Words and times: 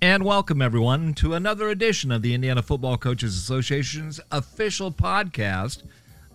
And 0.00 0.24
welcome, 0.24 0.62
everyone, 0.62 1.12
to 1.14 1.34
another 1.34 1.70
edition 1.70 2.12
of 2.12 2.22
the 2.22 2.32
Indiana 2.32 2.62
Football 2.62 2.98
Coaches 2.98 3.36
Association's 3.36 4.20
official 4.30 4.92
podcast. 4.92 5.82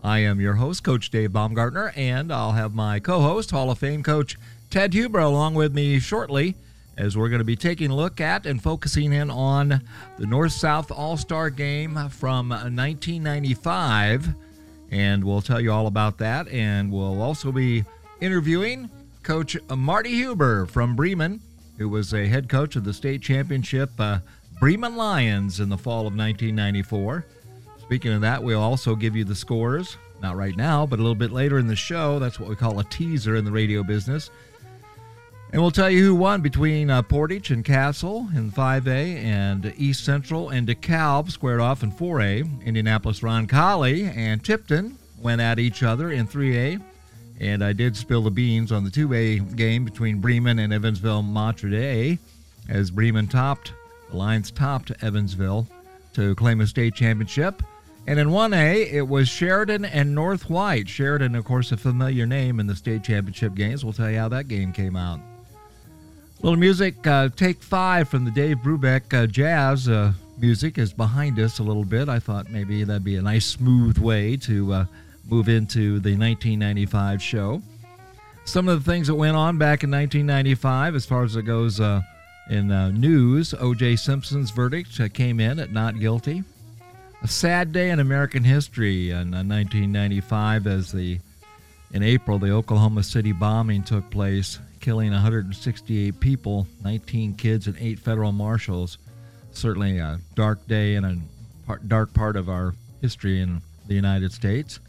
I 0.04 0.20
am 0.20 0.42
your 0.42 0.55
host, 0.55 0.84
Coach 0.84 1.10
Dave 1.10 1.32
Baumgartner, 1.32 1.94
and 1.96 2.30
I'll 2.30 2.52
have 2.52 2.76
my 2.76 3.00
co 3.00 3.21
host, 3.21 3.52
Hall 3.52 3.71
of 3.71 3.80
Fame 3.80 4.04
coach 4.04 4.38
Ted 4.70 4.94
Huber, 4.94 5.20
along 5.20 5.54
with 5.54 5.73
me 5.73 5.98
shortly 6.00 6.55
as 6.98 7.16
we're 7.16 7.30
going 7.30 7.39
to 7.39 7.46
be 7.46 7.55
taking 7.55 7.89
a 7.89 7.96
look 7.96 8.20
at 8.20 8.46
and 8.46 8.62
focusing 8.62 9.14
in 9.14 9.32
on 9.32 9.82
the 10.18 10.27
North 10.27 10.52
South 10.52 10.91
All 10.91 11.16
Star 11.16 11.50
game 11.50 12.09
from 12.09 12.50
1995. 12.50 14.27
And 14.91 15.23
we'll 15.23 15.41
tell 15.41 15.61
you 15.61 15.71
all 15.71 15.88
about 15.88 16.18
that. 16.18 16.50
And 16.50 16.91
we'll 16.91 17.21
also 17.21 17.54
be 17.54 17.86
interviewing 18.20 18.89
Coach 19.23 19.55
Marty 19.70 20.11
Huber 20.11 20.66
from 20.66 20.98
Bremen 20.98 21.39
who 21.84 21.89
was 21.89 22.13
a 22.13 22.25
head 22.27 22.47
coach 22.47 22.77
of 22.77 22.86
the 22.86 22.93
state 22.93 23.21
championship 23.21 23.91
uh, 24.00 24.19
Bremen 24.57 24.96
Lions 24.96 25.60
in 25.60 25.68
the 25.68 25.78
fall 25.78 26.07
of 26.07 26.15
1994. 26.15 27.25
Speaking 27.82 28.14
of 28.14 28.21
that, 28.21 28.41
we'll 28.41 28.61
also 28.61 28.96
give 28.96 29.18
you 29.18 29.25
the 29.25 29.36
scores, 29.36 29.97
not 30.21 30.38
right 30.38 30.55
now, 30.55 30.86
but 30.86 31.00
a 31.00 31.01
little 31.01 31.14
bit 31.14 31.33
later 31.33 31.60
in 31.60 31.68
the 31.68 31.75
show. 31.75 32.19
That's 32.19 32.39
what 32.39 32.47
we 32.47 32.55
call 32.55 32.80
a 32.80 32.86
teaser 32.86 33.36
in 33.36 33.44
the 33.44 33.52
radio 33.52 33.83
business. 33.83 34.31
And 35.52 35.61
we'll 35.61 35.72
tell 35.72 35.89
you 35.89 36.05
who 36.05 36.16
won 36.16 36.39
between 36.39 36.89
uh, 36.89 37.02
Portage 37.02 37.52
and 37.52 37.66
Castle 37.66 38.30
in 38.33 38.50
5A 38.50 38.88
and 38.88 39.73
East 39.75 40.05
Central 40.05 40.52
and 40.52 40.66
DeKalb 40.66 41.31
squared 41.31 41.59
off 41.59 41.83
in 41.83 41.91
4A. 41.91 42.63
Indianapolis 42.63 43.19
Roncalli 43.19 44.05
and 44.16 44.41
Tipton 44.41 44.97
went 45.19 45.41
at 45.41 45.59
each 45.59 45.83
other 45.83 46.13
in 46.13 46.30
3A. 46.30 46.81
And 47.44 47.61
I 47.61 47.73
did 47.73 47.97
spill 47.97 48.22
the 48.22 48.31
beans 48.31 48.72
on 48.72 48.86
the 48.86 48.89
2A 48.89 49.58
game 49.58 49.83
between 49.83 50.22
Bremen 50.22 50.59
and 50.59 50.72
Evansville 50.72 51.23
Mater 51.23 51.69
Dei 51.69 52.17
as 52.69 52.89
Bremen 52.89 53.28
topped, 53.28 53.73
the 54.09 54.16
Lions 54.16 54.50
topped 54.50 54.94
Evansville 55.02 55.67
to 56.14 56.36
claim 56.36 56.61
a 56.61 56.67
state 56.67 56.95
championship. 56.95 57.61
And 58.08 58.17
in 58.17 58.30
1A, 58.30 58.94
it 58.94 59.02
was 59.02 59.27
Sheridan 59.27 59.83
and 59.83 60.16
North 60.16 60.49
White. 60.49 60.88
Sheridan, 60.88 61.36
of 61.36 61.44
course, 61.44 61.73
a 61.73 61.77
familiar 61.77 62.25
name 62.25 62.61
in 62.61 62.67
the 62.67 62.75
state 62.77 63.03
championship 63.03 63.55
games. 63.55 63.83
We'll 63.83 63.91
tell 63.91 64.09
you 64.09 64.19
how 64.19 64.30
that 64.30 64.47
game 64.47 64.71
came 64.71 64.95
out. 64.95 65.19
Little 66.41 66.58
music, 66.58 67.05
uh, 67.05 67.27
take 67.36 67.61
five 67.61 68.08
from 68.08 68.23
the 68.23 68.31
Dave 68.31 68.59
Brubeck 68.59 69.14
uh, 69.14 69.27
jazz 69.27 69.89
uh, 69.89 70.14
music 70.38 70.77
is 70.77 70.94
behind 70.94 71.39
us 71.39 71.59
a 71.59 71.64
little 71.64 71.86
bit. 71.86 72.08
I 72.08 72.19
thought 72.19 72.49
maybe 72.49 72.86
that'd 72.86 73.03
be 73.03 73.17
a 73.17 73.21
nice, 73.21 73.45
smooth 73.45 73.97
way 73.97 74.38
to 74.38 74.71
uh, 74.71 74.86
move 75.29 75.49
into 75.49 75.99
the 75.99 76.16
1995 76.17 77.21
show. 77.21 77.61
Some 78.45 78.67
of 78.67 78.83
the 78.83 78.91
things 78.91 79.07
that 79.07 79.16
went 79.16 79.38
on 79.38 79.57
back 79.57 79.83
in 79.83 79.91
1995, 79.91 80.95
as 80.95 81.05
far 81.05 81.23
as 81.23 81.35
it 81.35 81.43
goes 81.43 81.80
uh, 81.80 82.02
in 82.49 82.71
uh, 82.71 82.91
news, 82.91 83.53
O.J. 83.53 83.95
Simpson's 83.95 84.52
verdict 84.52 84.99
uh, 84.99 85.07
came 85.07 85.39
in 85.39 85.59
at 85.59 85.71
not 85.71 85.99
guilty. 85.99 86.43
A 87.21 87.27
sad 87.27 87.71
day 87.71 87.89
in 87.89 88.02
American 88.02 88.43
history 88.43 89.11
in 89.11 89.31
1995 89.31 90.67
uh, 90.67 90.69
as 90.69 90.91
the 90.91 91.19
in 91.93 92.02
April 92.02 92.39
the 92.39 92.52
Oklahoma 92.52 93.03
City 93.03 93.31
bombing 93.31 93.83
took 93.83 94.09
place, 94.09 94.59
killing 94.80 95.11
168 95.11 96.19
people, 96.19 96.67
19 96.83 97.35
kids, 97.35 97.67
and 97.67 97.77
eight 97.80 97.99
federal 97.99 98.31
marshals. 98.31 98.97
Certainly 99.52 99.99
a 99.99 100.19
dark 100.33 100.67
day 100.67 100.95
and 100.95 101.05
a 101.05 101.77
dark 101.87 102.11
part 102.13 102.35
of 102.35 102.49
our 102.49 102.73
history 103.02 103.41
in 103.41 103.61
the 103.87 103.93
United 103.93 104.33
States. 104.33 104.80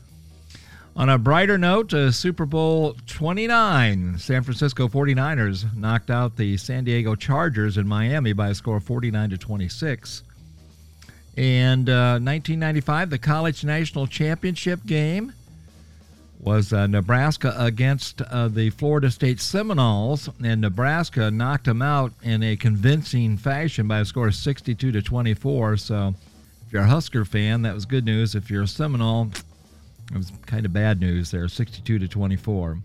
On 0.96 1.08
a 1.08 1.18
brighter 1.18 1.58
note, 1.58 1.92
uh, 1.92 2.12
Super 2.12 2.46
Bowl 2.46 2.94
29, 3.08 4.16
San 4.16 4.44
Francisco 4.44 4.86
49ers 4.86 5.76
knocked 5.76 6.08
out 6.08 6.36
the 6.36 6.56
San 6.56 6.84
Diego 6.84 7.16
Chargers 7.16 7.76
in 7.76 7.88
Miami 7.88 8.32
by 8.32 8.50
a 8.50 8.54
score 8.54 8.76
of 8.76 8.84
49 8.84 9.30
to 9.30 9.38
26. 9.38 10.22
And 11.36 11.88
uh, 11.88 12.20
1995, 12.22 13.10
the 13.10 13.18
College 13.18 13.64
National 13.64 14.06
Championship 14.06 14.86
game 14.86 15.32
was 16.38 16.72
uh, 16.72 16.86
Nebraska 16.86 17.52
against 17.58 18.22
uh, 18.22 18.46
the 18.46 18.70
Florida 18.70 19.10
State 19.10 19.40
Seminoles, 19.40 20.28
and 20.44 20.60
Nebraska 20.60 21.28
knocked 21.28 21.64
them 21.64 21.82
out 21.82 22.12
in 22.22 22.44
a 22.44 22.54
convincing 22.54 23.36
fashion 23.36 23.88
by 23.88 23.98
a 23.98 24.04
score 24.04 24.28
of 24.28 24.36
62 24.36 24.92
to 24.92 25.02
24. 25.02 25.76
So, 25.76 26.14
if 26.64 26.72
you're 26.72 26.82
a 26.82 26.86
Husker 26.86 27.24
fan, 27.24 27.62
that 27.62 27.74
was 27.74 27.84
good 27.84 28.04
news. 28.04 28.36
If 28.36 28.48
you're 28.48 28.62
a 28.62 28.68
Seminole, 28.68 29.30
it 30.12 30.16
was 30.16 30.32
kind 30.46 30.66
of 30.66 30.72
bad 30.72 31.00
news 31.00 31.30
there, 31.30 31.48
62 31.48 31.98
to 31.98 32.08
24. 32.08 32.78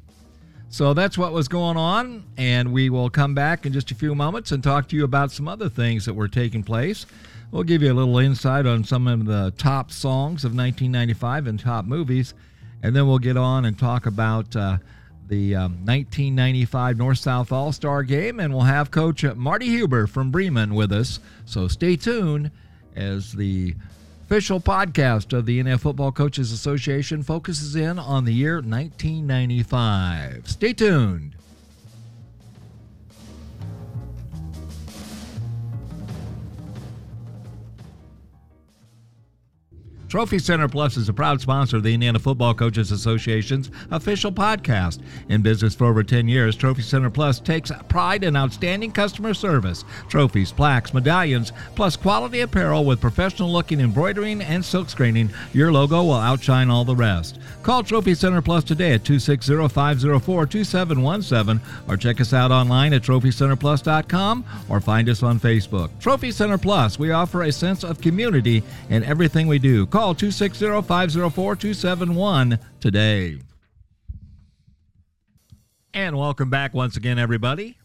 So 0.72 0.94
that's 0.94 1.18
what 1.18 1.34
was 1.34 1.48
going 1.48 1.78
on, 1.78 2.26
and 2.38 2.72
we 2.72 2.90
will 2.90 3.10
come 3.10 3.34
back 3.34 3.66
in 3.66 3.74
just 3.74 3.90
a 3.90 3.96
few 3.96 4.14
moments 4.14 4.52
and 4.52 4.64
talk 4.64 4.88
to 4.90 4.96
you 4.96 5.04
about 5.04 5.32
some 5.32 5.48
other 5.48 5.68
things 5.68 6.06
that 6.06 6.14
were 6.14 6.28
taking 6.28 6.64
place. 6.64 7.08
We'll 7.52 7.64
give 7.64 7.82
you 7.82 7.92
a 7.92 7.96
little 7.96 8.20
insight 8.20 8.68
on 8.68 8.84
some 8.84 9.08
of 9.08 9.26
the 9.26 9.52
top 9.58 9.92
songs 9.92 10.46
of 10.46 10.56
1995 10.56 11.48
and 11.48 11.60
top 11.60 11.86
movies, 11.86 12.36
and 12.84 12.96
then 12.96 13.08
we'll 13.08 13.18
get 13.18 13.36
on 13.36 13.66
and 13.66 13.80
talk 13.80 14.06
about 14.06 14.56
uh, 14.56 14.78
the 15.28 15.56
um, 15.56 15.72
1995 15.86 16.98
North 17.00 17.18
South 17.18 17.52
All 17.52 17.72
Star 17.72 18.04
game, 18.04 18.40
and 18.40 18.54
we'll 18.54 18.64
have 18.64 18.92
Coach 18.92 19.24
Marty 19.24 19.68
Huber 19.68 20.06
from 20.06 20.30
Bremen 20.30 20.76
with 20.76 20.92
us. 20.92 21.20
So 21.46 21.68
stay 21.68 21.96
tuned 21.96 22.52
as 22.96 23.34
the 23.34 23.74
official 24.30 24.60
podcast 24.60 25.36
of 25.36 25.48
the 25.48 25.58
Indiana 25.58 25.80
Football 25.80 26.12
Coaches 26.12 26.52
Association 26.52 27.24
focuses 27.24 27.76
in 27.76 27.98
on 27.98 28.26
the 28.26 28.32
year 28.32 28.58
1995. 28.58 30.48
Stay 30.48 30.72
tuned. 30.72 31.39
Trophy 40.10 40.40
Center 40.40 40.68
Plus 40.68 40.98
is 40.98 41.08
a 41.08 41.14
proud 41.14 41.40
sponsor 41.40 41.78
of 41.78 41.84
the 41.84 41.94
Indiana 41.94 42.18
Football 42.18 42.56
Coaches 42.56 42.92
Association's 42.92 43.70
official 43.92 44.32
podcast. 44.32 45.02
In 45.30 45.44
business 45.44 45.76
for 45.76 45.86
over 45.86 46.02
10 46.02 46.28
years, 46.28 46.56
Trophy 46.56 46.82
Center 46.82 47.12
Plus 47.12 47.40
takes 47.40 47.72
pride 47.90 48.24
in 48.24 48.36
outstanding 48.36 48.92
customer 48.92 49.36
service, 49.36 49.86
trophies, 50.08 50.52
plaques, 50.52 50.96
medallions, 50.96 51.52
plus 51.76 51.96
quality 51.96 52.40
apparel 52.40 52.86
with 52.86 53.00
professional 53.00 53.52
looking 53.52 53.80
embroidering 53.80 54.42
and 54.42 54.66
silk 54.66 54.90
screening. 54.90 55.30
Your 55.54 55.72
logo 55.72 56.02
will 56.02 56.14
outshine 56.16 56.72
all 56.72 56.86
the 56.86 56.96
rest. 56.96 57.38
Call 57.62 57.84
Trophy 57.84 58.16
Center 58.16 58.42
Plus 58.42 58.64
today 58.64 58.94
at 58.94 59.06
260 59.06 59.68
504 59.68 60.46
2717 60.48 61.62
or 61.88 61.98
check 61.98 62.20
us 62.20 62.34
out 62.34 62.50
online 62.50 62.94
at 62.94 63.04
trophycenterplus.com 63.04 64.44
or 64.70 64.82
find 64.82 65.08
us 65.08 65.22
on 65.22 65.40
Facebook. 65.40 65.92
Trophy 66.00 66.32
Center 66.32 66.58
Plus, 66.58 66.98
we 66.98 67.12
offer 67.12 67.44
a 67.44 67.52
sense 67.52 67.84
of 67.84 68.02
community 68.02 68.64
in 68.90 69.04
everything 69.04 69.46
we 69.46 69.60
do. 69.60 69.86
Call 69.86 69.99
Call 70.00 70.16
260 70.16 70.84
504 70.84 71.56
271 71.58 72.58
today. 72.80 73.38
And 75.94 76.18
welcome 76.18 76.50
back 76.50 76.74
once 76.74 76.96
again, 76.96 77.20
everybody, 77.20 77.78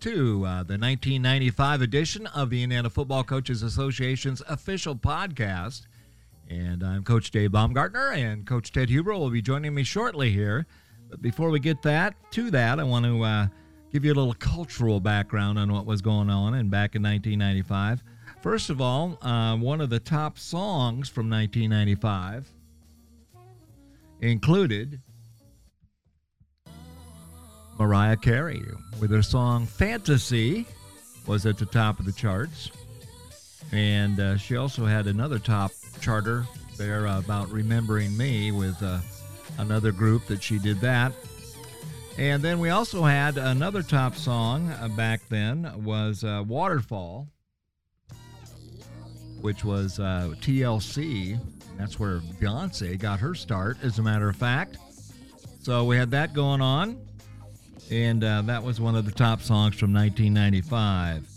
to 0.00 0.44
uh, 0.44 0.64
the 0.64 0.76
1995 0.76 1.80
edition 1.80 2.26
of 2.26 2.50
the 2.50 2.62
Indiana 2.62 2.90
Football 2.90 3.24
Coaches 3.24 3.62
Association's 3.62 4.42
official 4.50 4.94
podcast. 4.94 5.86
And 6.50 6.84
I'm 6.84 7.04
Coach 7.04 7.30
Dave 7.30 7.52
Baumgartner, 7.52 8.12
and 8.12 8.46
Coach 8.46 8.70
Ted 8.70 8.90
Huber 8.90 9.14
will 9.14 9.30
be 9.30 9.40
joining 9.40 9.72
me 9.72 9.82
shortly 9.82 10.30
here. 10.30 10.66
But 11.08 11.22
before 11.22 11.48
we 11.48 11.58
get 11.58 11.80
that 11.84 12.16
to 12.32 12.50
that, 12.50 12.78
I 12.78 12.82
want 12.82 13.06
to 13.06 13.22
uh, 13.22 13.46
give 13.90 14.04
you 14.04 14.12
a 14.12 14.14
little 14.14 14.34
cultural 14.34 15.00
background 15.00 15.58
on 15.58 15.72
what 15.72 15.86
was 15.86 16.02
going 16.02 16.28
on 16.28 16.52
and 16.52 16.70
back 16.70 16.96
in 16.96 17.02
1995. 17.02 18.02
First 18.42 18.70
of 18.70 18.80
all, 18.80 19.18
uh, 19.20 19.56
one 19.56 19.82
of 19.82 19.90
the 19.90 20.00
top 20.00 20.38
songs 20.38 21.10
from 21.10 21.28
1995 21.28 22.48
included 24.22 25.00
Mariah 27.78 28.16
Carey 28.16 28.62
with 28.98 29.10
her 29.10 29.22
song 29.22 29.66
Fantasy 29.66 30.66
was 31.26 31.44
at 31.44 31.58
the 31.58 31.66
top 31.66 31.98
of 31.98 32.06
the 32.06 32.12
charts. 32.12 32.70
And 33.72 34.18
uh, 34.18 34.36
she 34.38 34.56
also 34.56 34.86
had 34.86 35.06
another 35.06 35.38
top 35.38 35.72
charter 36.00 36.46
there 36.78 37.06
about 37.06 37.50
Remembering 37.50 38.16
Me 38.16 38.52
with 38.52 38.82
uh, 38.82 39.00
another 39.58 39.92
group 39.92 40.26
that 40.28 40.42
she 40.42 40.58
did 40.58 40.80
that. 40.80 41.12
And 42.16 42.42
then 42.42 42.58
we 42.58 42.70
also 42.70 43.04
had 43.04 43.36
another 43.36 43.82
top 43.82 44.16
song 44.16 44.70
uh, 44.80 44.88
back 44.88 45.28
then 45.28 45.84
was 45.84 46.24
uh, 46.24 46.42
Waterfall 46.46 47.28
which 49.42 49.64
was 49.64 49.98
uh, 49.98 50.34
TLC. 50.40 51.38
That's 51.78 51.98
where 51.98 52.20
Beyonce 52.40 52.98
got 52.98 53.20
her 53.20 53.34
start, 53.34 53.78
as 53.82 53.98
a 53.98 54.02
matter 54.02 54.28
of 54.28 54.36
fact. 54.36 54.78
So 55.62 55.84
we 55.84 55.96
had 55.96 56.10
that 56.12 56.32
going 56.32 56.60
on, 56.60 56.98
and 57.90 58.24
uh, 58.24 58.42
that 58.42 58.62
was 58.62 58.80
one 58.80 58.96
of 58.96 59.04
the 59.04 59.12
top 59.12 59.40
songs 59.40 59.78
from 59.78 59.92
1995. 59.92 61.28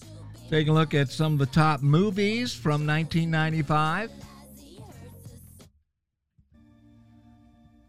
Take 0.49 0.67
a 0.67 0.71
look 0.71 0.93
at 0.93 1.09
some 1.09 1.33
of 1.33 1.39
the 1.39 1.45
top 1.45 1.81
movies 1.81 2.53
from 2.53 2.85
1995. 2.85 4.11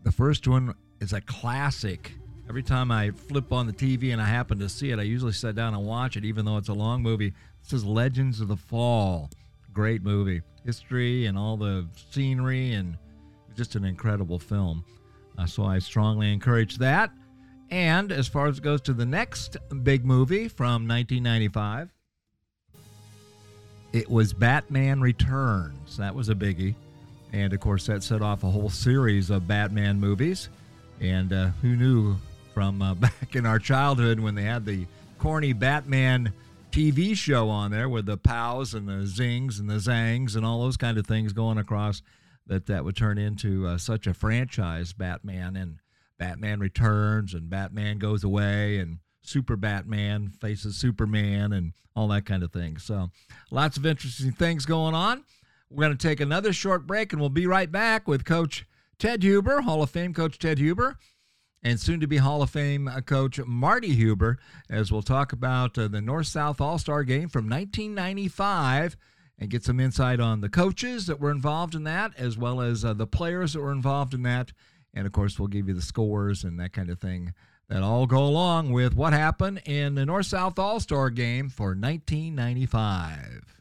The 0.02 0.12
first 0.12 0.46
one 0.46 0.74
is 1.00 1.12
a 1.12 1.20
classic 1.20 2.12
every 2.48 2.62
time 2.62 2.90
I 2.90 3.10
flip 3.10 3.52
on 3.52 3.66
the 3.66 3.72
TV 3.72 4.12
and 4.12 4.20
I 4.20 4.26
happen 4.26 4.58
to 4.58 4.68
see 4.68 4.90
it, 4.90 4.98
I 4.98 5.02
usually 5.02 5.32
sit 5.32 5.54
down 5.54 5.74
and 5.74 5.84
watch 5.84 6.16
it, 6.16 6.24
even 6.24 6.44
though 6.44 6.56
it's 6.56 6.68
a 6.68 6.74
long 6.74 7.02
movie. 7.02 7.32
This 7.62 7.72
is 7.72 7.84
Legends 7.84 8.40
of 8.40 8.48
the 8.48 8.56
Fall. 8.56 9.30
Great 9.74 10.02
movie. 10.02 10.40
History 10.64 11.26
and 11.26 11.36
all 11.36 11.56
the 11.56 11.86
scenery, 12.10 12.72
and 12.72 12.96
just 13.54 13.74
an 13.74 13.84
incredible 13.84 14.38
film. 14.38 14.84
Uh, 15.36 15.46
so 15.46 15.64
I 15.64 15.78
strongly 15.80 16.32
encourage 16.32 16.78
that. 16.78 17.10
And 17.70 18.12
as 18.12 18.28
far 18.28 18.46
as 18.46 18.58
it 18.58 18.64
goes 18.64 18.80
to 18.82 18.92
the 18.92 19.04
next 19.04 19.56
big 19.82 20.04
movie 20.04 20.48
from 20.48 20.86
1995, 20.86 21.90
it 23.92 24.08
was 24.08 24.32
Batman 24.32 25.00
Returns. 25.00 25.96
That 25.96 26.14
was 26.14 26.28
a 26.28 26.34
biggie. 26.34 26.74
And 27.32 27.52
of 27.52 27.60
course, 27.60 27.86
that 27.86 28.02
set 28.02 28.22
off 28.22 28.44
a 28.44 28.50
whole 28.50 28.70
series 28.70 29.30
of 29.30 29.48
Batman 29.48 29.98
movies. 29.98 30.48
And 31.00 31.32
uh, 31.32 31.46
who 31.62 31.74
knew 31.76 32.16
from 32.52 32.80
uh, 32.80 32.94
back 32.94 33.34
in 33.34 33.44
our 33.44 33.58
childhood 33.58 34.20
when 34.20 34.34
they 34.34 34.42
had 34.42 34.64
the 34.64 34.86
corny 35.18 35.52
Batman 35.52 36.32
TV 36.74 37.16
show 37.16 37.50
on 37.50 37.70
there 37.70 37.88
with 37.88 38.04
the 38.04 38.16
pows 38.16 38.74
and 38.74 38.88
the 38.88 39.06
zings 39.06 39.60
and 39.60 39.70
the 39.70 39.78
zangs 39.78 40.34
and 40.34 40.44
all 40.44 40.60
those 40.60 40.76
kind 40.76 40.98
of 40.98 41.06
things 41.06 41.32
going 41.32 41.56
across 41.56 42.02
that 42.48 42.66
that 42.66 42.84
would 42.84 42.96
turn 42.96 43.16
into 43.16 43.64
uh, 43.64 43.78
such 43.78 44.08
a 44.08 44.12
franchise, 44.12 44.92
Batman 44.92 45.54
and 45.54 45.78
Batman 46.18 46.58
Returns 46.58 47.32
and 47.32 47.48
Batman 47.48 47.98
Goes 47.98 48.24
Away 48.24 48.78
and 48.78 48.98
Super 49.22 49.54
Batman 49.54 50.30
faces 50.40 50.76
Superman 50.76 51.52
and 51.52 51.74
all 51.94 52.08
that 52.08 52.26
kind 52.26 52.42
of 52.42 52.52
thing. 52.52 52.78
So, 52.78 53.08
lots 53.52 53.76
of 53.76 53.86
interesting 53.86 54.32
things 54.32 54.66
going 54.66 54.96
on. 54.96 55.22
We're 55.70 55.84
going 55.84 55.96
to 55.96 56.08
take 56.08 56.18
another 56.18 56.52
short 56.52 56.88
break 56.88 57.12
and 57.12 57.20
we'll 57.20 57.30
be 57.30 57.46
right 57.46 57.70
back 57.70 58.08
with 58.08 58.24
Coach 58.24 58.66
Ted 58.98 59.22
Huber, 59.22 59.60
Hall 59.60 59.80
of 59.80 59.90
Fame 59.90 60.12
coach 60.12 60.40
Ted 60.40 60.58
Huber, 60.58 60.98
and 61.64 61.80
soon 61.80 61.98
to 62.00 62.06
be 62.06 62.18
Hall 62.18 62.42
of 62.42 62.50
Fame 62.50 62.86
uh, 62.86 63.00
coach 63.00 63.40
Marty 63.44 63.94
Huber, 63.94 64.38
as 64.68 64.92
we'll 64.92 65.02
talk 65.02 65.32
about 65.32 65.76
uh, 65.78 65.88
the 65.88 66.02
North 66.02 66.26
South 66.26 66.60
All 66.60 66.78
Star 66.78 67.02
game 67.02 67.28
from 67.28 67.48
1995 67.48 68.96
and 69.38 69.50
get 69.50 69.64
some 69.64 69.80
insight 69.80 70.20
on 70.20 70.42
the 70.42 70.48
coaches 70.48 71.06
that 71.06 71.18
were 71.18 71.30
involved 71.30 71.74
in 71.74 71.84
that, 71.84 72.12
as 72.18 72.36
well 72.36 72.60
as 72.60 72.84
uh, 72.84 72.92
the 72.92 73.06
players 73.06 73.54
that 73.54 73.60
were 73.60 73.72
involved 73.72 74.14
in 74.14 74.22
that. 74.22 74.52
And 74.92 75.06
of 75.06 75.12
course, 75.12 75.38
we'll 75.38 75.48
give 75.48 75.66
you 75.66 75.74
the 75.74 75.82
scores 75.82 76.44
and 76.44 76.60
that 76.60 76.72
kind 76.72 76.90
of 76.90 77.00
thing 77.00 77.32
that 77.68 77.82
all 77.82 78.06
go 78.06 78.24
along 78.24 78.70
with 78.70 78.94
what 78.94 79.12
happened 79.14 79.62
in 79.64 79.94
the 79.94 80.06
North 80.06 80.26
South 80.26 80.58
All 80.58 80.78
Star 80.80 81.08
game 81.08 81.48
for 81.48 81.68
1995. 81.68 83.53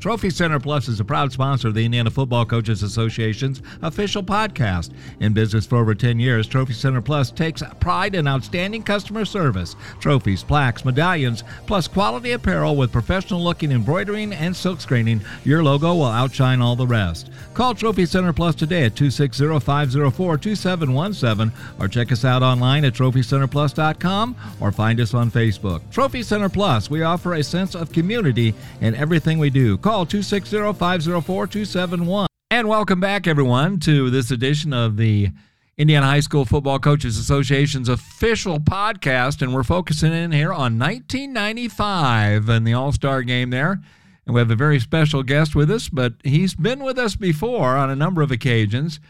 Trophy 0.00 0.30
Center 0.30 0.58
Plus 0.58 0.88
is 0.88 0.98
a 0.98 1.04
proud 1.04 1.30
sponsor 1.30 1.68
of 1.68 1.74
the 1.74 1.84
Indiana 1.84 2.10
Football 2.10 2.46
Coaches 2.46 2.82
Association's 2.82 3.60
official 3.82 4.22
podcast. 4.22 4.92
In 5.20 5.34
business 5.34 5.66
for 5.66 5.76
over 5.76 5.94
10 5.94 6.18
years, 6.18 6.46
Trophy 6.46 6.72
Center 6.72 7.02
Plus 7.02 7.30
takes 7.30 7.62
pride 7.80 8.14
in 8.14 8.26
outstanding 8.26 8.82
customer 8.82 9.26
service, 9.26 9.76
trophies, 10.00 10.42
plaques, 10.42 10.86
medallions, 10.86 11.44
plus 11.66 11.86
quality 11.86 12.32
apparel 12.32 12.76
with 12.76 12.90
professional 12.90 13.44
looking 13.44 13.72
embroidering 13.72 14.32
and 14.32 14.56
silk 14.56 14.80
screening. 14.80 15.20
Your 15.44 15.62
logo 15.62 15.94
will 15.94 16.06
outshine 16.06 16.62
all 16.62 16.76
the 16.76 16.86
rest. 16.86 17.30
Call 17.52 17.74
Trophy 17.74 18.06
Center 18.06 18.32
Plus 18.32 18.54
today 18.54 18.84
at 18.84 18.96
260 18.96 19.60
504 19.60 20.38
2717 20.38 21.52
or 21.78 21.88
check 21.88 22.10
us 22.10 22.24
out 22.24 22.42
online 22.42 22.86
at 22.86 22.94
trophycenterplus.com 22.94 24.34
or 24.60 24.72
find 24.72 24.98
us 24.98 25.12
on 25.12 25.30
Facebook. 25.30 25.82
Trophy 25.90 26.22
Center 26.22 26.48
Plus, 26.48 26.88
we 26.88 27.02
offer 27.02 27.34
a 27.34 27.42
sense 27.42 27.74
of 27.74 27.92
community 27.92 28.54
in 28.80 28.94
everything 28.94 29.38
we 29.38 29.50
do. 29.50 29.76
Call 29.76 29.89
Call 29.90 30.06
260 30.06 30.74
504 30.74 31.46
271. 31.48 32.28
And 32.52 32.68
welcome 32.68 33.00
back, 33.00 33.26
everyone, 33.26 33.80
to 33.80 34.08
this 34.08 34.30
edition 34.30 34.72
of 34.72 34.96
the 34.96 35.30
Indiana 35.76 36.06
High 36.06 36.20
School 36.20 36.44
Football 36.44 36.78
Coaches 36.78 37.18
Association's 37.18 37.88
official 37.88 38.60
podcast. 38.60 39.42
And 39.42 39.52
we're 39.52 39.64
focusing 39.64 40.12
in 40.12 40.30
here 40.30 40.52
on 40.52 40.78
1995 40.78 42.48
and 42.48 42.64
the 42.64 42.72
All 42.72 42.92
Star 42.92 43.24
game 43.24 43.50
there. 43.50 43.80
And 44.26 44.32
we 44.32 44.38
have 44.38 44.52
a 44.52 44.54
very 44.54 44.78
special 44.78 45.24
guest 45.24 45.56
with 45.56 45.68
us, 45.72 45.88
but 45.88 46.12
he's 46.22 46.54
been 46.54 46.84
with 46.84 46.96
us 46.96 47.16
before 47.16 47.76
on 47.76 47.90
a 47.90 47.96
number 47.96 48.22
of 48.22 48.30
occasions. 48.30 49.00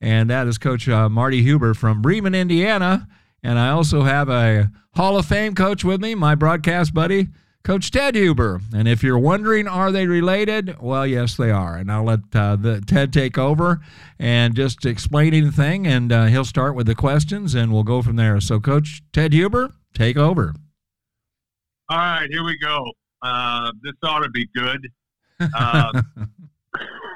And 0.00 0.30
that 0.30 0.46
is 0.46 0.56
Coach 0.56 0.88
uh, 0.88 1.10
Marty 1.10 1.42
Huber 1.42 1.74
from 1.74 2.00
Bremen, 2.00 2.34
Indiana. 2.34 3.06
And 3.42 3.58
I 3.58 3.68
also 3.72 4.04
have 4.04 4.30
a 4.30 4.70
Hall 4.94 5.18
of 5.18 5.26
Fame 5.26 5.54
coach 5.54 5.84
with 5.84 6.00
me, 6.00 6.14
my 6.14 6.34
broadcast 6.34 6.94
buddy, 6.94 7.28
Coach 7.62 7.90
Ted 7.90 8.14
Huber. 8.14 8.60
And 8.74 8.88
if 8.88 9.02
you're 9.02 9.18
wondering, 9.18 9.68
are 9.68 9.92
they 9.92 10.06
related? 10.06 10.80
Well, 10.80 11.06
yes, 11.06 11.36
they 11.36 11.50
are. 11.50 11.76
And 11.76 11.92
I'll 11.92 12.04
let 12.04 12.20
uh, 12.34 12.56
the, 12.56 12.80
Ted 12.86 13.12
take 13.12 13.36
over 13.36 13.80
and 14.18 14.54
just 14.54 14.86
explain 14.86 15.34
anything, 15.34 15.86
and 15.86 16.10
uh, 16.10 16.26
he'll 16.26 16.44
start 16.44 16.74
with 16.74 16.86
the 16.86 16.94
questions, 16.94 17.54
and 17.54 17.72
we'll 17.72 17.82
go 17.82 18.00
from 18.00 18.16
there. 18.16 18.40
So, 18.40 18.60
Coach 18.60 19.02
Ted 19.12 19.32
Huber, 19.32 19.72
take 19.94 20.16
over. 20.16 20.54
All 21.90 21.98
right, 21.98 22.28
here 22.30 22.44
we 22.44 22.56
go. 22.58 22.84
Uh, 23.22 23.72
this 23.82 23.92
ought 24.02 24.20
to 24.20 24.30
be 24.30 24.48
good. 24.54 24.88
Uh, 25.54 26.02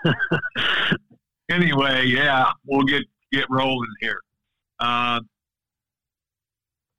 anyway, 1.50 2.04
yeah, 2.06 2.50
we'll 2.66 2.84
get 2.84 3.04
get 3.32 3.44
rolling 3.50 3.90
here. 4.00 4.20
Uh, 4.78 5.20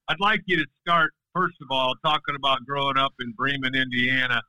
I'd 0.08 0.20
like 0.20 0.42
you 0.46 0.58
to 0.58 0.66
start 0.82 1.12
first 1.36 1.56
of 1.62 1.68
all, 1.70 1.94
talking 2.04 2.36
about 2.36 2.66
growing 2.66 2.98
up 2.98 3.14
in 3.20 3.32
Bremen, 3.34 3.76
Indiana, 3.76 4.42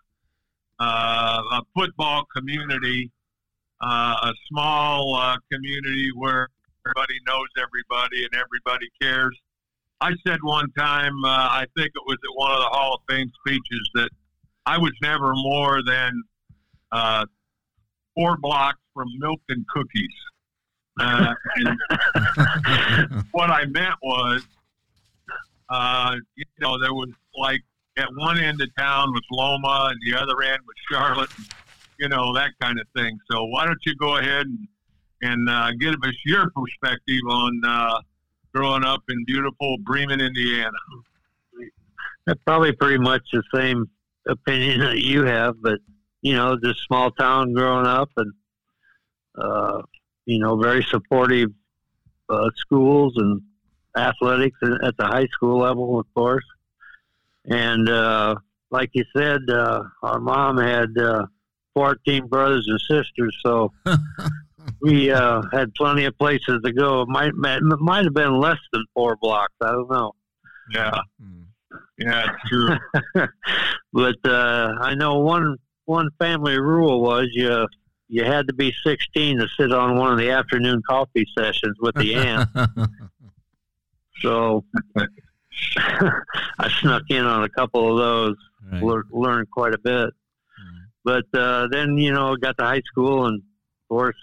uh, 0.79 1.43
a 1.53 1.63
football 1.75 2.25
community, 2.35 3.11
uh, 3.81 4.17
a 4.23 4.33
small 4.49 5.15
uh, 5.17 5.37
community 5.53 6.11
where 6.15 6.49
everybody 6.87 7.19
knows 7.27 7.49
everybody 7.59 8.25
and 8.25 8.35
everybody 8.35 8.89
cares. 9.03 9.37
I 10.01 10.13
said 10.27 10.39
one 10.43 10.71
time, 10.79 11.25
uh, 11.25 11.29
I 11.29 11.67
think 11.77 11.89
it 11.95 12.03
was 12.07 12.19
at 12.23 12.37
one 12.37 12.53
of 12.53 12.59
the 12.59 12.69
Hall 12.69 12.95
of 12.95 13.01
Fame 13.09 13.33
speeches, 13.41 13.91
that 13.95 14.11
I 14.67 14.79
was 14.79 14.93
never 15.03 15.33
more 15.35 15.83
than 15.83 16.23
uh, 16.93 17.27
four 18.15 18.37
blocks 18.37 18.79
from 18.95 19.09
milk 19.19 19.41
and 19.49 19.67
cookies. 19.69 20.15
Uh, 21.01 21.35
and 21.57 23.25
what 23.33 23.51
I 23.51 23.65
meant 23.67 23.95
was 24.03 24.47
uh, 25.69 26.17
you 26.37 26.45
know, 26.61 26.79
there 26.81 26.93
was 26.93 27.11
like 27.37 27.63
at 27.97 28.09
one 28.17 28.39
end 28.39 28.61
of 28.61 28.69
town 28.77 29.13
was 29.13 29.23
Loma 29.31 29.91
and 29.91 30.01
the 30.05 30.19
other 30.19 30.43
end 30.43 30.61
was 30.67 30.77
Charlotte, 30.91 31.31
you 31.99 32.09
know, 32.09 32.35
that 32.35 32.51
kind 32.61 32.79
of 32.79 32.87
thing. 32.95 33.19
So 33.31 33.45
why 33.45 33.67
don't 33.67 33.79
you 33.85 33.95
go 33.97 34.17
ahead 34.17 34.47
and, 34.47 34.69
and 35.23 35.49
uh, 35.49 35.71
give 35.79 35.95
us 35.95 36.15
your 36.25 36.51
perspective 36.51 37.21
on 37.29 37.61
uh, 37.65 38.01
growing 38.55 38.85
up 38.85 39.03
in 39.09 39.25
beautiful 39.25 39.77
Bremen, 39.85 40.21
Indiana? 40.21 40.79
That's 42.27 42.41
probably 42.45 42.73
pretty 42.73 42.99
much 42.99 43.23
the 43.33 43.43
same 43.55 43.89
opinion 44.29 44.81
that 44.81 44.99
you 44.99 45.25
have, 45.25 45.55
but 45.63 45.79
you 46.23 46.35
know, 46.35 46.59
just 46.63 46.81
small 46.87 47.13
town 47.13 47.55
growing 47.55 47.87
up 47.87 48.11
and 48.17 48.33
uh, 49.39 49.83
you 50.25 50.39
know, 50.39 50.57
very 50.57 50.83
supportive 50.83 51.51
uh, 52.29 52.51
schools 52.57 53.15
and 53.17 53.43
athletics 53.97 54.59
at 54.83 54.97
the 54.97 55.05
high 55.05 55.27
school 55.27 55.61
level, 55.61 56.01
of 56.01 56.07
course. 56.15 56.45
And 57.49 57.89
uh, 57.89 58.37
like 58.71 58.91
you 58.93 59.05
said, 59.17 59.41
uh, 59.49 59.83
our 60.03 60.21
mom 60.21 60.59
had 60.59 60.97
uh, 60.99 61.27
14 61.75 62.27
brothers 62.27 62.67
and 62.69 62.81
sisters, 62.81 63.37
so 63.45 63.73
we 64.81 65.11
uh, 65.11 65.43
had 65.53 65.75
plenty 65.75 66.05
of 66.05 66.19
places 66.19 66.61
to 66.65 66.73
go. 66.73 67.03
It 67.03 67.09
might, 67.09 67.29
it 67.29 67.63
might 67.63 68.05
have 68.05 68.15
been 68.15 68.39
less 68.39 68.59
than 68.73 68.85
four 68.95 69.17
blocks. 69.17 69.55
I 69.61 69.71
don't 69.73 69.91
know. 69.91 70.13
Yeah. 70.73 71.01
Hmm. 71.21 71.43
Yeah, 71.99 72.31
it's 72.33 72.49
true. 72.49 72.77
but 73.93 74.17
uh, 74.25 74.75
I 74.81 74.95
know 74.95 75.19
one 75.19 75.57
one 75.87 76.11
family 76.19 76.59
rule 76.59 77.01
was 77.01 77.29
you 77.33 77.67
you 78.09 78.25
had 78.25 78.47
to 78.49 78.55
be 78.55 78.73
16 78.85 79.39
to 79.39 79.49
sit 79.59 79.73
on 79.73 79.97
one 79.97 80.13
of 80.13 80.19
the 80.19 80.31
afternoon 80.31 80.83
coffee 80.89 81.27
sessions 81.37 81.77
with 81.81 81.95
the 81.97 82.15
aunt. 82.15 82.49
So 84.23 84.65
I 86.59 86.71
snuck 86.81 87.03
in 87.11 87.25
on 87.25 87.45
a 87.45 87.49
couple 87.49 87.93
of 87.93 87.99
those, 87.99 88.37
right. 88.73 88.83
Le- 88.83 89.03
learned 89.11 89.51
quite 89.51 89.75
a 89.75 89.79
bit. 89.79 90.11
But 91.07 91.27
uh, 91.35 91.69
then, 91.71 91.97
you 91.99 92.13
know, 92.13 92.35
got 92.35 92.59
to 92.59 92.65
high 92.65 92.83
school 92.85 93.27
and, 93.27 93.37
of 93.39 93.89
course, 93.89 94.17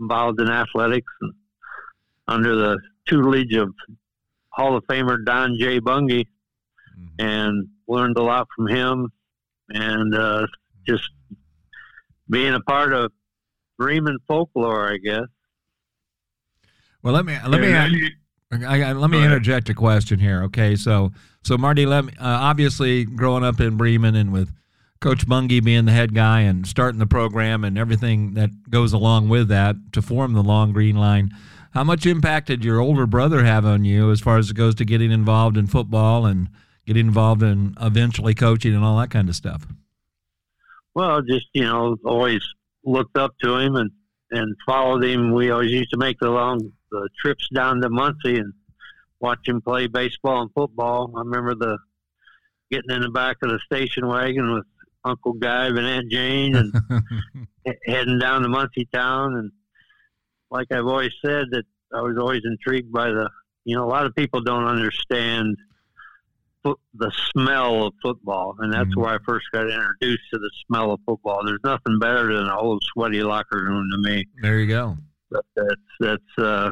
involved 0.00 0.40
in 0.40 0.50
athletics 0.50 1.12
and 1.20 1.32
under 2.26 2.56
the 2.56 2.78
tutelage 3.06 3.54
of 3.54 3.72
Hall 4.50 4.76
of 4.76 4.84
Famer 4.86 5.24
Don 5.24 5.56
J. 5.60 5.78
Bungie 5.78 6.26
mm-hmm. 6.98 7.24
and 7.24 7.68
learned 7.86 8.18
a 8.18 8.22
lot 8.22 8.48
from 8.56 8.66
him 8.66 9.12
and 9.68 10.12
uh, 10.12 10.46
just 10.88 11.08
being 12.28 12.54
a 12.54 12.60
part 12.60 12.92
of 12.92 13.12
Bremen 13.78 14.18
folklore, 14.26 14.92
I 14.92 14.96
guess. 14.96 15.26
Well, 17.00 17.14
let 17.14 17.24
me 17.24 17.38
let 17.46 17.60
me 17.60 18.10
I, 18.50 18.82
I, 18.82 18.92
let 18.92 19.10
me 19.10 19.22
interject 19.22 19.68
a 19.68 19.74
question 19.74 20.18
here. 20.18 20.42
Okay, 20.44 20.74
so 20.74 21.12
so 21.42 21.58
Marty, 21.58 21.84
let 21.84 22.06
me, 22.06 22.12
uh, 22.18 22.24
obviously 22.24 23.04
growing 23.04 23.44
up 23.44 23.60
in 23.60 23.76
Bremen 23.76 24.14
and 24.14 24.32
with 24.32 24.52
Coach 25.00 25.26
Bungie 25.26 25.62
being 25.62 25.84
the 25.84 25.92
head 25.92 26.14
guy 26.14 26.40
and 26.40 26.66
starting 26.66 26.98
the 26.98 27.06
program 27.06 27.62
and 27.62 27.78
everything 27.78 28.34
that 28.34 28.70
goes 28.70 28.92
along 28.92 29.28
with 29.28 29.48
that 29.48 29.76
to 29.92 30.02
form 30.02 30.32
the 30.32 30.42
long 30.42 30.72
green 30.72 30.96
line. 30.96 31.30
How 31.72 31.84
much 31.84 32.06
impact 32.06 32.46
did 32.46 32.64
your 32.64 32.80
older 32.80 33.06
brother 33.06 33.44
have 33.44 33.66
on 33.66 33.84
you 33.84 34.10
as 34.10 34.20
far 34.20 34.38
as 34.38 34.50
it 34.50 34.54
goes 34.54 34.74
to 34.76 34.84
getting 34.84 35.12
involved 35.12 35.56
in 35.56 35.66
football 35.66 36.24
and 36.24 36.48
getting 36.86 37.06
involved 37.06 37.42
in 37.42 37.74
eventually 37.80 38.34
coaching 38.34 38.74
and 38.74 38.82
all 38.82 38.98
that 38.98 39.10
kind 39.10 39.28
of 39.28 39.36
stuff? 39.36 39.66
Well, 40.94 41.20
just 41.22 41.46
you 41.52 41.64
know, 41.64 41.96
always 42.04 42.40
looked 42.82 43.16
up 43.18 43.34
to 43.42 43.56
him 43.56 43.76
and 43.76 43.90
and 44.30 44.56
followed 44.66 45.04
him. 45.04 45.32
We 45.32 45.50
always 45.50 45.70
used 45.70 45.90
to 45.90 45.98
make 45.98 46.18
the 46.18 46.30
long 46.30 46.72
the 46.90 47.08
trips 47.20 47.48
down 47.54 47.80
to 47.80 47.88
Muncie 47.90 48.38
and 48.38 48.52
watch 49.20 49.40
him 49.46 49.60
play 49.60 49.86
baseball 49.86 50.42
and 50.42 50.50
football. 50.54 51.12
I 51.16 51.20
remember 51.20 51.54
the 51.54 51.78
getting 52.70 52.90
in 52.90 53.02
the 53.02 53.10
back 53.10 53.36
of 53.42 53.50
the 53.50 53.58
station 53.60 54.06
wagon 54.06 54.52
with 54.54 54.64
Uncle 55.04 55.32
Guy 55.34 55.66
and 55.66 55.78
Aunt 55.78 56.10
Jane 56.10 56.54
and 56.56 56.72
heading 57.86 58.18
down 58.18 58.42
to 58.42 58.48
Muncie 58.48 58.88
town. 58.92 59.34
And 59.36 59.50
like 60.50 60.70
I've 60.70 60.86
always 60.86 61.12
said, 61.24 61.46
that 61.52 61.64
I 61.94 62.00
was 62.02 62.16
always 62.18 62.42
intrigued 62.44 62.92
by 62.92 63.08
the, 63.08 63.30
you 63.64 63.76
know, 63.76 63.84
a 63.84 63.88
lot 63.88 64.06
of 64.06 64.14
people 64.14 64.42
don't 64.42 64.64
understand 64.64 65.56
foot, 66.62 66.78
the 66.94 67.10
smell 67.32 67.86
of 67.86 67.94
football. 68.02 68.56
And 68.58 68.72
that's 68.72 68.90
Mhm. 68.90 68.96
where 68.96 69.14
I 69.14 69.18
first 69.26 69.46
got 69.52 69.70
introduced 69.70 70.24
to 70.32 70.38
the 70.38 70.50
smell 70.66 70.92
of 70.92 71.00
football. 71.06 71.42
There's 71.44 71.60
nothing 71.64 71.98
better 71.98 72.26
than 72.26 72.44
an 72.44 72.50
old 72.50 72.82
sweaty 72.92 73.22
locker 73.22 73.64
room 73.64 73.88
to 73.92 73.98
me. 74.10 74.26
There 74.42 74.58
you 74.60 74.66
go. 74.66 74.98
That's, 75.30 75.80
that's, 76.00 76.38
uh, 76.38 76.70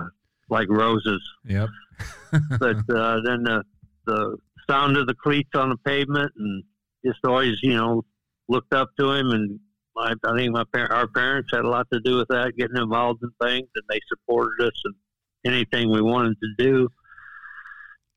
like 0.48 0.68
roses 0.68 1.22
Yep. 1.44 1.68
but 2.60 2.76
uh, 2.90 3.20
then 3.25 3.42
the 3.42 3.64
the 4.04 4.36
sound 4.68 4.96
of 4.96 5.06
the 5.06 5.14
cleats 5.14 5.50
on 5.54 5.70
the 5.70 5.76
pavement 5.78 6.32
and 6.36 6.62
just 7.04 7.18
always 7.25 7.56
you 7.62 7.75
know 7.75 8.04
looked 8.48 8.72
up 8.72 8.90
to 8.98 9.10
him 9.10 9.30
and 9.30 9.58
I, 9.98 10.12
I 10.25 10.36
think 10.36 10.52
my 10.52 10.64
par- 10.72 10.92
our 10.92 11.06
parents 11.06 11.50
had 11.52 11.64
a 11.64 11.68
lot 11.68 11.86
to 11.92 12.00
do 12.00 12.18
with 12.18 12.28
that 12.28 12.56
getting 12.56 12.76
involved 12.76 13.22
in 13.22 13.30
things 13.40 13.68
and 13.75 13.84
they 13.88 14.00
supported 14.08 14.66
us 14.66 14.82
in 14.84 15.52
anything 15.52 15.90
we 15.90 16.02
wanted 16.02 16.36
to 16.40 16.64
do 16.64 16.88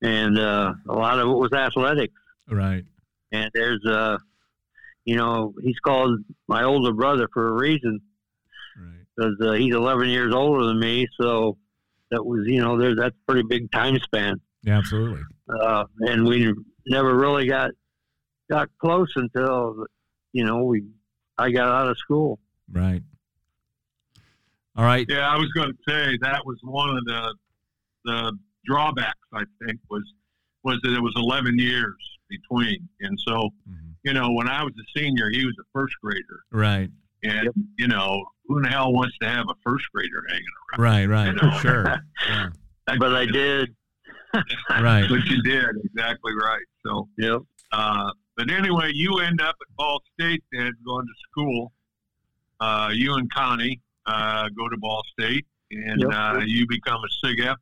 and 0.01 0.37
uh, 0.37 0.73
a 0.87 0.93
lot 0.93 1.19
of 1.19 1.29
it 1.29 1.33
was 1.33 1.53
athletics 1.53 2.13
right. 2.49 2.83
and 3.31 3.49
there's 3.53 3.83
uh 3.85 4.17
you 5.05 5.15
know 5.15 5.53
he's 5.63 5.79
called 5.79 6.19
my 6.47 6.63
older 6.63 6.93
brother 6.93 7.27
for 7.33 7.47
a 7.47 7.53
reason. 7.53 8.01
Because 9.19 9.35
uh, 9.41 9.51
he's 9.53 9.73
11 9.73 10.09
years 10.09 10.33
older 10.33 10.65
than 10.65 10.79
me 10.79 11.07
so 11.19 11.57
that 12.11 12.23
was 12.25 12.41
you 12.47 12.61
know 12.61 12.77
there's 12.77 12.97
that's 12.97 13.15
pretty 13.27 13.43
big 13.47 13.71
time 13.71 13.97
span 13.99 14.39
Yeah, 14.63 14.77
absolutely. 14.77 15.21
uh, 15.61 15.85
and 16.01 16.25
we 16.27 16.53
never 16.87 17.15
really 17.15 17.47
got 17.47 17.71
got 18.49 18.69
close 18.79 19.11
until 19.15 19.85
you 20.33 20.45
know 20.45 20.63
we 20.63 20.83
I 21.37 21.51
got 21.51 21.69
out 21.69 21.87
of 21.87 21.97
school. 21.97 22.37
Right. 22.69 23.01
All 24.75 24.83
right. 24.83 25.05
Yeah, 25.07 25.29
I 25.29 25.37
was 25.37 25.47
going 25.53 25.69
to 25.71 25.77
say 25.87 26.17
that 26.21 26.45
was 26.45 26.57
one 26.63 26.89
of 26.97 27.05
the 27.05 27.35
the 28.05 28.37
drawbacks. 28.65 29.17
I 29.33 29.43
think 29.65 29.79
was 29.89 30.03
was 30.63 30.79
that 30.83 30.93
it 30.93 31.01
was 31.01 31.13
11 31.15 31.57
years 31.57 31.95
between, 32.29 32.87
and 33.01 33.17
so 33.25 33.49
Mhm. 33.69 33.95
you 34.03 34.13
know 34.13 34.31
when 34.33 34.47
I 34.49 34.63
was 34.63 34.73
a 34.79 34.99
senior, 34.99 35.29
he 35.31 35.45
was 35.45 35.55
a 35.59 35.63
first 35.73 35.95
grader, 36.03 36.43
Right. 36.51 36.89
And 37.23 37.43
Yep. 37.45 37.53
you 37.77 37.87
know 37.87 38.25
who 38.47 38.57
in 38.57 38.63
the 38.63 38.69
hell 38.69 38.91
wants 38.93 39.15
to 39.21 39.27
have 39.29 39.45
a 39.49 39.53
first 39.63 39.85
grader 39.93 40.23
hanging 40.29 40.43
around? 40.73 40.83
Right. 40.83 41.05
Right. 41.07 41.27
You 41.27 41.33
know. 41.33 41.57
Sure. 41.59 41.95
Yeah. 42.29 42.49
But 42.99 43.15
I 43.15 43.25
did. 43.25 43.75
Right. 44.69 45.05
But 45.09 45.25
you 45.25 45.41
did 45.43 45.65
exactly 45.85 46.33
right. 46.33 46.63
So, 46.85 47.07
Yep. 47.17 47.41
uh, 47.71 48.11
but 48.37 48.49
anyway, 48.51 48.91
you 48.93 49.19
end 49.19 49.41
up 49.41 49.55
at 49.61 49.75
Ball 49.75 49.99
State 50.13 50.43
then, 50.51 50.71
going 50.85 51.05
to 51.05 51.13
school. 51.31 51.71
Uh, 52.59 52.89
you 52.93 53.15
and 53.15 53.31
Connie 53.33 53.79
uh, 54.05 54.49
go 54.49 54.67
to 54.69 54.77
Ball 54.77 55.01
State, 55.13 55.45
and 55.71 56.01
Yep. 56.01 56.11
uh, 56.13 56.39
you 56.45 56.67
become 56.67 57.01
a 57.03 57.25
SIGF. 57.25 57.55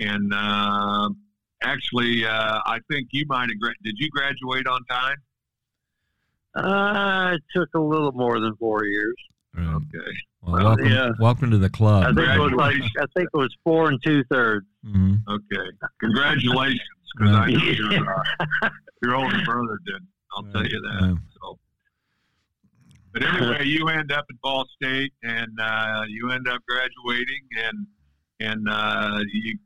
And 0.00 0.32
uh, 0.32 1.10
actually, 1.62 2.24
uh, 2.24 2.60
I 2.64 2.78
think 2.90 3.08
you 3.12 3.24
might 3.28 3.50
have. 3.50 3.58
Gra- 3.60 3.74
did 3.82 3.96
you 3.98 4.08
graduate 4.10 4.66
on 4.66 4.82
time? 4.86 5.16
Uh, 6.54 7.32
it 7.34 7.42
took 7.54 7.68
a 7.74 7.78
little 7.80 8.12
more 8.12 8.40
than 8.40 8.54
four 8.56 8.84
years. 8.84 9.14
Right. 9.56 9.66
Okay. 9.66 10.10
Well, 10.42 10.52
Well, 10.54 10.64
welcome, 10.64 10.86
yeah. 10.86 11.10
welcome 11.20 11.50
to 11.50 11.58
the 11.58 11.70
club. 11.70 12.02
I 12.04 12.12
club. 12.12 12.16
think 12.16 12.28
it 12.36 12.40
was 12.40 12.52
like 12.52 12.76
I 12.98 13.06
think 13.16 13.28
it 13.32 13.36
was 13.36 13.54
four 13.64 13.88
and 13.88 14.00
two 14.02 14.24
thirds. 14.30 14.66
hmm 14.84 15.14
Okay. 15.28 15.70
Congratulations, 16.00 16.80
because 17.16 17.34
I 17.34 17.50
know 17.50 17.56
Right. 17.58 17.76
your, 17.78 18.14
uh, 18.62 18.70
your 19.02 19.14
older 19.16 19.44
brother 19.44 19.78
did. 19.86 20.02
I'll 20.36 20.44
tell 20.52 20.66
you 20.66 20.80
that. 20.80 20.98
Yeah. 21.02 21.14
So, 21.40 21.58
but 23.12 23.22
anyway, 23.24 23.64
you 23.66 23.88
end 23.88 24.12
up 24.12 24.24
at 24.30 24.40
Ball 24.40 24.64
State, 24.76 25.12
and 25.24 25.50
uh, 25.60 26.04
you 26.08 26.30
end 26.30 26.46
up 26.48 26.62
graduating, 26.68 27.42
and 27.64 27.86
and 28.38 28.68
uh, 28.70 29.18
you, 29.32 29.58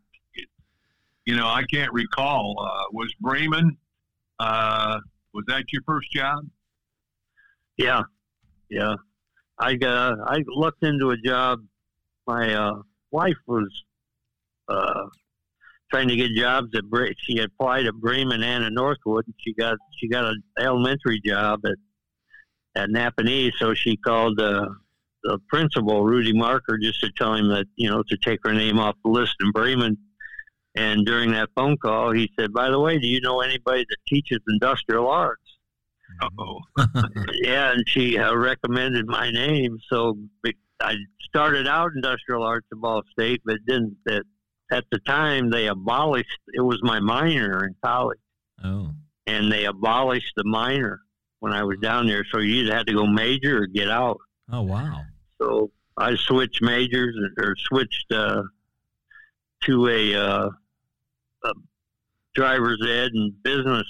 you 1.27 1.37
know, 1.37 1.47
I 1.47 1.63
can't 1.65 1.93
recall. 1.93 2.57
Uh, 2.59 2.85
was 2.93 3.13
Bremen? 3.21 3.77
Uh, 4.41 4.99
was 5.35 5.45
that 5.49 5.65
your 5.73 5.83
first 5.87 6.11
job? 6.11 6.45
Yeah, 7.77 8.03
yeah. 8.69 8.95
I 9.59 9.75
got 9.75 10.19
I 10.27 10.43
looked 10.47 10.83
into 10.83 11.11
a 11.11 11.17
job. 11.17 11.61
My 12.27 12.55
uh, 12.55 12.75
wife 13.11 13.37
was 13.47 13.69
uh, 14.69 15.05
trying 15.91 16.09
to 16.09 16.17
get 16.17 16.31
jobs 16.35 16.69
at 16.75 16.85
Bre- 16.85 17.13
she 17.19 17.39
applied 17.39 17.87
at 17.87 17.95
Bremen 17.95 18.43
and 18.43 18.65
at 18.65 18.73
Northwood. 18.73 19.27
And 19.27 19.35
she 19.39 19.55
got 19.55 19.77
she 19.99 20.09
got 20.09 20.25
an 20.25 20.43
elementary 20.59 21.21
job 21.25 21.61
at 21.65 21.77
at 22.77 22.91
Nappanee. 22.91 23.53
So 23.59 23.75
she 23.75 23.97
called 23.97 24.41
uh, 24.41 24.67
the 25.23 25.39
principal 25.49 26.05
Rudy 26.05 26.33
Marker 26.33 26.79
just 26.79 27.01
to 27.01 27.11
tell 27.17 27.35
him 27.35 27.49
that 27.49 27.67
you 27.77 27.91
know 27.91 28.03
to 28.09 28.17
take 28.17 28.41
her 28.45 28.53
name 28.53 28.79
off 28.79 28.97
the 29.05 29.11
list 29.11 29.37
in 29.41 29.51
Bremen. 29.53 29.97
And 30.77 31.07
during 31.07 31.31
that 31.33 31.51
phone 31.55 31.77
call, 31.77 32.11
he 32.11 32.29
said, 32.39 32.53
"By 32.53 32.69
the 32.71 32.81
way, 32.81 32.99
do 32.99 33.07
you 33.07 33.21
know 33.21 33.41
anybody 33.41 33.87
that 33.89 33.97
teaches 34.09 34.41
industrial 34.49 35.09
arts?" 35.09 35.44
Oh, 36.39 36.61
yeah, 37.43 37.73
and 37.73 37.83
she 37.89 38.19
uh, 38.19 38.35
recommended 38.35 39.07
my 39.07 39.31
name. 39.31 39.79
So 39.91 40.17
I 40.81 40.95
started 41.23 41.67
out 41.67 41.93
industrial 41.95 42.43
arts 42.43 42.67
at 42.73 42.79
Ball 42.81 43.03
State, 43.13 43.43
but 43.45 43.57
didn't. 43.67 43.97
That 44.07 44.23
at 44.73 44.85
the 44.91 44.99
time 45.01 45.51
they 45.51 45.67
abolished. 45.69 46.39
It 46.55 46.61
was 46.63 46.81
my 46.83 47.01
minor 47.01 47.65
in 47.65 47.75
college, 47.85 48.19
Oh. 48.65 48.91
and 49.27 49.51
they 49.53 49.65
abolished 49.67 50.33
the 50.37 50.45
minor 50.45 51.01
when 51.41 51.53
I 51.53 51.63
was 51.65 51.79
down 51.81 52.07
there. 52.07 52.25
So 52.33 52.39
you 52.39 52.63
either 52.65 52.75
had 52.75 52.87
to 52.87 52.95
go 52.95 53.07
major 53.07 53.63
or 53.63 53.67
get 53.67 53.91
out. 53.91 54.19
Oh 54.51 54.63
wow. 54.63 55.03
So 55.41 55.71
I 55.97 56.15
switched 56.17 56.63
majors 56.63 57.17
or 57.39 57.55
switched 57.57 58.11
uh, 58.13 58.43
to 59.65 59.89
a, 59.89 60.15
uh, 60.15 60.49
a 61.45 61.53
driver's 62.35 62.83
ed 62.87 63.11
and 63.13 63.33
business 63.43 63.87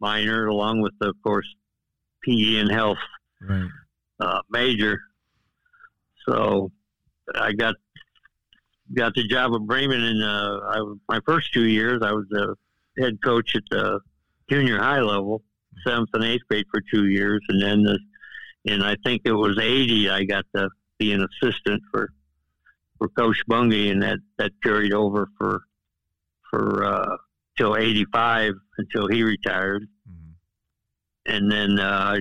minor, 0.00 0.46
along 0.46 0.80
with, 0.80 0.92
of 1.00 1.14
course, 1.22 1.46
PE 2.22 2.56
and 2.56 2.70
health 2.70 2.98
Right. 3.40 3.68
uh, 4.20 4.40
major. 4.50 5.00
So 6.28 6.70
I 7.34 7.52
got 7.52 7.74
got 8.94 9.14
the 9.14 9.26
job 9.28 9.54
at 9.54 9.60
Bremen, 9.62 10.02
and 10.02 10.22
uh, 10.24 10.60
I, 10.64 10.94
my 11.08 11.20
first 11.26 11.52
two 11.52 11.66
years 11.66 12.00
I 12.02 12.12
was 12.12 12.26
the 12.30 12.54
head 12.98 13.18
coach 13.22 13.54
at 13.54 13.62
the 13.70 14.00
junior 14.50 14.78
high 14.78 15.00
level, 15.00 15.42
seventh 15.86 16.08
and 16.14 16.24
eighth 16.24 16.42
grade 16.48 16.66
for 16.70 16.80
two 16.92 17.06
years, 17.06 17.40
and 17.48 17.60
then 17.62 17.82
the, 17.82 17.98
and 18.66 18.82
I 18.82 18.96
think 19.04 19.22
it 19.24 19.32
was 19.32 19.58
eighty 19.58 20.08
I 20.10 20.24
got 20.24 20.44
to 20.56 20.68
be 20.98 21.12
an 21.12 21.24
assistant 21.42 21.82
for 21.90 22.12
for 22.98 23.08
Coach 23.10 23.42
Bungie, 23.48 23.90
and 23.90 24.02
that 24.02 24.18
that 24.38 24.52
carried 24.62 24.92
over 24.92 25.28
for 25.38 25.62
for 26.50 26.84
uh, 26.84 27.16
till 27.56 27.76
eighty 27.76 28.04
five 28.12 28.54
until 28.78 29.06
he 29.06 29.22
retired. 29.22 29.86
And 31.28 31.50
then 31.50 31.78
uh, 31.78 32.14
I 32.16 32.20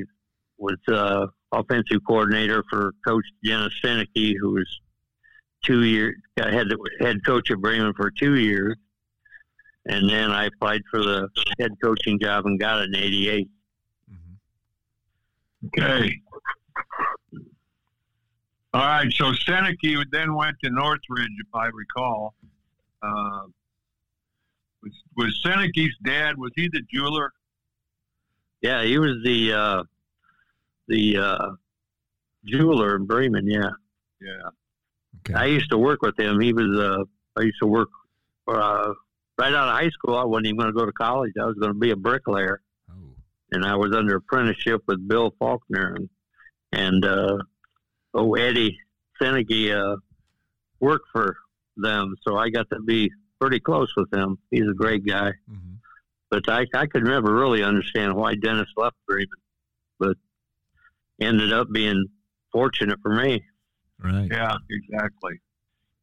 was 0.58 0.78
uh, 0.90 1.28
offensive 1.52 2.02
coordinator 2.08 2.64
for 2.70 2.92
Coach 3.08 3.26
Dennis 3.44 3.74
Seneke, 3.84 4.36
who 4.40 4.52
was 4.52 4.82
two 5.64 5.84
years 5.84 6.16
got 6.38 6.54
head 6.54 6.68
head 7.00 7.18
coach 7.26 7.50
at 7.50 7.60
Bremen 7.60 7.94
for 7.96 8.12
two 8.12 8.36
years, 8.36 8.76
and 9.86 10.10
then 10.10 10.32
I 10.32 10.46
applied 10.46 10.82
for 10.92 11.02
the 11.02 11.30
head 11.60 11.72
coaching 11.82 12.20
job 12.20 12.46
and 12.46 12.60
got 12.60 12.82
it 12.82 12.90
in 12.90 12.96
'88. 12.96 13.50
Mhm. 14.12 14.38
okay. 15.68 16.22
All 18.74 18.82
right. 18.82 19.12
So 19.14 19.34
Seneca 19.34 20.04
then 20.12 20.36
went 20.36 20.58
to 20.64 20.70
Northridge, 20.70 21.32
if 21.40 21.48
I 21.54 21.68
recall. 21.68 22.36
Uh, 23.02 23.48
was 24.84 24.94
was 25.16 25.96
dad? 26.04 26.38
Was 26.38 26.52
he 26.56 26.68
the 26.68 26.82
jeweler? 26.94 27.32
Yeah, 28.62 28.84
he 28.84 28.98
was 28.98 29.18
the 29.24 29.54
uh, 29.54 29.84
the 30.88 31.18
uh, 31.18 31.50
jeweler 32.46 32.96
in 32.96 33.06
Bremen. 33.06 33.48
Yeah, 33.48 33.70
Yeah. 34.22 34.50
Okay. 35.20 35.34
I 35.34 35.46
used 35.46 35.70
to 35.72 35.78
work 35.78 36.02
with 36.02 36.20
him. 36.20 36.40
He 36.40 36.54
was 36.54 36.78
uh, 36.78 37.04
I 37.40 37.44
used 37.44 37.60
to 37.62 37.68
work 37.68 37.90
uh, 38.48 38.94
right 39.38 39.54
out 39.54 39.70
of 39.70 39.76
high 39.76 39.90
school. 39.90 40.16
I 40.16 40.24
wasn't 40.24 40.48
even 40.48 40.58
going 40.58 40.74
to 40.74 40.78
go 40.78 40.86
to 40.86 40.92
college. 40.92 41.34
I 41.40 41.46
was 41.46 41.56
going 41.56 41.74
to 41.74 41.80
be 41.80 41.92
a 41.92 41.96
bricklayer. 41.96 42.62
oh. 42.90 42.94
and 43.52 43.66
I 43.66 43.76
was 43.76 43.94
under 43.94 44.16
apprenticeship 44.16 44.82
with 44.88 45.08
Bill 45.08 45.34
Faulkner 45.40 45.96
and 45.96 46.10
and 46.72 47.06
uh, 47.06 47.38
oh 48.14 48.36
Eddie 48.36 48.78
Seneke 49.22 49.76
uh, 49.76 49.98
worked 50.80 51.08
for 51.12 51.38
them, 51.78 52.16
so 52.28 52.38
I 52.38 52.50
got 52.50 52.70
to 52.72 52.80
be 52.80 53.12
pretty 53.40 53.60
close 53.60 53.92
with 53.96 54.12
him. 54.14 54.38
He's 54.52 54.68
a 54.70 54.74
great 54.74 55.06
guy. 55.06 55.32
Mm-hmm. 55.50 55.76
But 56.30 56.44
I, 56.50 56.66
I 56.74 56.86
could 56.88 57.04
never 57.04 57.34
really 57.34 57.64
understand 57.64 58.14
why 58.14 58.36
Dennis 58.36 58.68
left 58.76 58.98
Bremen, 59.08 59.28
but 60.00 60.18
ended 61.22 61.54
up 61.54 61.68
being 61.72 62.06
fortunate 62.52 63.00
for 63.02 63.14
me. 63.14 63.44
Right. 64.04 64.28
Yeah, 64.30 64.56
exactly. 64.70 65.40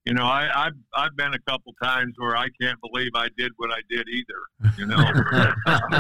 You 0.04 0.12
know, 0.12 0.24
I, 0.24 0.66
I've 0.66 0.74
I've 0.94 1.16
been 1.16 1.32
a 1.32 1.38
couple 1.50 1.72
times 1.82 2.14
where 2.18 2.36
I 2.36 2.48
can't 2.60 2.78
believe 2.80 3.10
I 3.14 3.28
did 3.38 3.52
what 3.56 3.70
I 3.70 3.80
did 3.88 4.06
either. 4.08 4.72
You 4.76 4.86
know, 4.86 4.96
uh, 5.66 5.94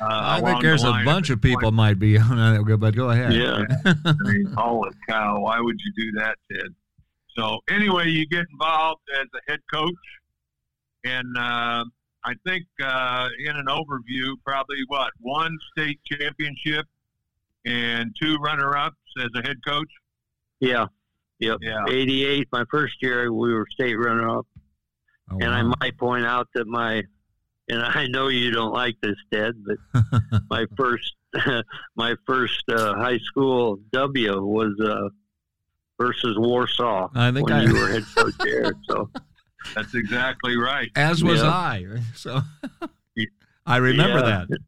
I 0.00 0.40
think 0.40 0.62
there's 0.62 0.82
the 0.82 0.92
a 0.92 1.04
bunch 1.04 1.30
of 1.30 1.40
the 1.40 1.48
people 1.48 1.72
might 1.72 1.98
be 1.98 2.16
on 2.18 2.36
that, 2.36 2.76
but 2.78 2.94
go 2.94 3.10
ahead. 3.10 3.34
Yeah. 3.34 3.64
I 3.84 4.14
mean, 4.20 4.46
holy 4.56 4.90
cow! 5.08 5.40
Why 5.40 5.60
would 5.60 5.76
you 5.80 5.92
do 5.96 6.18
that, 6.20 6.36
Ted? 6.50 6.74
So 7.36 7.58
anyway, 7.68 8.08
you 8.08 8.26
get 8.26 8.44
involved 8.52 9.00
as 9.20 9.26
a 9.34 9.50
head 9.50 9.60
coach, 9.72 9.90
and 11.04 11.36
uh, 11.36 11.84
I 12.24 12.34
think 12.46 12.64
uh, 12.82 13.28
in 13.44 13.56
an 13.56 13.66
overview, 13.66 14.34
probably 14.44 14.78
what 14.86 15.12
one 15.20 15.58
state 15.72 15.98
championship 16.04 16.86
and 17.66 18.14
two 18.20 18.36
runner-ups 18.36 18.96
as 19.18 19.28
a 19.36 19.42
head 19.46 19.56
coach. 19.66 19.90
Yeah. 20.60 20.86
Yep. 21.40 21.58
Yeah. 21.60 21.84
88, 21.88 22.48
my 22.52 22.64
first 22.70 22.94
year, 23.02 23.32
we 23.32 23.52
were 23.52 23.66
state 23.70 23.96
runner 23.96 24.38
up. 24.38 24.46
Oh, 25.30 25.38
And 25.40 25.50
I 25.52 25.62
might 25.80 25.98
point 25.98 26.24
out 26.24 26.48
that 26.54 26.66
my, 26.68 27.02
and 27.68 27.82
I 27.82 28.06
know 28.08 28.28
you 28.28 28.50
don't 28.52 28.72
like 28.72 28.96
this, 29.02 29.16
Ted, 29.32 29.54
but 29.64 30.02
my 30.50 30.66
first, 30.76 31.14
my 31.96 32.14
first 32.26 32.62
uh, 32.68 32.94
high 32.94 33.18
school 33.18 33.80
W 33.92 34.42
was 34.44 34.78
uh, 34.80 35.08
versus 36.00 36.36
Warsaw 36.38 37.08
I 37.14 37.30
think 37.32 37.48
when 37.48 37.58
I- 37.58 37.64
you 37.64 37.74
were 37.74 37.88
head 37.88 38.04
coach 38.14 38.34
there. 38.38 38.72
So 38.88 39.10
That's 39.74 39.94
exactly 39.94 40.56
right. 40.56 40.90
As 40.96 41.22
was 41.22 41.40
Yeah. 41.42 41.48
I. 41.48 41.86
So 42.14 42.40
I 43.66 43.76
remember 43.76 44.18
Yeah. 44.18 44.44
that. 44.48 44.58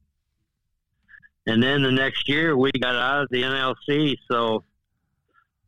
And 1.46 1.62
then 1.62 1.82
the 1.82 1.90
next 1.92 2.28
year 2.28 2.56
we 2.56 2.70
got 2.72 2.94
out 2.96 3.22
of 3.24 3.28
the 3.30 3.42
NLC, 3.42 4.16
so 4.30 4.64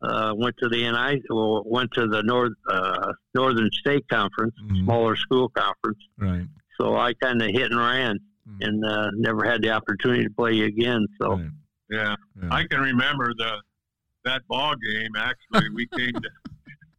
uh, 0.02 0.32
went 0.36 0.56
to 0.58 0.68
the 0.68 0.76
NI, 0.90 1.22
well, 1.30 1.62
went 1.66 1.90
to 1.92 2.06
the 2.06 2.22
North 2.22 2.52
uh, 2.70 3.12
Northern 3.34 3.70
State 3.72 4.06
Conference, 4.08 4.54
Mhm. 4.62 4.84
smaller 4.84 5.16
school 5.16 5.48
conference. 5.50 5.98
Right. 6.18 6.46
So 6.80 6.96
I 6.96 7.14
kind 7.14 7.40
of 7.42 7.48
hit 7.48 7.70
and 7.72 7.78
ran, 7.80 8.18
Mhm. 8.48 8.66
and 8.66 8.84
uh, 8.84 9.10
never 9.16 9.44
had 9.44 9.62
the 9.62 9.70
opportunity 9.70 10.22
to 10.24 10.30
play 10.30 10.60
again. 10.60 11.06
So 11.20 11.32
Right. 11.36 11.50
Yeah. 11.90 12.16
Yeah. 12.40 12.48
I 12.50 12.66
can 12.66 12.80
remember 12.80 13.32
the 13.36 13.60
that 14.24 14.46
ball 14.48 14.74
game. 14.76 15.10
Actually, 15.16 15.70
we 15.70 15.86
came 15.86 16.12
to 16.12 16.30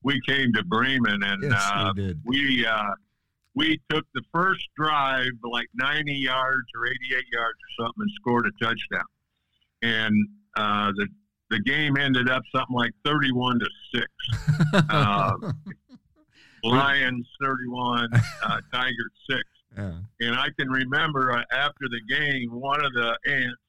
we 0.07 0.21
came 0.25 0.53
to 0.53 0.63
Bremen, 0.63 1.21
and 1.21 1.43
Yes, 1.43 1.69
uh, 1.75 1.91
we 2.23 2.65
uh, 2.65 2.91
we 3.55 3.77
took 3.89 4.05
the 4.13 4.21
first 4.33 4.65
drive 4.77 5.31
like 5.43 5.67
90 5.73 6.13
yards 6.13 6.67
or 6.75 6.87
88 6.87 7.23
yards 7.33 7.57
or 7.57 7.85
something 7.85 8.01
and 8.03 8.11
scored 8.15 8.45
a 8.47 8.63
touchdown. 8.63 9.05
And 9.81 10.15
uh, 10.55 10.91
the 10.95 11.07
the 11.49 11.59
game 11.59 11.97
ended 11.97 12.29
up 12.29 12.43
something 12.55 12.75
like 12.75 12.91
31 13.05 13.59
to 13.59 13.67
six. 13.93 14.07
Uh, 14.89 15.33
Lions 16.63 17.27
31, 17.41 18.09
uh, 18.13 18.19
Tigers 18.73 18.95
six. 19.29 19.43
yeah. 19.77 19.93
And 20.21 20.35
I 20.35 20.47
can 20.59 20.69
remember 20.69 21.31
uh, 21.31 21.43
after 21.51 21.85
the 21.89 22.01
game, 22.09 22.49
one 22.51 22.83
of 22.83 22.91
the 22.93 23.17
ants 23.27 23.61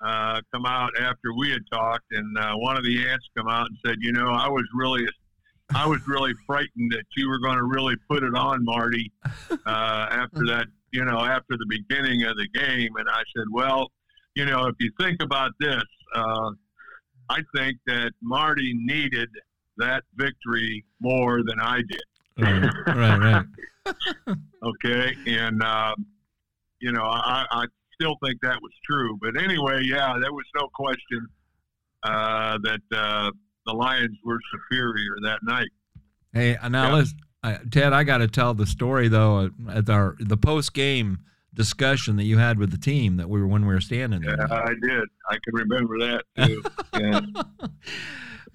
uh, 0.00 0.40
come 0.52 0.66
out 0.66 0.90
after 1.00 1.34
we 1.38 1.50
had 1.50 1.62
talked, 1.72 2.10
and 2.12 2.36
uh, 2.38 2.54
one 2.54 2.76
of 2.76 2.84
the 2.84 3.06
ants 3.06 3.26
come 3.36 3.48
out 3.48 3.68
and 3.68 3.78
said, 3.84 3.96
"You 4.00 4.12
know, 4.12 4.28
I 4.28 4.48
was 4.48 4.64
really, 4.74 5.06
I 5.74 5.86
was 5.86 6.00
really 6.06 6.32
frightened 6.46 6.92
that 6.92 7.04
you 7.16 7.28
were 7.28 7.38
going 7.38 7.56
to 7.56 7.64
really 7.64 7.96
put 8.08 8.22
it 8.22 8.34
on 8.34 8.64
Marty 8.64 9.12
uh, 9.50 10.06
after 10.10 10.44
that, 10.46 10.66
you 10.92 11.04
know, 11.04 11.20
after 11.20 11.56
the 11.56 11.66
beginning 11.68 12.22
of 12.24 12.36
the 12.36 12.48
game." 12.54 12.90
And 12.96 13.08
I 13.08 13.22
said, 13.36 13.46
"Well, 13.52 13.90
you 14.34 14.46
know, 14.46 14.66
if 14.66 14.76
you 14.80 14.92
think 15.00 15.22
about 15.22 15.52
this, 15.60 15.84
uh, 16.14 16.50
I 17.28 17.42
think 17.54 17.78
that 17.86 18.12
Marty 18.22 18.72
needed." 18.74 19.28
That 19.78 20.04
victory 20.14 20.86
more 21.02 21.42
than 21.44 21.60
I 21.60 21.82
did 21.86 22.00
Right. 22.38 22.70
Right. 22.86 23.44
Right. 23.86 24.36
okay 24.64 25.14
and 25.26 25.62
um, 25.62 26.06
you 26.80 26.92
know 26.92 27.04
I, 27.04 27.46
I 27.50 27.64
still 27.94 28.16
think 28.22 28.40
that 28.42 28.60
was 28.60 28.72
true 28.84 29.18
but 29.20 29.40
anyway 29.40 29.82
yeah 29.84 30.14
there 30.20 30.32
was 30.32 30.44
no 30.54 30.68
question 30.74 31.26
uh, 32.02 32.58
that 32.62 32.80
uh, 32.92 33.30
the 33.66 33.72
lions 33.72 34.16
were 34.24 34.38
superior 34.52 35.16
that 35.22 35.38
night 35.42 35.68
Hey, 36.32 36.56
now 36.68 36.88
Yeah. 36.88 36.94
listen, 36.94 37.18
I, 37.42 37.58
Ted. 37.70 37.92
I 37.92 38.02
got 38.04 38.18
to 38.18 38.28
tell 38.28 38.52
the 38.54 38.66
story 38.66 39.08
though 39.08 39.50
at 39.70 39.88
our 39.88 40.16
the 40.20 40.36
post 40.36 40.74
game 40.74 41.18
discussion 41.54 42.16
that 42.16 42.24
you 42.24 42.36
had 42.38 42.58
with 42.58 42.70
the 42.70 42.76
team 42.78 43.16
that 43.16 43.28
we 43.30 43.40
were 43.40 43.46
when 43.46 43.64
we 43.66 43.72
were 43.72 43.80
standing 43.80 44.20
there. 44.20 44.36
yeah 44.38 44.62
i 44.62 44.68
did 44.82 45.04
i 45.30 45.34
can 45.42 45.54
remember 45.54 45.98
that 45.98 46.22
too 46.44 46.62
yeah. 47.00 47.20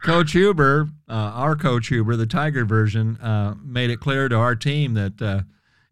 Coach 0.03 0.31
Huber, 0.31 0.89
uh, 1.07 1.13
our 1.13 1.55
coach 1.55 1.87
Huber, 1.89 2.15
the 2.15 2.25
Tiger 2.25 2.65
version, 2.65 3.17
uh, 3.17 3.53
made 3.63 3.91
it 3.91 3.99
clear 3.99 4.27
to 4.29 4.35
our 4.35 4.55
team 4.55 4.95
that, 4.95 5.21
uh, 5.21 5.41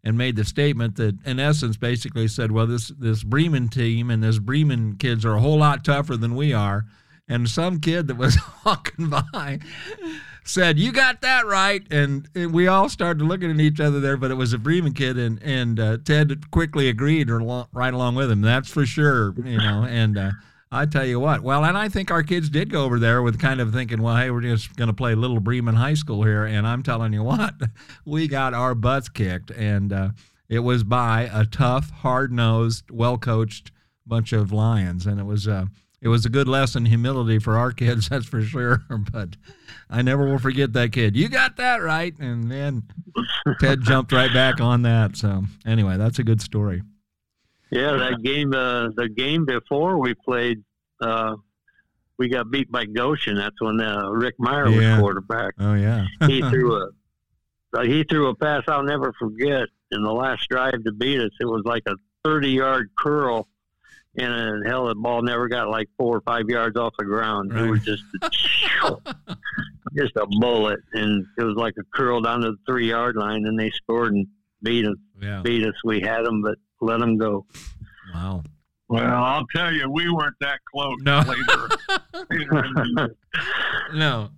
and 0.02 0.18
made 0.18 0.34
the 0.34 0.44
statement 0.44 0.96
that, 0.96 1.16
in 1.24 1.38
essence, 1.38 1.76
basically 1.76 2.26
said, 2.26 2.50
"Well, 2.50 2.66
this 2.66 2.88
this 2.98 3.22
Bremen 3.22 3.68
team 3.68 4.10
and 4.10 4.20
this 4.20 4.40
Bremen 4.40 4.96
kids 4.96 5.24
are 5.24 5.34
a 5.36 5.40
whole 5.40 5.58
lot 5.58 5.84
tougher 5.84 6.16
than 6.16 6.34
we 6.34 6.52
are." 6.52 6.86
And 7.30 7.48
some 7.48 7.78
kid 7.78 8.08
that 8.08 8.16
was 8.16 8.36
walking 8.66 9.08
by 9.08 9.60
said, 10.44 10.78
"You 10.78 10.92
got 10.92 11.20
that 11.20 11.46
right," 11.46 11.82
and, 11.90 12.28
and 12.34 12.52
we 12.52 12.66
all 12.66 12.88
started 12.88 13.22
looking 13.22 13.50
at 13.50 13.60
each 13.60 13.80
other 13.80 14.00
there. 14.00 14.16
But 14.16 14.32
it 14.32 14.34
was 14.34 14.52
a 14.52 14.58
Bremen 14.58 14.92
kid, 14.92 15.16
and 15.16 15.40
and 15.42 15.78
uh, 15.78 15.98
Ted 16.04 16.50
quickly 16.50 16.88
agreed 16.88 17.30
or 17.30 17.66
right 17.72 17.94
along 17.94 18.16
with 18.16 18.30
him. 18.30 18.40
That's 18.40 18.68
for 18.68 18.84
sure, 18.84 19.34
you 19.44 19.58
know, 19.58 19.86
and. 19.88 20.18
Uh, 20.18 20.30
I 20.72 20.86
tell 20.86 21.04
you 21.04 21.18
what. 21.18 21.42
Well, 21.42 21.64
and 21.64 21.76
I 21.76 21.88
think 21.88 22.12
our 22.12 22.22
kids 22.22 22.48
did 22.48 22.70
go 22.70 22.84
over 22.84 23.00
there 23.00 23.22
with 23.22 23.40
kind 23.40 23.60
of 23.60 23.72
thinking, 23.72 24.00
well, 24.00 24.14
hey, 24.14 24.30
we're 24.30 24.40
just 24.40 24.76
going 24.76 24.86
to 24.86 24.94
play 24.94 25.16
Little 25.16 25.40
Bremen 25.40 25.74
High 25.74 25.94
School 25.94 26.22
here. 26.22 26.44
And 26.44 26.64
I'm 26.64 26.84
telling 26.84 27.12
you 27.12 27.24
what, 27.24 27.54
we 28.04 28.28
got 28.28 28.54
our 28.54 28.76
butts 28.76 29.08
kicked. 29.08 29.50
And 29.50 29.92
uh, 29.92 30.10
it 30.48 30.60
was 30.60 30.84
by 30.84 31.28
a 31.32 31.44
tough, 31.44 31.90
hard 31.90 32.32
nosed, 32.32 32.88
well 32.88 33.18
coached 33.18 33.72
bunch 34.06 34.32
of 34.32 34.52
Lions. 34.52 35.06
And 35.06 35.18
it 35.18 35.26
was. 35.26 35.48
Uh, 35.48 35.64
it 36.02 36.08
was 36.08 36.24
a 36.24 36.28
good 36.30 36.48
lesson 36.48 36.86
humility 36.86 37.38
for 37.38 37.56
our 37.56 37.72
kids, 37.82 38.08
that's 38.08 38.26
for 38.26 38.40
sure. 38.42 38.82
But 39.12 39.36
I 39.88 40.02
never 40.02 40.24
will 40.26 40.38
forget 40.38 40.72
that 40.74 40.92
kid. 40.92 41.16
You 41.16 41.28
got 41.28 41.56
that 41.56 41.82
right, 41.82 42.14
and 42.18 42.50
then 42.50 42.84
Ted 43.60 43.82
jumped 43.82 44.12
right 44.12 44.32
back 44.32 44.60
on 44.60 44.82
that. 44.82 45.16
So 45.16 45.44
anyway, 45.66 45.96
that's 45.96 46.18
a 46.18 46.24
good 46.24 46.40
story. 46.40 46.82
yeah, 47.70 47.92
that 47.96 48.22
game, 48.22 48.52
uh, 48.54 48.88
the 48.96 49.08
game 49.08 49.44
before 49.46 49.98
we 49.98 50.14
played, 50.14 50.62
uh, 51.00 51.36
we 52.18 52.28
got 52.28 52.50
beat 52.50 52.70
by 52.70 52.84
Goshen. 52.84 53.34
That's 53.36 53.60
when 53.60 53.80
uh, 53.80 54.08
Rick 54.10 54.34
Meyer 54.38 54.68
Yeah. 54.68 54.92
was 54.94 55.00
quarterback. 55.00 55.54
Oh 55.58 55.74
yeah, 55.74 56.06
he 56.26 56.40
threw 56.50 56.74
a 56.76 56.88
uh, 57.72 57.82
he 57.84 58.02
threw 58.04 58.28
a 58.28 58.34
pass 58.34 58.64
I'll 58.68 58.82
never 58.82 59.12
forget 59.18 59.68
in 59.92 60.02
the 60.02 60.12
last 60.12 60.48
drive 60.48 60.82
to 60.84 60.92
beat 60.92 61.20
us. 61.20 61.30
It 61.40 61.44
was 61.46 61.62
like 61.64 61.82
a 61.86 61.94
thirty 62.24 62.50
yard 62.50 62.90
curl, 62.98 63.48
and 64.16 64.32
uh, 64.66 64.68
hell, 64.68 64.86
the 64.88 64.94
ball 64.94 65.22
never 65.22 65.48
got 65.48 65.68
like 65.68 65.88
four 65.96 66.16
or 66.16 66.20
five 66.22 66.48
yards 66.48 66.76
off 66.76 66.92
the 66.98 67.04
ground. 67.04 67.52
It 67.56 67.68
was 67.70 67.82
just 67.84 68.02
a, 68.82 68.96
just 69.96 70.16
a 70.16 70.26
bullet, 70.40 70.80
and 70.94 71.24
it 71.38 71.42
was 71.44 71.56
like 71.56 71.74
a 71.78 71.84
curl 71.94 72.20
down 72.20 72.40
to 72.40 72.52
the 72.52 72.56
three 72.66 72.88
yard 72.88 73.16
line, 73.16 73.46
and 73.46 73.58
they 73.58 73.70
scored 73.70 74.12
and 74.14 74.26
beat 74.62 74.84
us. 74.86 74.96
yeah. 75.22 75.40
Beat 75.42 75.64
us. 75.66 75.74
We 75.84 76.00
had 76.00 76.24
them, 76.24 76.42
but 76.42 76.56
let 76.80 77.00
them 77.00 77.16
go. 77.18 77.46
Wow. 78.14 78.42
well 78.88 79.22
i'll 79.22 79.46
tell 79.54 79.72
you 79.72 79.88
we 79.88 80.10
weren't 80.10 80.34
that 80.40 80.58
close 80.72 80.96
No. 81.02 81.22
later 82.28 83.14
No, 83.94 84.30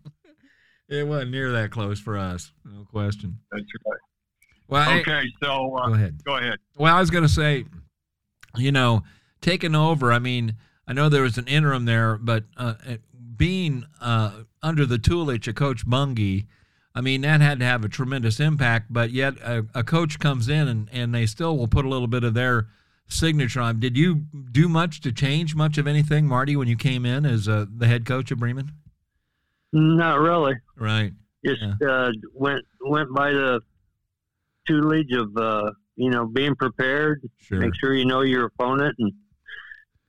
it 0.88 1.06
wasn't 1.06 1.30
near 1.30 1.52
that 1.52 1.70
close 1.70 1.98
for 1.98 2.18
us. 2.18 2.52
No 2.64 2.84
question. 2.90 3.38
that's 3.50 3.64
right 3.86 3.98
Well, 4.68 4.90
hey, 4.90 5.00
okay 5.00 5.24
so 5.42 5.74
uh, 5.76 5.88
go 5.88 5.94
ahead. 5.94 6.20
go 6.24 6.36
ahead 6.36 6.58
Well, 6.76 6.94
I 6.94 7.00
was 7.00 7.08
going 7.10 7.22
to 7.24 7.28
say, 7.30 7.64
you 8.56 8.72
know, 8.72 9.02
taking 9.42 9.74
over. 9.74 10.10
I 10.12 10.18
mean, 10.18 10.54
I 10.86 10.94
know 10.94 11.08
there 11.10 11.22
was 11.22 11.36
an 11.36 11.46
interim 11.46 11.84
there, 11.84 12.16
but 12.16 12.44
uh, 12.56 12.74
being 13.36 13.84
uh, 14.00 14.44
under 14.62 14.86
the 14.86 14.98
tutelage 14.98 15.46
of 15.48 15.54
Coach 15.54 15.86
Bungie, 15.86 16.46
I 16.94 17.00
mean, 17.00 17.20
that 17.22 17.40
had 17.40 17.58
to 17.58 17.64
have 17.64 17.84
a 17.84 17.88
tremendous 17.88 18.40
impact. 18.40 18.86
But 18.90 19.10
yet, 19.10 19.34
a, 19.42 19.66
a 19.74 19.84
coach 19.84 20.18
comes 20.18 20.48
in 20.48 20.68
and, 20.68 20.88
and 20.92 21.14
they 21.14 21.26
still 21.26 21.56
will 21.58 21.68
put 21.68 21.84
a 21.84 21.88
little 21.88 22.06
bit 22.08 22.24
of 22.24 22.34
their 22.34 22.68
signature 23.08 23.60
on. 23.60 23.80
Did 23.80 23.96
you 23.96 24.14
do 24.50 24.68
much 24.68 25.00
to 25.02 25.12
change 25.12 25.54
much 25.54 25.76
of 25.78 25.86
anything, 25.86 26.26
Marty, 26.26 26.56
when 26.56 26.68
you 26.68 26.76
came 26.76 27.04
in 27.06 27.24
as 27.26 27.48
uh, 27.48 27.66
the 27.76 27.86
head 27.86 28.06
coach 28.06 28.30
of 28.30 28.38
Bremen? 28.38 28.72
Not 29.72 30.20
really. 30.20 30.54
Right. 30.76 31.12
Just 31.44 31.62
uh, 31.86 32.10
went 32.34 32.64
went 32.82 33.12
by 33.14 33.32
the 33.32 33.60
tutelage 34.68 35.12
of 35.12 35.36
uh, 35.36 35.70
you 35.96 36.10
know 36.10 36.26
being 36.26 36.54
prepared, 36.54 37.22
Sure. 37.40 37.58
make 37.58 37.72
sure 37.80 37.94
you 37.94 38.04
know 38.04 38.20
your 38.20 38.44
opponent 38.44 38.94
and 38.98 39.12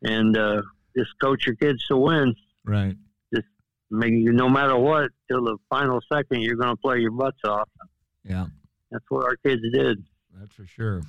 and 0.03 0.37
uh, 0.37 0.61
just 0.95 1.11
coach 1.21 1.45
your 1.45 1.55
kids 1.55 1.85
to 1.87 1.97
win. 1.97 2.35
Right. 2.65 2.95
Just 3.33 3.47
make 3.89 4.13
no 4.13 4.49
matter 4.49 4.77
what 4.77 5.11
till 5.29 5.43
the 5.43 5.57
final 5.69 5.99
second, 6.11 6.41
you're 6.41 6.55
going 6.55 6.75
to 6.75 6.81
play 6.81 6.99
your 6.99 7.11
butts 7.11 7.39
off. 7.45 7.69
Yeah. 8.23 8.47
That's 8.91 9.05
what 9.09 9.25
our 9.25 9.35
kids 9.37 9.61
did. 9.73 10.03
That's 10.39 10.53
for 10.53 10.65
sure. 10.65 11.01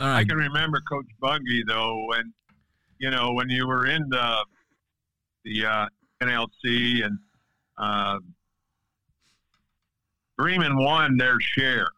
All 0.00 0.08
I 0.08 0.24
can 0.24 0.38
remember 0.38 0.80
Coach 0.90 1.06
Bungie 1.22 1.62
though 1.66 2.06
when 2.08 2.32
you 2.98 3.10
know 3.10 3.32
when 3.32 3.50
you 3.50 3.66
were 3.66 3.86
in 3.86 4.08
the 4.08 4.46
the 5.44 5.66
uh, 5.66 5.86
NLC 6.22 7.04
and 7.04 7.18
uh, 7.76 8.18
Bremen 10.38 10.78
won 10.78 11.18
their 11.18 11.38
share, 11.38 11.88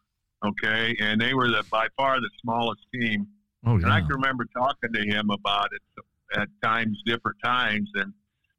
okay, 0.45 0.97
and 0.99 1.19
they 1.19 1.33
were 1.33 1.49
the 1.49 1.63
by 1.71 1.87
far 1.95 2.19
the 2.19 2.29
smallest 2.41 2.81
team. 2.93 3.25
Oh 3.65 3.75
And 3.75 3.91
I 3.91 4.01
can 4.01 4.09
remember 4.09 4.45
talking 4.55 4.91
to 4.93 5.01
him 5.01 5.29
about 5.29 5.69
it 5.71 6.39
at 6.39 6.47
times, 6.61 7.01
different 7.05 7.37
times, 7.43 7.89
and 7.95 8.13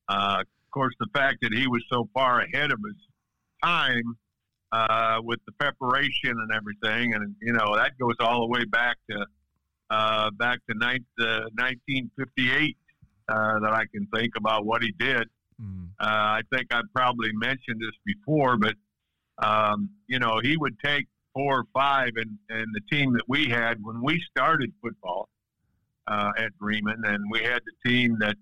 uh, 0.08 0.38
of 0.40 0.70
course 0.70 0.94
the 0.98 1.08
fact 1.14 1.38
that 1.42 1.52
he 1.52 1.66
was 1.66 1.82
so 1.90 2.08
far 2.14 2.40
ahead 2.40 2.70
of 2.70 2.78
his 2.86 2.96
time 3.62 4.16
uh, 4.72 5.20
with 5.22 5.40
the 5.46 5.52
preparation 5.52 6.30
and 6.30 6.50
everything, 6.52 7.14
and 7.14 7.34
you 7.42 7.52
know 7.52 7.76
that 7.76 7.98
goes 7.98 8.14
all 8.20 8.40
the 8.40 8.48
way 8.48 8.64
back 8.64 8.96
to 9.10 9.26
uh, 9.90 10.30
back 10.32 10.60
to 10.68 10.74
uh, 10.74 11.48
1958 11.56 12.76
uh, 13.28 13.58
that 13.60 13.72
I 13.72 13.84
can 13.92 14.06
think 14.14 14.36
about 14.36 14.64
what 14.64 14.82
he 14.82 14.92
did. 14.98 15.28
Mm. 15.60 15.88
Uh, 16.00 16.04
I 16.06 16.40
think 16.52 16.72
I've 16.72 16.92
probably 16.94 17.30
mentioned 17.34 17.80
this 17.80 17.94
before, 18.04 18.56
but 18.56 18.74
um, 19.38 19.90
you 20.06 20.18
know, 20.18 20.40
he 20.42 20.56
would 20.56 20.78
take 20.80 21.06
four 21.35 21.59
or 21.61 21.64
five, 21.75 22.12
and 22.16 22.38
and 22.49 22.66
the 22.75 22.81
team 22.97 23.12
that 23.14 23.25
we 23.29 23.47
had 23.49 23.83
when 23.83 24.01
we 24.03 24.20
started 24.31 24.73
football 24.81 25.29
uh, 26.07 26.31
at 26.38 26.57
Bremen, 26.59 27.03
and 27.05 27.25
we 27.31 27.40
had 27.40 27.61
the 27.66 27.90
team 27.90 28.16
that 28.20 28.37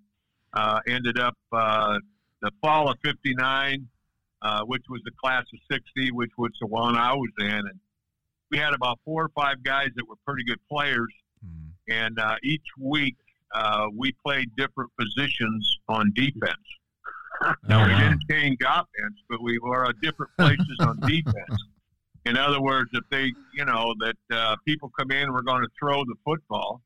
uh, 0.52 0.80
ended 0.86 1.18
up 1.18 1.36
uh, 1.52 1.98
the 2.42 2.50
fall 2.62 2.90
of 2.90 2.98
'59, 3.04 3.88
uh, 4.42 4.62
which 4.64 4.84
was 4.88 5.00
the 5.04 5.12
class 5.22 5.44
of 5.52 5.58
'60, 5.70 6.12
which 6.12 6.32
was 6.38 6.52
the 6.60 6.66
one 6.66 6.96
I 6.96 7.12
was 7.14 7.30
in, 7.40 7.46
and 7.48 7.80
we 8.50 8.58
had 8.58 8.74
about 8.74 8.98
four 9.04 9.24
or 9.24 9.30
five 9.34 9.62
guys 9.64 9.88
that 9.96 10.06
were 10.08 10.16
pretty 10.26 10.44
good 10.44 10.60
players, 10.70 11.12
Mm. 11.44 11.70
and 11.88 12.18
uh, 12.20 12.36
each 12.44 12.66
week 12.78 13.16
uh, 13.52 13.86
we 13.96 14.12
played 14.24 14.48
different 14.56 14.92
positions 14.96 15.78
on 15.88 16.12
defense. 16.14 16.54
Oh, 17.42 17.52
Now, 17.68 17.84
we 17.84 17.92
wow. 17.92 17.98
didn't 17.98 18.22
change 18.30 18.58
offense, 18.64 19.18
but 19.28 19.42
we 19.42 19.58
were 19.58 19.84
at 19.88 20.00
different 20.00 20.30
places 20.38 20.76
on 20.78 21.00
defense. 21.06 21.64
In 22.24 22.36
other 22.36 22.60
words, 22.60 22.90
if 22.92 23.04
they, 23.10 23.32
you 23.54 23.64
know, 23.64 23.94
that 24.00 24.36
uh, 24.36 24.56
people 24.64 24.90
come 24.98 25.10
in, 25.10 25.32
we're 25.32 25.42
going 25.42 25.62
to 25.62 25.68
throw 25.78 26.04
the 26.04 26.14
football, 26.24 26.80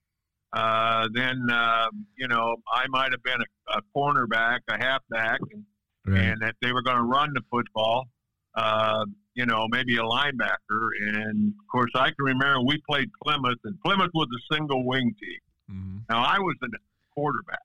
uh, 0.53 1.09
then, 1.13 1.47
um, 1.51 2.07
you 2.17 2.27
know, 2.29 2.57
I 2.73 2.87
might 2.89 3.13
have 3.13 3.23
been 3.23 3.41
a, 3.41 3.79
a 3.79 3.83
cornerback, 3.95 4.61
a 4.69 4.79
halfback, 4.79 5.41
and, 5.53 5.65
Right. 6.09 6.21
and 6.23 6.41
that 6.41 6.55
they 6.63 6.73
were 6.73 6.83
going 6.83 6.99
to 6.99 7.03
run 7.03 7.33
the 7.35 7.43
football, 7.51 8.07
uh, 8.55 9.05
you 9.35 9.45
know, 9.45 9.67
maybe 9.69 9.97
a 9.97 10.03
linebacker. 10.03 10.89
And 11.01 11.49
of 11.53 11.67
course, 11.71 11.91
I 11.97 12.07
can 12.07 12.15
remember 12.21 12.63
we 12.63 12.81
played 12.89 13.11
Plymouth, 13.25 13.59
and 13.65 13.77
Plymouth 13.85 14.13
was 14.15 14.29
a 14.33 14.55
single 14.55 14.87
wing 14.87 15.15
team. 15.21 15.41
Mhm. 15.77 16.03
Now, 16.09 16.23
I 16.25 16.39
was 16.39 16.55
a 16.63 16.69
quarterback, 17.13 17.59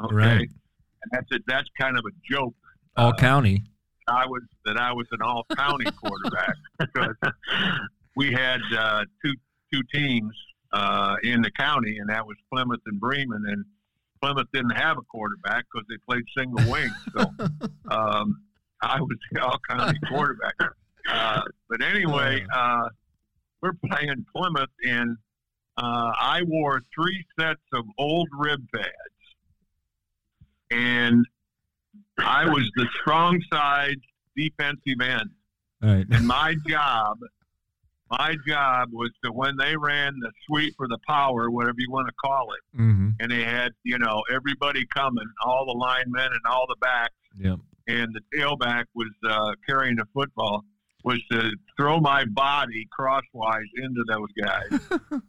okay? 0.00 0.14
Right. 0.14 0.48
And 1.02 1.10
that's 1.10 1.32
a, 1.32 1.38
that's 1.48 1.68
kind 1.78 1.98
of 1.98 2.04
a 2.06 2.12
joke. 2.32 2.54
All 2.96 3.08
uh, 3.08 3.16
county. 3.16 3.64
I 4.08 4.26
was 4.26 4.42
that 4.64 4.78
I 4.78 4.92
was 4.92 5.06
an 5.12 5.22
all 5.22 5.44
county 5.56 5.84
quarterback 6.02 6.54
because 6.78 7.16
we 8.16 8.32
had 8.32 8.60
uh, 8.76 9.04
two 9.24 9.34
two 9.72 9.82
teams 9.92 10.34
uh, 10.72 11.16
in 11.22 11.42
the 11.42 11.50
county, 11.50 11.98
and 11.98 12.08
that 12.10 12.26
was 12.26 12.36
Plymouth 12.52 12.80
and 12.86 13.00
Bremen. 13.00 13.44
And 13.46 13.64
Plymouth 14.20 14.48
didn't 14.52 14.76
have 14.76 14.98
a 14.98 15.02
quarterback 15.02 15.64
because 15.72 15.86
they 15.88 15.96
played 16.08 16.24
single 16.36 16.70
wing. 16.70 16.90
So 17.16 17.20
um, 17.90 18.42
I 18.80 19.00
was 19.00 19.16
the 19.32 19.42
all 19.42 19.58
county 19.68 19.98
quarterback. 20.08 20.54
Uh, 21.10 21.42
but 21.68 21.82
anyway, 21.82 22.44
uh, 22.54 22.88
we're 23.62 23.72
playing 23.86 24.26
Plymouth, 24.34 24.70
and 24.84 25.16
uh, 25.76 26.12
I 26.18 26.42
wore 26.46 26.82
three 26.94 27.24
sets 27.38 27.60
of 27.72 27.84
old 27.98 28.28
rib 28.36 28.60
pads, 28.74 28.88
and 30.70 31.24
I 32.20 32.44
was 32.46 32.70
the 32.76 32.86
strong 33.00 33.40
side 33.52 33.96
defensive 34.36 35.00
end. 35.02 35.30
Right. 35.82 36.06
And 36.10 36.26
my 36.26 36.56
job, 36.68 37.18
my 38.10 38.34
job 38.46 38.88
was 38.92 39.10
to 39.24 39.30
when 39.32 39.56
they 39.56 39.76
ran 39.76 40.18
the 40.20 40.30
sweep 40.46 40.74
or 40.78 40.88
the 40.88 40.98
power, 41.06 41.50
whatever 41.50 41.76
you 41.78 41.90
want 41.90 42.08
to 42.08 42.14
call 42.24 42.52
it, 42.52 42.80
Mm-hmm. 42.80 43.08
and 43.20 43.30
they 43.30 43.42
had 43.44 43.72
you 43.84 43.98
know 43.98 44.22
everybody 44.32 44.86
coming, 44.94 45.26
all 45.44 45.66
the 45.66 45.72
linemen 45.78 46.26
and 46.32 46.40
all 46.48 46.66
the 46.68 46.76
backs, 46.80 47.14
Yep. 47.38 47.58
and 47.88 48.14
the 48.14 48.20
tailback 48.36 48.84
was 48.94 49.10
uh, 49.28 49.52
carrying 49.68 49.96
the 49.96 50.06
football. 50.14 50.64
Was 51.04 51.20
to 51.30 51.52
throw 51.76 52.00
my 52.00 52.24
body 52.24 52.86
crosswise 52.90 53.62
into 53.76 54.04
those 54.08 54.28
guys, 54.42 54.80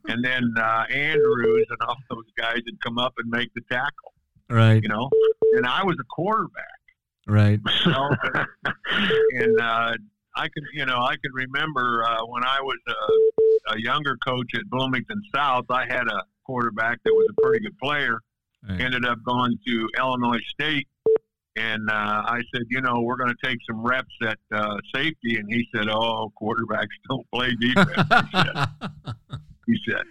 and 0.07 0.25
then 0.25 0.51
uh, 0.57 0.85
Andrews 0.89 1.67
and 1.69 1.77
all 1.87 1.95
those 2.09 2.25
guys 2.37 2.57
would 2.65 2.81
come 2.81 2.97
up 2.97 3.13
and 3.19 3.29
make 3.29 3.53
the 3.53 3.61
tackle. 3.71 4.13
Right. 4.49 4.81
You 4.81 4.89
know, 4.89 5.09
and 5.55 5.67
I 5.67 5.83
was 5.83 5.95
a 6.01 6.03
quarterback. 6.09 6.65
Right. 7.29 7.59
Know? 7.85 8.09
and 9.31 9.61
uh, 9.61 9.93
I 10.35 10.47
can, 10.47 10.63
you 10.73 10.85
know, 10.85 10.97
I 10.97 11.15
can 11.23 11.31
remember 11.33 12.03
uh, 12.03 12.25
when 12.25 12.43
I 12.43 12.59
was 12.61 12.77
a, 12.87 13.73
a 13.73 13.79
younger 13.79 14.17
coach 14.25 14.51
at 14.55 14.69
Bloomington 14.69 15.21
South. 15.33 15.65
I 15.69 15.85
had 15.85 16.07
a 16.07 16.23
quarterback 16.45 16.99
that 17.03 17.13
was 17.13 17.27
a 17.29 17.41
pretty 17.41 17.63
good 17.63 17.77
player. 17.77 18.19
Right. 18.67 18.81
Ended 18.81 19.05
up 19.05 19.19
going 19.25 19.57
to 19.67 19.89
Illinois 19.97 20.41
State, 20.49 20.87
and 21.55 21.89
uh, 21.89 22.23
I 22.25 22.41
said, 22.53 22.63
you 22.69 22.81
know, 22.81 23.01
we're 23.01 23.15
going 23.15 23.33
to 23.33 23.47
take 23.47 23.57
some 23.69 23.81
reps 23.81 24.13
at 24.23 24.37
uh, 24.53 24.75
safety, 24.93 25.37
and 25.37 25.47
he 25.49 25.67
said, 25.73 25.87
oh, 25.89 26.31
quarterbacks 26.41 26.87
don't 27.09 27.25
play 27.33 27.55
defense. 27.59 27.89
he 27.95 28.37
said. 28.37 28.65
He 29.67 29.77
said. 29.87 30.01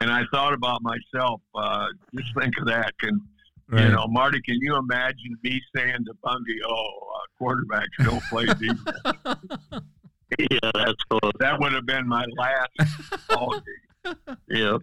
And 0.00 0.10
I 0.10 0.22
thought 0.32 0.52
about 0.54 0.82
myself. 0.82 1.40
Uh, 1.54 1.86
just 2.16 2.34
think 2.36 2.58
of 2.58 2.66
that. 2.66 2.92
Can 2.98 3.20
right. 3.68 3.84
you 3.84 3.92
know, 3.92 4.06
Marty, 4.08 4.40
can 4.42 4.56
you 4.60 4.76
imagine 4.76 5.36
me 5.42 5.60
saying 5.74 6.04
to 6.06 6.14
Bungie, 6.24 6.58
"Oh, 6.66 6.84
uh, 7.14 7.42
quarterbacks 7.42 8.04
don't 8.04 8.22
play 8.24 8.46
defense"? 8.46 9.84
yeah, 10.38 10.70
that's 10.74 11.02
cool. 11.10 11.30
that 11.40 11.58
would 11.60 11.72
have 11.72 11.86
been 11.86 12.08
my 12.08 12.24
last 12.36 13.28
ball 13.28 13.60
game. 13.60 14.14
Yeah. 14.48 14.78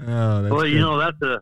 oh, 0.00 0.42
that's 0.42 0.52
well, 0.52 0.66
you 0.66 0.78
know, 0.78 0.98
that's 0.98 1.20
a 1.22 1.40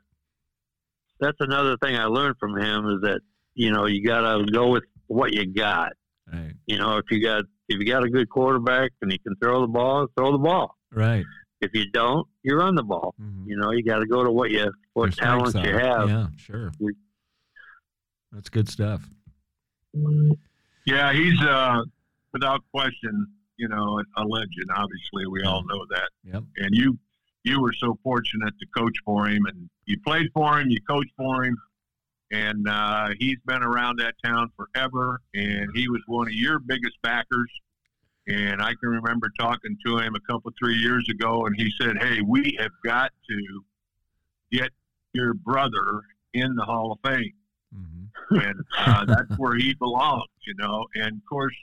that's 1.21 1.37
another 1.41 1.77
thing 1.79 1.97
I 1.97 2.05
learned 2.05 2.37
from 2.39 2.57
him 2.57 2.87
is 2.89 3.01
that 3.03 3.21
you 3.55 3.71
know 3.71 3.87
you 3.87 4.05
got 4.05 4.21
to 4.21 4.45
go 4.53 4.69
with 4.69 4.85
what 5.07 5.33
you 5.33 5.47
got. 5.47 5.93
Right. 6.33 6.53
You 6.67 6.79
know, 6.79 6.99
if 6.99 7.05
you 7.11 7.23
got 7.23 7.45
if 7.69 7.79
you 7.79 7.87
got 7.87 8.05
a 8.05 8.09
good 8.09 8.29
quarterback 8.29 8.91
and 9.03 9.11
he 9.11 9.19
can 9.19 9.35
throw 9.43 9.61
the 9.61 9.67
ball, 9.67 10.07
throw 10.17 10.33
the 10.33 10.39
ball. 10.39 10.77
Right. 10.93 11.25
If 11.65 11.75
you 11.75 11.91
don't, 11.91 12.27
you 12.43 12.57
run 12.57 12.75
the 12.75 12.83
ball. 12.83 13.15
Mhm. 13.21 13.47
You 13.47 13.57
know, 13.57 13.71
you 13.71 13.83
got 13.83 14.01
to 14.01 14.07
go 14.07 14.23
to 14.23 14.31
what 14.31 14.51
you 14.51 14.71
what 14.93 15.13
strengths 15.15 15.53
talents 15.55 15.69
you 15.71 15.79
have. 15.79 16.09
Yeah. 16.09 16.27
Sure. 16.37 16.73
That's 18.33 18.51
good 18.51 18.69
stuff. 18.69 19.09
Yeah, 20.85 21.13
he's 21.13 21.41
uh, 21.41 21.83
without 22.33 22.61
question, 22.73 23.27
you 23.57 23.69
know, 23.69 24.03
a 24.17 24.25
legend. 24.25 24.67
Obviously, 24.77 25.27
we 25.27 25.43
all 25.45 25.65
know 25.65 25.87
that. 25.91 26.11
Yep. 26.25 26.43
And 26.59 26.75
you, 26.75 26.99
you 27.45 27.61
were 27.63 27.73
so 27.73 27.99
fortunate 28.03 28.53
to 28.61 28.67
coach 28.77 28.97
for 29.05 29.27
him, 29.29 29.47
and 29.47 29.71
you 29.87 29.99
played 30.05 30.31
for 30.35 30.61
him, 30.61 30.69
you 30.69 30.79
coached 30.89 31.13
for 31.17 31.45
him, 31.45 31.57
and 32.31 32.69
uh, 32.69 33.11
he's 33.19 33.39
been 33.47 33.63
around 33.63 33.99
that 34.01 34.15
town 34.23 34.51
forever. 34.57 35.21
And 35.33 35.71
he 35.75 35.89
was 35.89 36.03
one 36.07 36.27
of 36.27 36.35
your 36.35 36.59
biggest 36.59 37.01
backers. 37.03 37.51
And 38.27 38.63
I 38.63 38.71
can 38.71 38.89
remember 38.89 39.31
talking 39.39 39.77
to 39.85 39.99
him 39.99 40.15
a 40.15 40.21
couple 40.21 40.51
three 40.59 40.77
years 40.77 41.07
ago, 41.11 41.45
and 41.47 41.55
he 41.57 41.71
said, 41.81 41.99
"Hey, 42.01 42.21
we 42.23 42.57
have 42.59 42.71
got 42.85 43.13
to 43.29 43.65
get 44.51 44.71
your 45.13 45.35
brother 45.35 46.03
in 46.33 46.55
the 46.57 46.65
Hall 46.65 46.93
of 46.93 46.99
Fame." 47.11 47.33
hmm 47.75 48.01
and 48.31 48.61
uh, 48.79 49.05
that's 49.05 49.31
where 49.39 49.57
he 49.57 49.75
belongs, 49.75 50.29
you 50.47 50.55
know. 50.57 50.87
And 50.95 51.09
of 51.13 51.23
course, 51.29 51.55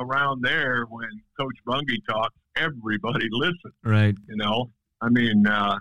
around 0.00 0.42
there, 0.42 0.84
when 0.90 1.08
Coach 1.40 1.56
Bungie 1.66 2.04
talks, 2.08 2.34
everybody 2.56 3.28
listens, 3.30 3.72
Right. 3.82 4.14
you 4.28 4.36
know. 4.36 4.70
I 5.00 5.08
mean, 5.08 5.46
uh, 5.46 5.78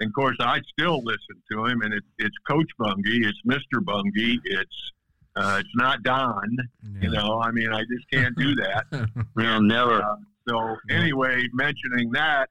and 0.00 0.08
of 0.08 0.14
course, 0.14 0.36
I 0.40 0.60
still 0.78 1.02
listen 1.04 1.40
to 1.52 1.64
him, 1.66 1.80
and 1.82 1.94
it's 1.94 2.06
it's 2.18 2.36
Coach 2.46 2.68
Bungie, 2.78 3.24
it's 3.26 3.40
Mister 3.44 3.80
Bungie, 3.80 4.38
it's 4.44 4.92
uh, 5.36 5.56
it's 5.60 5.74
not 5.74 6.02
Don, 6.02 6.56
you 7.00 7.10
know. 7.10 7.40
I 7.40 7.50
mean, 7.50 7.72
I 7.72 7.80
just 7.80 8.08
can't 8.12 8.36
do 8.36 8.54
that. 8.56 8.84
You 9.36 9.42
know, 9.42 9.58
never. 9.58 10.02
Uh, 10.02 10.16
so 10.48 10.76
anyway, 10.90 11.44
mentioning 11.52 12.10
that, 12.12 12.48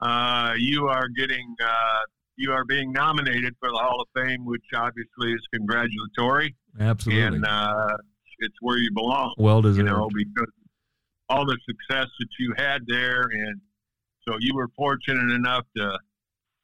uh, 0.00 0.52
you 0.56 0.86
are 0.86 1.08
getting 1.08 1.54
uh, 1.64 1.98
you 2.36 2.52
are 2.52 2.64
being 2.64 2.92
nominated 2.92 3.54
for 3.58 3.70
the 3.70 3.78
Hall 3.78 4.00
of 4.00 4.08
Fame, 4.14 4.44
which 4.44 4.62
obviously 4.74 5.32
is 5.32 5.40
congratulatory 5.52 6.54
Absolutely. 6.78 7.36
and 7.38 7.46
uh, 7.46 7.96
it's 8.38 8.54
where 8.60 8.78
you 8.78 8.90
belong. 8.94 9.34
well 9.38 9.64
You 9.64 9.82
know, 9.82 10.08
because 10.14 10.52
all 11.28 11.44
the 11.44 11.58
success 11.68 12.06
that 12.18 12.28
you 12.38 12.54
had 12.56 12.82
there, 12.86 13.22
and 13.22 13.60
so 14.28 14.36
you 14.40 14.54
were 14.54 14.68
fortunate 14.76 15.32
enough 15.34 15.64
to 15.76 15.98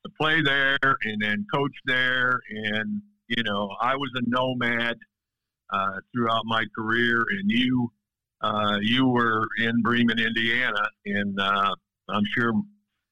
to 0.04 0.10
play 0.20 0.40
there 0.42 0.78
and 0.82 1.20
then 1.20 1.44
coach 1.52 1.74
there, 1.86 2.40
and 2.48 3.02
you 3.28 3.42
know, 3.42 3.74
I 3.80 3.96
was 3.96 4.10
a 4.14 4.22
nomad 4.28 4.96
uh, 5.70 6.00
throughout 6.12 6.42
my 6.44 6.64
career, 6.76 7.24
and 7.30 7.50
you 7.50 7.90
uh, 8.40 8.78
you 8.80 9.06
were 9.06 9.46
in 9.58 9.82
Bremen, 9.82 10.18
Indiana, 10.18 10.88
and 11.06 11.38
uh, 11.40 11.74
I'm 12.08 12.24
sure 12.36 12.52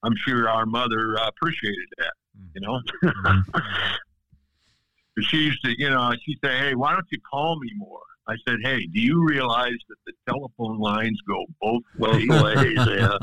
I'm 0.03 0.13
sure 0.25 0.49
our 0.49 0.65
mother 0.65 1.17
uh, 1.19 1.27
appreciated 1.27 1.87
that. 1.97 2.13
You 2.53 2.61
know, 2.61 2.79
Mhm. 3.03 3.43
she 5.21 5.37
used 5.37 5.63
to, 5.63 5.73
you 5.77 5.89
know, 5.89 6.13
she'd 6.23 6.39
say, 6.43 6.57
"Hey, 6.57 6.75
why 6.75 6.93
don't 6.93 7.05
you 7.11 7.19
call 7.29 7.59
me 7.59 7.69
more?" 7.75 8.01
I 8.27 8.35
said, 8.47 8.57
"Hey, 8.63 8.85
do 8.87 8.99
you 8.99 9.23
realize 9.27 9.77
that 9.89 9.95
the 10.05 10.13
telephone 10.27 10.79
lines 10.79 11.19
go 11.27 11.45
both 11.61 11.83
ways?" 11.97 12.27
ways, 12.29 12.77
yeah. 12.87 13.17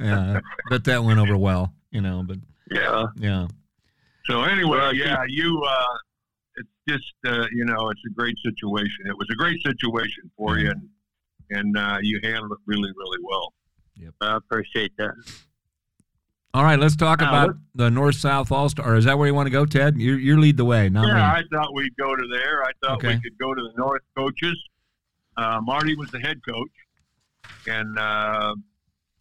yeah, 0.00 0.40
but 0.68 0.84
that 0.84 1.04
went 1.04 1.20
over 1.20 1.36
well, 1.36 1.72
you 1.90 2.00
know. 2.00 2.22
But 2.26 2.38
Yeah. 2.70 3.06
yeah, 3.16 3.46
So 4.26 4.42
anyway, 4.42 4.78
Well, 4.78 4.94
yeah, 4.94 5.22
you. 5.28 5.62
Uh, 5.62 5.84
it's 6.56 6.68
just 6.88 7.14
uh, 7.26 7.46
you 7.52 7.64
know, 7.64 7.90
it's 7.90 8.00
a 8.06 8.10
great 8.14 8.36
situation. 8.44 9.06
It 9.06 9.16
was 9.16 9.28
a 9.30 9.34
great 9.36 9.60
situation 9.64 10.30
for 10.36 10.58
you, 10.58 10.70
and 10.70 10.88
and 11.50 11.76
uh, 11.76 11.98
you 12.02 12.20
handled 12.22 12.52
it 12.52 12.58
really, 12.66 12.90
really 12.96 13.18
well. 13.22 13.52
I 14.20 14.36
appreciate 14.36 14.92
that. 14.98 15.12
all 16.54 16.62
right. 16.64 16.78
Let's 16.78 16.96
talk 16.96 17.20
Now, 17.20 17.28
about 17.28 17.48
what- 17.48 17.56
the 17.74 17.90
North 17.90 18.16
South 18.16 18.50
All 18.52 18.68
Star. 18.68 18.96
Is 18.96 19.04
that 19.06 19.16
where 19.18 19.26
you 19.26 19.34
want 19.34 19.46
to 19.46 19.50
go, 19.50 19.64
Ted? 19.66 19.98
You 20.00 20.14
you 20.16 20.38
lead 20.40 20.56
the 20.56 20.64
way, 20.64 20.88
not 20.88 21.06
yeah, 21.06 21.14
me. 21.14 21.20
I 21.20 21.42
thought 21.52 21.74
we'd 21.74 21.96
go 21.98 22.14
to 22.14 22.26
there. 22.30 22.62
I 22.64 22.70
thought 22.82 22.98
Okay. 22.98 23.14
we 23.14 23.20
could 23.22 23.38
go 23.38 23.54
to 23.54 23.62
the 23.62 23.72
North 23.76 24.02
coaches. 24.16 24.56
Uh, 25.36 25.60
Marty 25.62 25.94
was 25.96 26.10
the 26.10 26.18
head 26.20 26.40
coach, 26.48 26.70
and 27.66 27.98
uh, 27.98 28.54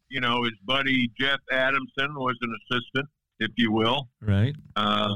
you 0.09 0.19
know 0.21 0.43
his 0.43 0.53
buddy 0.65 1.11
Jeff 1.19 1.39
Adamson 1.51 2.13
was 2.15 2.35
an 2.41 2.55
assistant, 2.71 3.07
if 3.39 3.51
you 3.57 3.71
will. 3.71 4.07
Right. 4.21 4.55
Uh, 4.75 5.13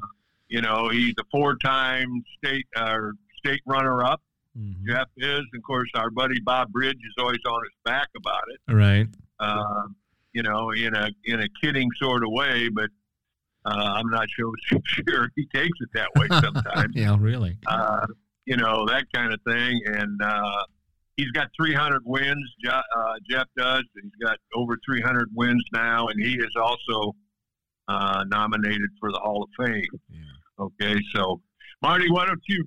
you 0.49 0.61
know 0.61 0.89
he's 0.89 1.13
a 1.19 1.23
four-time 1.31 2.23
state 2.37 2.65
uh, 2.75 2.97
state 3.37 3.61
runner-up. 3.65 4.21
Mhm. 4.57 4.75
Jeff 4.87 5.07
is, 5.17 5.41
of 5.55 5.63
course, 5.65 5.89
our 5.95 6.09
buddy 6.09 6.39
Bob 6.41 6.71
Bridge 6.71 6.97
is 6.97 7.13
always 7.19 7.39
on 7.47 7.61
his 7.63 7.71
back 7.85 8.07
about 8.17 8.43
it. 8.53 8.73
Right. 8.73 9.07
Uh, 9.39 9.87
you 10.33 10.43
know, 10.43 10.71
in 10.71 10.95
a 10.95 11.09
in 11.25 11.39
a 11.39 11.47
kidding 11.61 11.89
sort 12.01 12.23
of 12.23 12.31
way, 12.31 12.67
but 12.69 12.89
uh, 13.65 13.93
I'm 13.95 14.09
not 14.09 14.27
sure 14.29 14.51
sure 14.85 15.29
he 15.35 15.45
takes 15.53 15.77
it 15.81 15.89
that 15.93 16.09
way 16.15 16.27
sometimes. 16.41 16.93
Yeah. 16.95 17.15
Really. 17.19 17.57
uh, 17.67 18.05
you 18.45 18.57
know 18.57 18.85
that 18.87 19.05
kind 19.13 19.31
of 19.31 19.39
thing. 19.47 19.79
And 19.85 20.19
uh, 20.23 20.63
he's 21.15 21.29
got 21.31 21.49
300 21.55 22.01
wins. 22.05 22.49
Uh, 22.67 22.81
Jeff 23.29 23.45
does. 23.55 23.83
He's 24.01 24.11
got 24.23 24.37
over 24.55 24.75
300 24.85 25.29
wins 25.35 25.63
now, 25.71 26.07
and 26.07 26.19
he 26.19 26.33
is 26.33 26.55
also 26.55 27.15
uh, 27.87 28.23
nominated 28.27 28.89
for 28.99 29.11
the 29.11 29.19
Hall 29.19 29.43
of 29.43 29.49
Fame. 29.67 29.85
Yeah. 30.09 30.19
Okay, 30.59 30.95
so 31.13 31.41
Marty, 31.81 32.09
why 32.11 32.25
don't 32.25 32.41
you, 32.47 32.65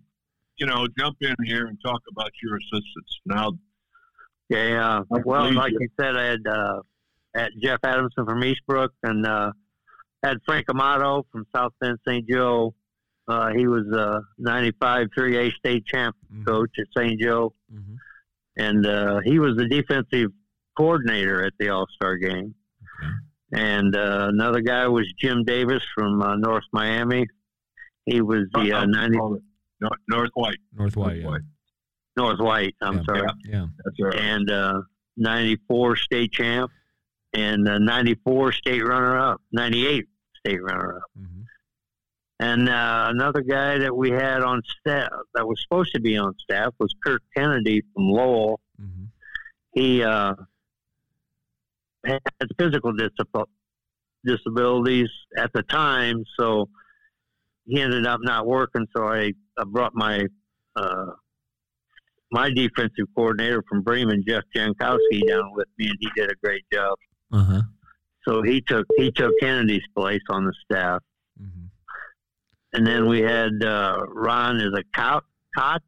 you 0.56 0.66
know, 0.66 0.86
jump 0.98 1.16
in 1.20 1.34
here 1.44 1.66
and 1.66 1.78
talk 1.84 2.00
about 2.10 2.30
your 2.42 2.56
assistants 2.56 3.20
now? 3.26 3.52
Yeah. 4.48 5.00
I 5.12 5.18
Well, 5.24 5.42
believe 5.42 5.56
like 5.56 5.72
you. 5.72 5.78
you 5.82 5.88
said, 6.00 6.16
I 6.16 6.24
had 6.24 6.46
uh, 6.46 6.80
had 7.34 7.50
Jeff 7.60 7.80
Adamson 7.84 8.24
from 8.24 8.40
Eastbrook 8.42 8.90
and 9.02 9.26
uh, 9.26 9.52
had 10.22 10.38
Frank 10.46 10.66
Amato 10.70 11.26
from 11.30 11.46
South 11.54 11.72
Bend 11.80 11.98
St. 12.06 12.26
Joe. 12.28 12.74
Uh, 13.28 13.50
he 13.54 13.66
was 13.66 13.86
uh, 13.92 14.20
95 14.38 15.08
3A 15.16 15.52
state 15.54 15.84
champ 15.86 16.16
Mhm. 16.32 16.44
coach 16.46 16.70
at 16.78 16.86
St. 16.96 17.20
Joe, 17.20 17.54
Mhm. 17.72 17.96
and 18.56 18.86
uh, 18.86 19.20
he 19.24 19.38
was 19.38 19.56
the 19.56 19.68
defensive 19.68 20.30
coordinator 20.76 21.44
at 21.44 21.52
the 21.58 21.68
All 21.68 21.86
Star 21.94 22.16
game. 22.16 22.54
Okay. 23.02 23.12
And 23.54 23.94
uh, 23.94 24.28
another 24.30 24.60
guy 24.60 24.88
was 24.88 25.06
Jim 25.20 25.44
Davis 25.44 25.82
from 25.94 26.20
uh, 26.22 26.36
North 26.36 26.64
Miami. 26.72 27.26
He 28.06 28.20
was 28.20 28.44
the 28.54 28.72
uh, 28.72 28.84
90 28.86 29.16
North, 29.16 29.40
North 30.08 30.30
White. 30.34 30.58
North 30.72 30.96
White. 30.96 31.18
Yeah. 31.18 31.26
White. 31.26 31.40
North 32.16 32.38
White. 32.40 32.74
I'm 32.82 32.98
Yeah. 32.98 33.02
sorry. 33.04 33.22
Yeah. 33.44 33.66
That's 33.84 33.96
right. 34.00 34.14
and 34.20 34.50
uh, 34.50 34.80
94 35.16 35.96
state 35.96 36.32
champ 36.32 36.70
and 37.32 37.68
uh, 37.68 37.78
94 37.78 38.52
state 38.52 38.84
runner 38.84 39.16
up, 39.18 39.40
98 39.52 40.04
state 40.38 40.62
runner 40.62 40.96
up. 40.98 41.02
Mhm. 41.18 41.44
And 42.40 42.68
uh, 42.68 43.06
another 43.10 43.40
guy 43.40 43.78
that 43.78 43.96
we 43.96 44.10
had 44.10 44.42
on 44.42 44.62
staff 44.80 45.10
that 45.34 45.46
was 45.46 45.62
supposed 45.62 45.92
to 45.94 46.00
be 46.00 46.16
on 46.16 46.34
staff 46.40 46.74
was 46.80 46.92
Kirk 47.04 47.22
Kennedy 47.36 47.82
from 47.94 48.08
Lowell. 48.10 48.60
Mhm. 48.80 49.08
He 49.74 50.02
uh, 50.02 50.34
had 52.04 52.20
physical 52.58 52.92
disab- 52.92 53.46
disabilities 54.24 55.08
at 55.36 55.52
the 55.52 55.62
time, 55.62 56.24
so 56.38 56.68
he 57.66 57.80
ended 57.80 58.06
up 58.06 58.20
not 58.22 58.46
working. 58.46 58.86
So 58.96 59.06
I, 59.06 59.32
I 59.58 59.64
brought 59.66 59.94
my 59.94 60.26
uh, 60.76 61.06
my 62.30 62.48
defensive 62.50 63.06
coordinator 63.14 63.62
from 63.68 63.82
Bremen, 63.82 64.24
Jeff 64.26 64.44
Jankowski, 64.56 65.26
down 65.28 65.52
with 65.52 65.68
me, 65.78 65.88
and 65.88 65.96
he 66.00 66.08
did 66.16 66.30
a 66.30 66.34
great 66.42 66.64
job. 66.72 66.96
Uh 67.32 67.44
huh. 67.44 67.62
So 68.26 68.42
he 68.42 68.60
took 68.62 68.86
he 68.96 69.10
took 69.10 69.32
Kennedy's 69.40 69.82
place 69.96 70.22
on 70.30 70.44
the 70.44 70.54
staff, 70.64 71.02
Mhm. 71.40 71.68
and 72.72 72.86
then 72.86 73.08
we 73.08 73.20
had 73.20 73.62
uh, 73.64 73.98
Ron 74.08 74.56
as 74.60 74.72
a 74.74 74.82
coach, 74.96 75.24
Koch 75.56 75.82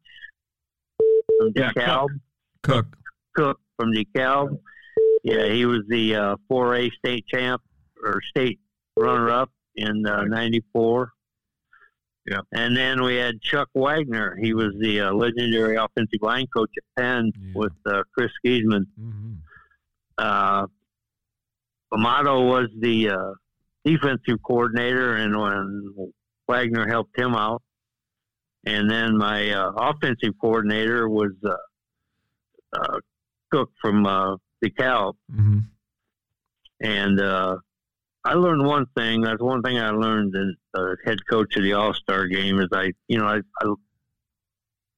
from 1.39 1.51
Yeah, 1.55 1.71
DeKalb, 1.73 2.07
Cook. 2.63 2.85
Cook 3.35 3.59
from 3.77 3.91
DeKalb. 3.93 4.57
Yeah, 5.23 5.47
he 5.49 5.65
was 5.65 5.79
the 5.89 6.15
uh, 6.15 6.35
4A 6.51 6.91
state 6.93 7.25
champ 7.27 7.61
or 8.03 8.21
state 8.29 8.59
runner 8.95 9.29
up 9.29 9.49
in 9.75 10.03
'94. 10.03 11.11
Yeah. 12.27 12.41
And 12.53 12.75
then 12.75 13.03
we 13.03 13.15
had 13.17 13.39
Chuck 13.41 13.69
Wagner. 13.75 14.35
He 14.41 14.53
was 14.53 14.73
the 14.79 15.01
uh, 15.01 15.13
legendary 15.13 15.75
offensive 15.75 16.21
line 16.21 16.47
coach 16.47 16.71
at 16.77 16.83
Penn 17.01 17.31
Yeah. 17.39 17.51
with 17.55 17.73
uh, 17.85 18.01
Chris 18.13 18.31
Geesaman. 18.43 18.85
Mhm. 18.99 19.37
Uh, 20.17 20.65
Amato 21.91 22.41
was 22.45 22.67
the 22.79 23.09
uh, 23.11 23.33
defensive 23.83 24.41
coordinator, 24.43 25.15
and 25.17 25.39
when 25.39 26.11
Wagner 26.47 26.87
helped 26.87 27.17
him 27.17 27.35
out, 27.35 27.61
and 28.65 28.89
then 28.89 29.17
my 29.17 29.51
uh, 29.51 29.71
offensive 29.77 30.33
coordinator 30.41 31.07
was 31.07 31.31
uh, 31.43 31.55
uh, 32.73 32.99
Cook 33.51 33.69
from 33.79 34.05
uh, 34.05 34.37
DeKalb. 34.63 35.13
Mhm. 35.31 35.65
And 36.81 37.19
uh, 37.21 37.57
I 38.25 38.33
learned 38.33 38.65
one 38.65 38.87
thing. 38.97 39.21
That's 39.21 39.41
one 39.41 39.61
thing 39.61 39.79
I 39.79 39.91
learned 39.91 40.35
as 40.35 40.55
uh, 40.73 40.95
head 41.05 41.19
coach 41.29 41.55
of 41.55 41.63
the 41.63 41.73
All 41.73 41.93
Star 41.93 42.25
game 42.27 42.59
is 42.59 42.67
I, 42.73 42.91
you 43.07 43.19
know, 43.19 43.27
I, 43.27 43.39
I 43.61 43.73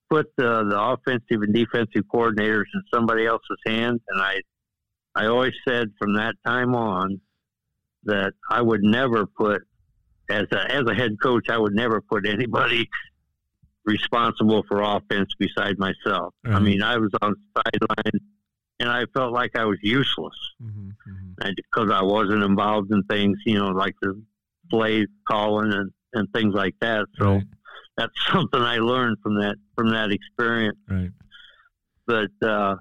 put 0.10 0.28
the, 0.38 0.64
the 0.64 0.80
offensive 0.80 1.42
and 1.42 1.54
defensive 1.54 2.04
coordinators 2.14 2.66
in 2.74 2.82
somebody 2.94 3.26
else's 3.26 3.58
hands, 3.66 4.00
and 4.08 4.22
I, 4.22 4.42
I 5.14 5.28
always 5.28 5.54
said 5.68 5.90
from 6.00 6.16
that 6.16 6.36
time 6.46 6.74
on 6.74 7.20
that 8.06 8.34
I 8.50 8.62
would 8.62 8.82
never 8.82 9.26
put 9.26 9.64
as 10.30 10.46
a 10.52 10.72
as 10.72 10.84
a 10.88 10.94
head 10.94 11.18
coach, 11.22 11.50
I 11.50 11.58
would 11.58 11.74
never 11.74 12.02
put 12.02 12.28
anybody 12.28 12.90
responsible 13.86 14.64
for 14.68 14.82
offense 14.82 15.30
beside 15.40 15.78
myself. 15.78 16.34
I 16.46 16.60
mean, 16.60 16.82
I 16.82 16.98
was 16.98 17.12
on 17.22 17.36
sideline, 17.56 18.20
and 18.80 18.90
I 18.90 19.06
felt 19.14 19.34
like 19.34 19.56
I 19.56 19.66
was 19.66 19.78
useless 19.82 20.36
Mhm. 20.62 20.92
Mhm. 21.08 21.56
because 21.56 21.90
I 21.92 22.02
wasn't 22.04 22.44
involved 22.44 22.92
in 22.92 23.04
things, 23.04 23.38
you 23.46 23.56
know, 23.58 23.70
like 23.70 23.96
the 24.02 24.22
play 24.70 25.08
calling 25.28 25.74
and, 25.74 25.92
and 26.14 26.32
things 26.34 26.54
like 26.54 26.76
that. 26.82 27.08
So 27.18 27.26
Right. 27.36 27.44
that's 27.98 28.14
something 28.32 28.62
I 28.62 28.78
learned 28.78 29.18
from 29.24 29.36
that 29.36 29.56
from 29.76 29.90
that 29.92 30.12
experience. 30.12 30.78
Right. 30.90 31.12
But 32.06 32.32
uh, 32.42 32.76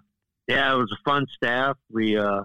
yeah, 0.49 0.73
it 0.75 0.77
was 0.77 0.93
a 0.93 1.03
fun 1.11 1.27
staff. 1.35 1.77
We 1.91 2.17
uh, 2.17 2.43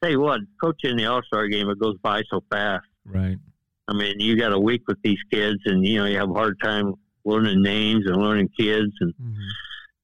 tell 0.00 0.10
you 0.10 0.20
what, 0.20 0.40
coaching 0.62 0.96
the 0.96 1.06
All 1.06 1.22
Star 1.22 1.46
game 1.48 1.68
it 1.70 1.78
goes 1.78 1.96
by 1.98 2.22
so 2.30 2.42
fast. 2.50 2.86
Right. 3.04 3.38
I 3.88 3.92
mean, 3.94 4.18
you 4.18 4.36
got 4.36 4.52
a 4.52 4.58
week 4.58 4.82
with 4.88 4.98
these 5.02 5.18
kids, 5.30 5.60
and 5.66 5.86
you 5.86 5.98
know 5.98 6.06
you 6.06 6.18
have 6.18 6.30
a 6.30 6.34
hard 6.34 6.58
time 6.60 6.94
learning 7.24 7.62
names 7.62 8.06
and 8.06 8.16
learning 8.16 8.48
kids, 8.58 8.92
and 9.00 9.14
Mhm. 9.14 9.48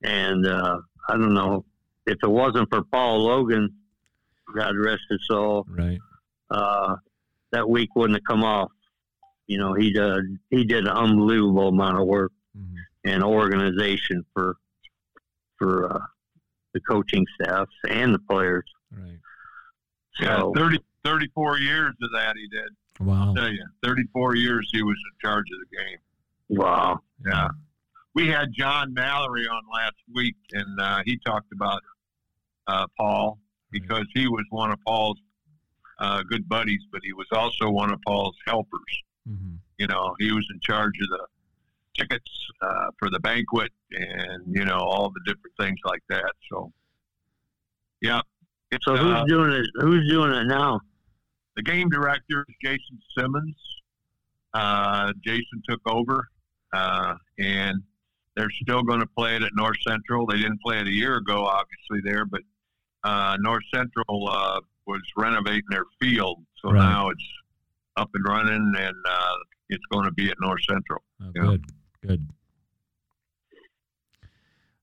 and 0.05 0.47
uh, 0.47 0.79
I 1.09 1.12
don't 1.16 1.35
know 1.35 1.64
if 2.06 2.18
it 2.22 2.30
wasn't 2.30 2.68
for 2.70 2.82
Paul 2.82 3.24
Logan, 3.24 3.74
God 4.54 4.74
rest 4.76 5.02
his 5.10 5.20
soul. 5.26 5.66
Right. 5.68 5.98
uh, 6.50 6.96
that 7.52 7.68
week 7.68 7.90
wouldn't 7.94 8.16
have 8.18 8.24
come 8.28 8.44
off. 8.44 8.70
You 9.46 9.58
know, 9.58 9.74
he 9.74 9.92
did 9.92 10.38
he 10.50 10.64
did 10.64 10.84
an 10.84 10.90
unbelievable 10.92 11.68
amount 11.68 11.98
of 12.00 12.06
work 12.06 12.32
Mhm. 12.56 12.74
and 13.04 13.22
organization 13.24 14.24
for 14.34 14.56
for 15.58 15.92
uh, 15.94 15.98
the 16.74 16.80
coaching 16.80 17.24
staff 17.40 17.68
and 17.88 18.14
the 18.14 18.18
players. 18.20 18.64
Right. 18.90 19.18
Yeah, 20.20 20.38
So 20.38 20.52
30, 20.56 20.78
34 21.04 21.58
years 21.58 21.94
of 22.02 22.10
that 22.12 22.36
he 22.36 22.48
did. 22.48 22.68
Wow. 23.00 23.28
I'll 23.28 23.34
tell 23.34 23.50
you, 23.50 23.64
34 23.82 24.36
years 24.36 24.68
he 24.72 24.82
was 24.82 24.96
in 25.12 25.28
charge 25.28 25.46
of 25.52 25.58
the 25.60 25.76
game. 25.76 25.98
wow, 26.48 27.00
Yeah. 27.24 27.48
We 28.14 28.28
had 28.28 28.52
John 28.52 28.92
Mallory 28.92 29.46
on 29.48 29.62
last 29.72 29.94
week, 30.14 30.36
and 30.52 30.78
uh, 30.80 31.02
he 31.06 31.18
talked 31.24 31.50
about 31.52 31.82
uh, 32.66 32.87
Paul 32.98 33.38
because 33.70 34.07
he 34.14 34.29
was 34.29 34.44
one 34.51 34.70
of 34.70 34.79
Paul's 34.87 35.18
uh, 35.98 36.22
good 36.22 36.48
buddies, 36.48 36.81
but 36.90 37.01
he 37.03 37.12
was 37.12 37.27
also 37.33 37.70
one 37.70 37.92
of 37.92 38.01
Paul's 38.07 38.37
helpers. 38.46 39.03
Mhm. 39.29 39.59
You 39.79 39.87
know, 39.87 40.14
he 40.18 40.33
was 40.33 40.46
in 40.53 40.61
charge 40.61 40.94
of 41.03 41.09
the 41.09 41.27
tickets 41.96 42.31
uh, 42.61 42.90
for 42.98 43.11
the 43.11 43.20
banquet 43.20 43.72
and 43.92 44.42
you 44.46 44.64
know 44.64 44.79
all 44.79 45.11
the 45.11 45.20
different 45.27 45.57
things 45.59 45.79
like 45.85 46.03
that. 46.09 46.33
So, 46.51 46.72
yeah. 48.01 48.20
It's, 48.70 48.85
So 48.85 48.96
who's 48.96 49.14
uh, 49.14 49.25
doing 49.25 49.53
it? 49.53 49.66
Who's 49.81 50.09
doing 50.11 50.33
it 50.33 50.46
now? 50.46 50.81
the 51.55 51.62
game 51.62 51.88
director 51.90 52.46
is 52.48 52.55
Jason 52.62 52.98
Simmons. 53.16 53.57
Uh, 54.55 55.12
Jason 55.22 55.62
took 55.68 55.81
over, 55.87 56.29
uh, 56.72 57.14
and 57.38 57.83
they're 58.37 58.51
still 58.62 58.83
going 58.83 59.01
to 59.01 59.07
play 59.07 59.37
it 59.37 59.42
at 59.42 59.51
North 59.55 59.77
Central. 59.87 60.27
They 60.27 60.38
didn't 60.38 60.61
play 60.62 60.79
it 60.81 60.87
a 60.87 60.92
year 60.92 61.16
ago, 61.16 61.44
obviously 61.44 62.01
there, 62.03 62.25
but 62.25 62.40
uh, 63.04 63.36
North 63.40 63.62
Central 63.74 64.28
uh, 64.28 64.60
was 64.86 65.00
renovating 65.16 65.62
their 65.70 65.84
field, 66.00 66.44
so 66.60 66.70
Right. 66.72 66.78
now 66.80 67.08
it's 67.10 67.24
up 67.96 68.10
and 68.14 68.24
running, 68.26 68.72
and 68.76 68.96
uh, 69.08 69.34
it's 69.68 69.84
going 69.90 70.04
to 70.04 70.12
be 70.12 70.30
at 70.30 70.36
North 70.40 70.60
Central. 70.68 71.02
Oh. 71.22 71.30
Good, 71.32 71.64
good. 72.06 72.28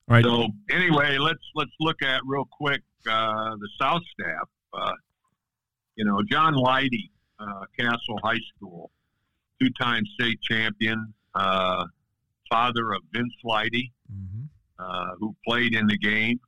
All 0.08 0.16
right. 0.16 0.24
So 0.24 0.48
anyway, 0.72 1.18
let's 1.18 1.44
let's 1.56 1.72
look 1.80 2.02
at 2.02 2.22
real 2.26 2.48
quick 2.52 2.82
uh, 3.10 3.56
the 3.58 3.70
South 3.80 4.02
staff. 4.20 4.48
Uh, 4.74 4.92
you 5.96 6.06
know, 6.06 6.22
John 6.32 6.56
Lidy, 6.56 7.12
uh, 7.40 7.66
Castle 7.78 8.20
High 8.24 8.40
School, 8.56 8.92
two-time 9.62 10.04
state 10.20 10.40
champion, 10.42 11.14
uh, 11.36 11.86
father 12.50 12.94
of 12.94 13.02
Vince 13.14 13.34
Mhm. 13.44 14.48
uh, 14.80 15.16
who 15.20 15.36
played 15.46 15.76
in 15.76 15.86
the 15.88 15.98
game. 15.98 16.40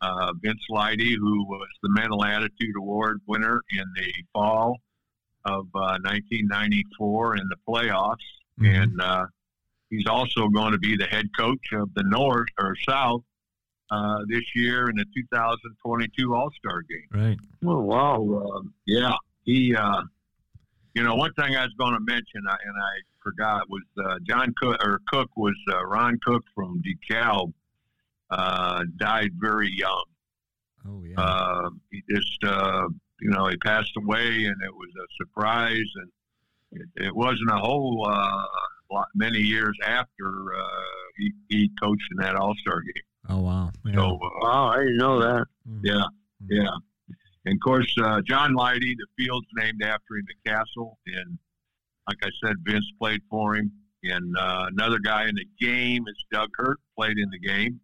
Uh, 0.00 0.32
Vince 0.40 0.62
Lidy, 0.70 1.16
who 1.16 1.44
was 1.44 1.68
the 1.82 1.88
Mental 1.90 2.24
Attitude 2.24 2.76
Award 2.76 3.20
winner 3.26 3.60
in 3.70 3.84
the 3.96 4.12
fall 4.32 4.76
of 5.44 5.66
uh, 5.74 5.98
1994 6.04 7.36
in 7.36 7.48
the 7.48 7.56
playoffs, 7.66 8.16
Mhm. 8.60 8.82
and 8.82 9.00
uh, 9.00 9.26
he's 9.90 10.06
also 10.06 10.48
going 10.48 10.72
to 10.72 10.78
be 10.78 10.96
the 10.96 11.06
head 11.06 11.26
coach 11.36 11.72
of 11.72 11.92
the 11.94 12.02
North 12.04 12.48
or 12.60 12.76
South 12.88 13.22
uh, 13.90 14.18
this 14.28 14.44
year 14.54 14.88
in 14.90 14.96
the 14.96 15.04
2022 15.14 16.34
All 16.34 16.50
Star 16.58 16.82
game. 16.82 17.08
Right. 17.12 17.38
Oh 17.64 17.80
wow! 17.80 18.16
So, 18.16 18.52
um, 18.56 18.74
yeah, 18.86 19.14
he. 19.44 19.74
Uh, 19.74 20.02
you 20.94 21.04
know, 21.04 21.14
one 21.14 21.32
thing 21.34 21.54
I 21.54 21.62
was 21.64 21.72
going 21.78 21.94
to 21.94 22.00
mention, 22.00 22.40
and 22.44 22.46
I 22.48 22.94
forgot, 23.22 23.68
was 23.70 23.82
uh, 24.04 24.18
John 24.24 24.52
Cook 24.60 24.82
or 24.84 25.00
Cook 25.06 25.30
was 25.36 25.54
uh, 25.72 25.84
Ron 25.86 26.18
Cook 26.24 26.42
from 26.54 26.82
DeKalb. 26.82 27.52
Uh, 28.30 28.84
died 28.98 29.30
very 29.38 29.70
young. 29.70 30.04
Oh 30.86 31.02
yeah. 31.02 31.20
Uh, 31.20 31.70
he 31.90 32.02
just, 32.10 32.44
uh, 32.44 32.86
you 33.20 33.30
know, 33.30 33.46
he 33.48 33.56
passed 33.58 33.92
away, 33.96 34.44
and 34.44 34.56
it 34.62 34.72
was 34.74 34.90
a 34.96 35.06
surprise, 35.24 35.90
and 35.96 36.10
it, 36.72 37.06
it 37.06 37.16
wasn't 37.16 37.50
a 37.50 37.56
whole 37.58 38.06
uh, 38.08 38.44
lot 38.92 39.08
many 39.14 39.38
years 39.38 39.76
after 39.84 40.54
uh, 40.56 40.68
he, 41.16 41.32
he 41.48 41.70
coached 41.82 42.04
in 42.12 42.18
that 42.18 42.36
All 42.36 42.54
Star 42.60 42.80
game. 42.80 43.02
oh 43.30 43.40
wow. 43.40 43.70
Yeah. 43.84 43.94
So, 43.94 44.14
uh, 44.16 44.28
Wow, 44.42 44.66
I 44.68 44.78
didn't 44.78 44.98
know 44.98 45.18
that. 45.20 45.46
Mhm. 45.68 45.80
yeah, 45.82 45.94
Mhm. 46.42 46.48
yeah. 46.50 46.70
And 47.44 47.54
of 47.54 47.60
course, 47.64 47.92
uh, 48.02 48.20
John 48.22 48.52
Lidy, 48.54 48.94
the 48.94 49.06
field's 49.16 49.46
named 49.54 49.82
after 49.82 50.16
him, 50.16 50.24
the 50.26 50.50
castle. 50.50 50.98
And 51.06 51.38
like 52.08 52.18
I 52.22 52.28
said, 52.44 52.56
Vince 52.62 52.84
played 53.00 53.22
for 53.30 53.56
him. 53.56 53.72
And 54.04 54.36
uh, 54.38 54.66
another 54.70 54.98
guy 54.98 55.28
in 55.28 55.34
the 55.34 55.46
game 55.58 56.04
is 56.08 56.24
Doug 56.30 56.50
Hurt, 56.56 56.78
played 56.96 57.18
in 57.18 57.28
the 57.30 57.38
game. 57.38 57.80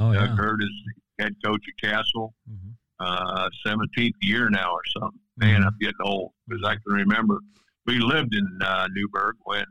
Oh 0.00 0.12
Doug 0.12 0.28
yeah. 0.30 0.36
Hurt 0.36 0.62
is 0.62 0.70
head 1.18 1.34
coach 1.44 1.62
at 1.68 1.88
Castle, 1.90 2.34
Mhm. 2.50 2.74
uh, 3.00 3.48
17th 3.66 4.16
year 4.22 4.48
now 4.50 4.72
or 4.72 4.82
something. 4.98 5.20
Man, 5.36 5.62
Mhm. 5.62 5.66
I'm 5.66 5.78
getting 5.80 5.96
old 6.02 6.32
because 6.46 6.62
I 6.64 6.74
can 6.74 6.82
remember 6.92 7.38
we 7.86 7.98
lived 7.98 8.34
in 8.34 8.46
uh, 8.62 8.88
Newburgh 8.92 9.36
when 9.44 9.64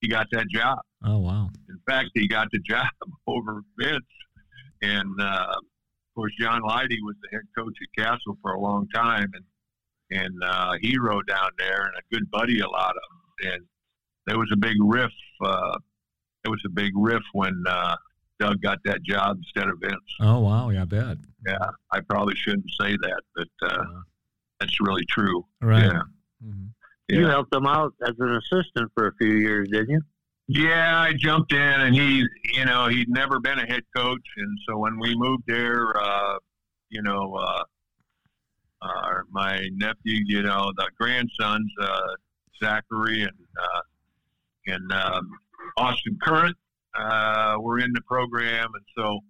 he 0.00 0.08
got 0.08 0.26
that 0.32 0.48
job. 0.48 0.78
Oh 1.04 1.18
wow. 1.18 1.50
In 1.68 1.78
fact, 1.86 2.10
he 2.14 2.26
got 2.28 2.48
the 2.50 2.58
job 2.66 2.88
over 3.26 3.62
Vince. 3.78 4.04
And 4.82 5.18
uh, 5.20 5.54
of 5.56 5.64
course, 6.14 6.32
John 6.38 6.62
Lidy 6.62 7.00
was 7.02 7.16
the 7.22 7.28
head 7.32 7.46
coach 7.56 7.76
at 7.80 8.02
Castle 8.04 8.36
for 8.42 8.52
a 8.52 8.60
long 8.60 8.88
time, 8.88 9.30
and 9.34 9.44
and 10.10 10.34
uh, 10.44 10.72
he 10.80 10.98
rode 10.98 11.26
down 11.26 11.48
there, 11.58 11.82
and 11.86 11.94
a 11.96 12.02
good 12.14 12.30
buddy, 12.30 12.60
a 12.60 12.68
lot 12.68 12.90
of 12.96 13.02
them. 13.48 13.52
And 13.54 13.64
there 14.26 14.38
was 14.38 14.50
a 14.52 14.56
big 14.56 14.76
riff. 14.80 15.10
Uh, 15.40 15.78
there 16.42 16.50
was 16.50 16.62
a 16.66 16.70
big 16.70 16.92
riff 16.94 17.22
when 17.32 17.62
uh, 17.66 17.96
Doug 18.44 18.60
got 18.60 18.78
that 18.84 19.02
job 19.02 19.38
instead 19.38 19.68
of 19.68 19.78
Vince. 19.80 19.94
Oh 20.20 20.40
wow. 20.40 20.68
Yeah. 20.70 20.82
I 20.82 20.84
bet. 20.84 21.16
Yeah, 21.46 21.58
I 21.92 22.00
probably 22.00 22.34
shouldn't 22.36 22.70
say 22.80 22.96
that, 23.02 23.20
but 23.34 23.48
uh, 23.62 23.76
Yeah. 23.90 24.00
that's 24.60 24.80
really 24.80 25.04
true. 25.06 25.44
Right. 25.60 25.84
Yeah. 25.84 26.02
Mhm. 26.44 26.68
You 27.08 27.26
helped 27.26 27.54
him 27.54 27.66
out 27.66 27.92
as 28.06 28.14
an 28.18 28.30
assistant 28.36 28.90
for 28.94 29.08
a 29.08 29.12
few 29.16 29.34
years, 29.34 29.68
didn't 29.70 29.90
you? 29.90 30.00
Yeah, 30.46 31.00
I 31.00 31.12
jumped 31.14 31.52
in, 31.52 31.58
and 31.80 31.94
he, 31.94 32.26
you 32.52 32.64
know, 32.66 32.88
he'd 32.88 33.08
never 33.08 33.40
been 33.40 33.58
a 33.58 33.66
head 33.66 33.82
coach, 33.96 34.26
and 34.36 34.58
so 34.68 34.76
when 34.78 34.98
we 34.98 35.14
moved 35.14 35.44
there, 35.46 35.96
uh, 35.98 36.38
you 36.90 37.02
know, 37.02 37.34
uh, 37.34 37.62
uh, 38.82 39.14
my 39.30 39.66
nephew, 39.74 40.22
you 40.26 40.42
know, 40.42 40.70
the 40.76 40.90
grandsons, 40.98 41.70
uh, 41.80 42.00
Zachary 42.62 43.22
and 43.22 43.30
uh, 43.62 43.80
and 44.66 44.92
um, 44.92 45.30
Austin 45.78 46.18
Current, 46.22 46.56
uh, 46.98 47.56
were 47.60 47.78
in 47.78 47.92
the 47.92 48.00
program, 48.02 48.68
and 48.74 48.84
so 48.96 49.20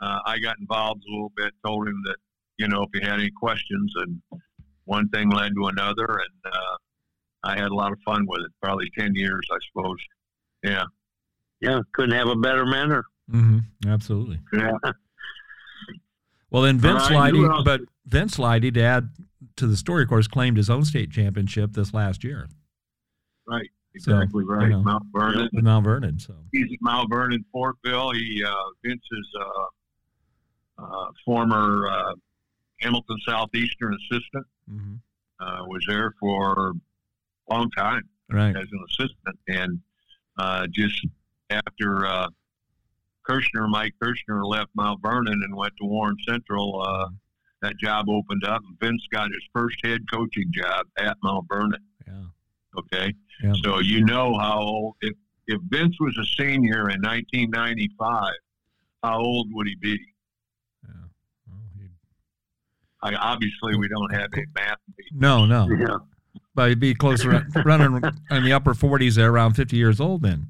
uh, 0.00 0.20
I 0.26 0.38
got 0.38 0.58
involved 0.58 1.02
a 1.08 1.12
little 1.12 1.32
bit. 1.36 1.52
Told 1.64 1.88
him 1.88 2.00
that, 2.06 2.16
you 2.58 2.68
know, 2.68 2.82
if 2.82 2.90
he 2.92 3.06
had 3.06 3.20
any 3.20 3.30
questions, 3.30 3.92
and 3.96 4.20
one 4.84 5.08
thing 5.08 5.30
led 5.30 5.54
to 5.54 5.66
another, 5.66 6.06
and 6.06 6.52
uh, 6.52 6.76
I 7.44 7.56
had 7.56 7.70
a 7.70 7.74
lot 7.74 7.92
of 7.92 7.98
fun 8.04 8.26
with 8.26 8.40
it. 8.40 8.52
Probably 8.62 8.90
ten 8.96 9.14
years, 9.14 9.46
I 9.50 9.58
suppose. 9.72 9.98
Yeah. 10.62 10.84
Yeah, 11.60 11.80
couldn't 11.92 12.14
have 12.14 12.28
a 12.28 12.36
better 12.36 12.64
mentor. 12.64 13.04
Mm-hmm. 13.30 13.88
Absolutely. 13.88 14.40
Yeah. 14.52 14.72
Well, 16.50 16.62
then 16.62 16.78
Vince 16.78 17.04
All 17.04 17.10
right, 17.10 17.32
Lidy, 17.32 17.62
but 17.64 17.82
Vince 18.06 18.38
Lidy, 18.38 18.72
to 18.72 18.82
add 18.82 19.10
to 19.56 19.66
the 19.66 19.76
story, 19.76 20.02
of 20.02 20.08
course, 20.08 20.26
claimed 20.26 20.56
his 20.56 20.68
own 20.68 20.84
state 20.84 21.10
championship 21.10 21.72
this 21.72 21.94
last 21.94 22.24
year 22.24 22.48
Right. 23.46 23.70
So, 23.98 24.12
Exactly 24.12 24.44
right. 24.44 24.64
you 24.68 24.68
know. 24.70 24.82
Mount 24.82 25.04
Vernon. 25.12 25.48
with 25.52 25.64
Mount 25.64 25.84
Vernon. 25.84 26.18
So 26.18 26.34
He's 26.52 26.72
at 26.72 26.78
Mount 26.80 27.10
Vernon, 27.10 27.44
Fortville. 27.54 28.14
He 28.14 28.42
uh, 28.44 28.54
Vince 28.84 29.02
is 29.10 29.28
uh, 29.40 30.84
uh, 30.84 31.06
former 31.24 31.88
uh, 31.88 32.14
Hamilton 32.80 33.16
Southeastern 33.26 33.94
assistant. 33.94 34.46
Mhm. 34.70 35.00
Uh, 35.40 35.64
was 35.66 35.84
there 35.88 36.14
for 36.20 36.74
a 37.48 37.54
long 37.54 37.70
time 37.70 38.02
right. 38.30 38.54
as 38.56 38.68
an 38.70 38.84
assistant, 38.90 39.38
and 39.48 39.80
uh, 40.38 40.66
just 40.70 41.04
after 41.50 42.06
uh, 42.06 42.28
Kirshner, 43.28 43.68
Mike 43.68 43.94
Kirshner 44.02 44.44
left 44.44 44.70
Mount 44.74 45.00
Vernon 45.02 45.40
and 45.42 45.56
went 45.56 45.72
to 45.80 45.84
Warren 45.86 46.16
Central. 46.28 46.80
Uh, 46.80 47.08
that 47.62 47.76
job 47.78 48.08
opened 48.08 48.44
up, 48.44 48.62
and 48.66 48.78
Vince 48.80 49.06
got 49.12 49.28
his 49.28 49.42
first 49.52 49.76
head 49.84 50.00
coaching 50.10 50.50
job 50.52 50.86
at 50.98 51.16
Mount 51.22 51.46
Vernon. 51.50 51.80
Yeah. 52.06 52.12
Okay. 52.78 53.14
Yeah. 53.42 53.52
So 53.64 53.78
you 53.80 54.04
know 54.04 54.38
how 54.38 54.60
old, 54.60 54.94
if, 55.00 55.14
if 55.46 55.60
Vince 55.68 55.96
was 56.00 56.16
a 56.18 56.42
senior 56.42 56.90
in 56.90 57.00
1995, 57.02 58.32
how 59.02 59.18
old 59.18 59.48
would 59.52 59.66
he 59.66 59.76
be? 59.76 59.98
Yeah. 60.84 60.90
Well, 61.48 61.88
I, 63.02 63.14
obviously, 63.14 63.76
we 63.76 63.88
don't 63.88 64.12
have 64.12 64.28
any 64.34 64.46
math. 64.54 64.78
meetings. 64.96 65.20
no, 65.20 65.46
no. 65.46 65.68
Yeah. 65.70 65.98
But 66.54 66.68
he'd 66.68 66.80
be 66.80 66.94
closer, 66.94 67.46
running 67.64 68.02
in 68.30 68.44
the 68.44 68.52
upper 68.52 68.74
40s 68.74 69.14
there, 69.14 69.30
around 69.30 69.54
50 69.54 69.76
years 69.76 70.00
old 70.00 70.22
then, 70.22 70.48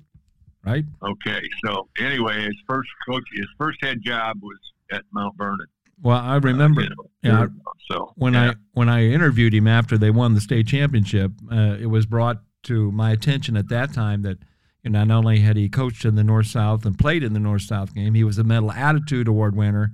right? 0.64 0.85
Okay. 1.02 1.42
So 1.64 1.88
anyway, 1.98 2.42
his 2.42 2.56
first 2.68 2.88
coach, 3.09 3.22
his 3.35 3.46
first 3.59 3.78
head 3.83 4.00
job 4.02 4.38
was 4.42 4.59
at 4.90 5.04
Mount 5.12 5.37
Vernon. 5.37 5.66
Well, 6.02 6.18
I 6.18 6.36
remember 6.36 6.82
Uh, 6.82 6.84
you 7.22 7.30
know, 7.32 7.40
yeah, 7.42 7.46
So 7.90 8.12
when 8.16 8.34
yeah. 8.34 8.50
I 8.50 8.54
when 8.72 8.88
I 8.88 9.06
interviewed 9.06 9.54
him 9.54 9.66
after 9.66 9.98
they 9.98 10.10
won 10.10 10.34
the 10.34 10.40
state 10.40 10.66
championship, 10.66 11.32
uh, 11.50 11.76
it 11.80 11.86
was 11.86 12.06
brought 12.06 12.42
to 12.64 12.90
my 12.92 13.10
attention 13.10 13.56
at 13.56 13.68
that 13.68 13.92
time 13.92 14.22
that 14.22 14.38
you 14.82 14.90
know, 14.90 15.04
not 15.04 15.18
only 15.18 15.40
had 15.40 15.56
he 15.56 15.68
coached 15.68 16.06
in 16.06 16.14
the 16.14 16.24
North 16.24 16.46
South 16.46 16.86
and 16.86 16.98
played 16.98 17.22
in 17.22 17.34
the 17.34 17.40
North 17.40 17.62
South 17.62 17.94
game, 17.94 18.14
he 18.14 18.24
was 18.24 18.38
a 18.38 18.44
Mental 18.44 18.72
Attitude 18.72 19.29
Award 19.29 19.54
winner, 19.54 19.92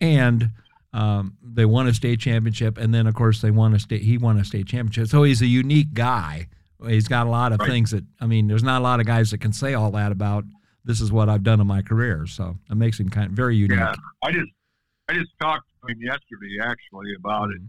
and 0.00 0.50
um, 0.92 1.36
they 1.42 1.64
won 1.64 1.86
a 1.86 1.94
state 1.94 2.20
championship, 2.20 2.76
and 2.78 2.92
then 2.94 3.06
of 3.06 3.14
course 3.14 3.40
they 3.40 3.50
won 3.50 3.72
a 3.74 3.78
state. 3.78 4.02
He 4.02 4.18
won 4.18 4.38
a 4.38 4.44
state 4.44 4.66
championship, 4.66 5.08
so 5.08 5.22
he's 5.22 5.40
a 5.42 5.46
unique 5.46 5.94
guy. 5.94 6.48
He's 6.86 7.08
got 7.08 7.26
a 7.26 7.30
lot 7.30 7.52
of 7.52 7.60
Right. 7.60 7.70
things 7.70 7.90
that 7.92 8.04
I 8.20 8.26
mean, 8.26 8.46
there's 8.46 8.62
not 8.62 8.80
a 8.80 8.84
lot 8.84 9.00
of 9.00 9.06
guys 9.06 9.30
that 9.30 9.38
can 9.38 9.52
say 9.54 9.72
all 9.74 9.90
that 9.92 10.12
about. 10.12 10.44
This 10.84 11.00
is 11.00 11.10
what 11.10 11.28
I've 11.28 11.42
done 11.42 11.60
in 11.60 11.66
my 11.66 11.80
career, 11.82 12.26
so 12.26 12.56
it 12.70 12.74
makes 12.76 13.00
him 13.00 13.08
kind 13.08 13.26
of 13.28 13.32
very 13.32 13.56
unique. 13.56 13.78
Yeah, 13.78 13.94
I 14.22 14.32
just 14.32 14.50
I 15.08 15.14
just 15.14 15.30
talked 15.40 15.66
to 15.86 15.92
him 15.92 15.98
yesterday 16.02 16.58
actually 16.62 17.14
about 17.16 17.50
it. 17.50 17.60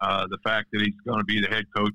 Uh, 0.00 0.26
the 0.28 0.38
fact 0.44 0.68
that 0.72 0.82
he's 0.82 0.94
going 1.06 1.18
to 1.20 1.24
be 1.24 1.40
the 1.40 1.48
head 1.48 1.64
coach, 1.74 1.94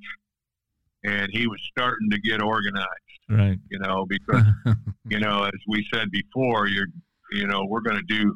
and 1.03 1.29
he 1.31 1.45
was 1.47 1.59
starting 1.71 2.09
to 2.09 2.19
get 2.19 2.41
organized. 2.41 2.87
Right. 3.29 3.59
You 3.69 3.79
know, 3.79 4.05
because 4.07 4.43
you 5.07 5.19
know, 5.19 5.43
as 5.43 5.59
we 5.67 5.85
said 5.93 6.09
before, 6.11 6.67
you're 6.67 6.87
you 7.31 7.47
know 7.47 7.65
we're 7.65 7.81
going 7.81 7.97
to 7.97 8.03
do 8.07 8.35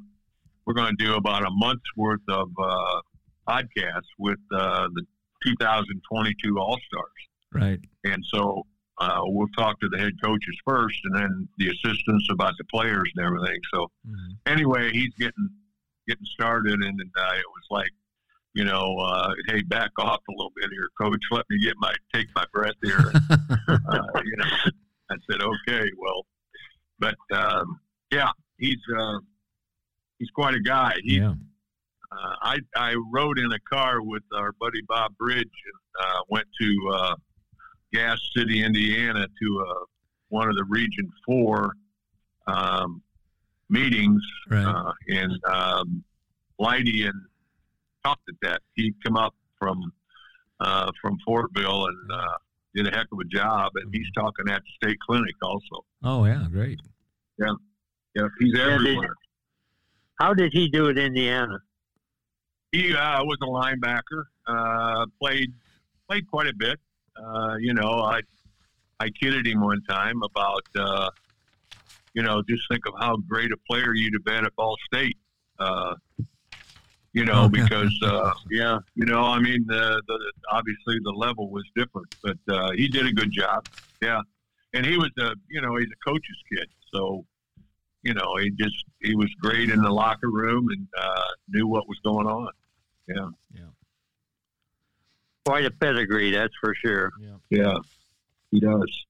we're 0.65 0.73
going 0.75 0.95
to 0.95 1.03
do 1.03 1.15
about 1.15 1.43
a 1.45 1.49
month's 1.51 1.89
worth 1.95 2.21
of 2.29 2.49
uh, 2.61 3.01
podcasts 3.47 4.09
with 4.19 4.39
uh, 4.53 4.87
the 4.93 5.03
2022 5.45 6.57
All 6.59 6.77
Stars. 6.87 7.05
right. 7.53 7.79
And 8.03 8.23
so 8.33 8.65
uh, 8.99 9.19
we'll 9.23 9.47
talk 9.57 9.79
to 9.81 9.89
the 9.89 9.97
head 9.97 10.13
coaches 10.23 10.55
first, 10.65 10.97
and 11.05 11.15
then 11.15 11.47
the 11.57 11.67
assistants 11.69 12.27
about 12.31 12.53
the 12.57 12.63
players 12.65 13.09
and 13.15 13.25
everything. 13.25 13.59
So 13.73 13.87
Mm-hmm. 14.07 14.33
anyway, 14.53 14.91
he's 14.91 15.13
getting 15.19 15.49
getting 16.07 16.25
started, 16.25 16.73
and, 16.73 16.83
and 16.83 17.11
uh, 17.17 17.33
it 17.33 17.45
was 17.47 17.65
like, 17.69 17.89
you 18.53 18.63
know, 18.63 18.95
uh, 18.99 19.33
hey, 19.47 19.61
back 19.63 19.91
off 19.99 20.21
a 20.29 20.31
little 20.31 20.51
bit 20.55 20.69
here, 20.71 20.89
coach. 20.99 21.21
Let 21.31 21.45
me 21.49 21.59
get 21.61 21.73
my 21.77 21.93
take 22.13 22.27
my 22.35 22.45
breath 22.53 22.75
here. 22.81 23.11
uh, 23.67 24.21
you 24.23 24.37
know, 24.37 24.45
I 25.11 25.15
said, 25.29 25.41
okay, 25.41 25.89
well, 25.97 26.25
but 26.99 27.15
um, 27.33 27.79
yeah, 28.11 28.29
he's 28.57 28.79
uh, 28.97 29.19
he's 30.19 30.29
quite 30.29 30.55
a 30.55 30.61
guy. 30.61 30.95
He, 31.03 31.17
yeah. 31.17 31.33
uh, 32.11 32.35
I 32.41 32.59
I 32.75 32.95
rode 33.13 33.39
in 33.39 33.51
a 33.51 33.59
car 33.69 34.01
with 34.01 34.23
our 34.33 34.53
buddy 34.53 34.81
Bob 34.87 35.17
Bridge 35.17 35.41
and 35.41 36.05
uh, 36.05 36.19
went 36.29 36.47
to 36.61 36.91
uh, 36.93 37.15
Gas 37.93 38.19
City, 38.35 38.63
Indiana, 38.63 39.27
to 39.27 39.65
uh, 39.69 39.83
one 40.29 40.49
of 40.49 40.55
the 40.55 40.65
Region 40.69 41.11
Four 41.25 41.73
um, 42.47 43.01
meetings, 43.69 44.21
Right. 44.49 44.65
uh, 44.65 44.91
and 45.07 45.33
um, 45.45 46.03
Lidy 46.59 47.05
and 47.05 47.13
talked 48.03 48.27
at 48.29 48.35
that. 48.41 48.61
He 48.75 48.93
come 49.05 49.17
up 49.17 49.33
from 49.59 49.91
uh, 50.59 50.91
from 51.01 51.17
Fortville 51.27 51.87
and 51.87 52.11
uh, 52.11 52.27
did 52.73 52.87
a 52.87 52.91
heck 52.95 53.07
of 53.11 53.19
a 53.19 53.25
job, 53.25 53.71
and 53.75 53.93
he's 53.93 54.09
talking 54.15 54.47
at 54.49 54.61
the 54.61 54.87
state 54.87 54.97
clinic 55.05 55.35
also. 55.41 55.85
oh 56.03 56.25
yeah, 56.25 56.45
great. 56.51 56.79
Yeah, 57.39 57.47
he's 58.39 58.53
Yeah, 58.57 58.63
did- 58.65 58.73
everywhere. 58.73 59.13
How 60.19 60.33
did 60.33 60.53
he 60.53 60.69
do 60.69 60.89
at 60.89 60.97
Indiana? 60.97 61.59
He 62.71 62.93
uh, 62.95 63.21
was 63.25 63.37
a 63.41 63.45
linebacker. 63.45 64.23
Uh, 64.47 65.05
played 65.21 65.51
played 66.07 66.25
quite 66.29 66.47
a 66.47 66.53
bit. 66.55 66.79
Uh, 67.21 67.55
you 67.59 67.73
know, 67.73 67.99
I 68.01 68.21
I 69.01 69.09
kidded 69.09 69.45
him 69.45 69.59
one 69.61 69.81
time 69.83 70.21
about 70.23 70.63
uh, 70.79 71.09
you 72.15 72.23
know 72.23 72.41
just 72.49 72.63
think 72.71 72.85
of 72.87 72.93
how 72.99 73.17
great 73.17 73.51
a 73.51 73.57
player 73.69 73.93
you'd 73.93 74.13
have 74.13 74.25
been 74.25 74.45
at 74.45 74.55
Ball 74.55 74.75
State. 74.91 75.17
Uh, 75.59 75.93
you 77.13 77.23
know, 77.23 77.43
Oh, 77.43 77.49
because 77.49 77.93
uh, 78.03 78.33
Yeah, 78.51 78.79
you 78.95 79.05
know, 79.05 79.23
I 79.23 79.39
mean, 79.39 79.63
the, 79.67 80.01
the 80.07 80.31
obviously 80.51 80.99
the 81.03 81.11
level 81.11 81.49
was 81.49 81.63
different, 81.73 82.13
but 82.21 82.37
uh, 82.49 82.71
he 82.71 82.89
did 82.89 83.05
a 83.05 83.11
good 83.13 83.31
job. 83.31 83.67
Yeah, 84.01 84.21
and 84.73 84.85
he 84.85 84.97
was 84.97 85.11
a 85.19 85.33
you 85.49 85.61
know 85.61 85.75
he's 85.77 85.87
a 85.87 86.09
coach's 86.09 86.41
kid, 86.51 86.67
so 86.93 87.25
you 88.03 88.13
know 88.13 88.35
he 88.41 88.49
just 88.51 88.83
he 89.01 89.15
was 89.15 89.29
great 89.39 89.69
in 89.69 89.81
the 89.81 89.91
locker 89.91 90.29
room 90.29 90.67
and 90.69 90.87
uh, 90.99 91.21
knew 91.49 91.67
what 91.67 91.87
was 91.87 91.99
going 92.03 92.27
on. 92.27 92.49
Yeah. 93.07 93.29
Yeah, 93.53 93.61
quite 95.45 95.63
a 95.65 95.71
pedigree, 95.71 96.31
that's 96.31 96.53
for 96.59 96.73
sure. 96.75 97.11
Yeah, 97.49 97.77
he 98.51 98.59
does. 98.59 99.05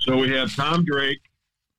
So 0.00 0.16
we 0.16 0.30
have 0.30 0.54
Tom 0.56 0.84
Drake. 0.84 1.20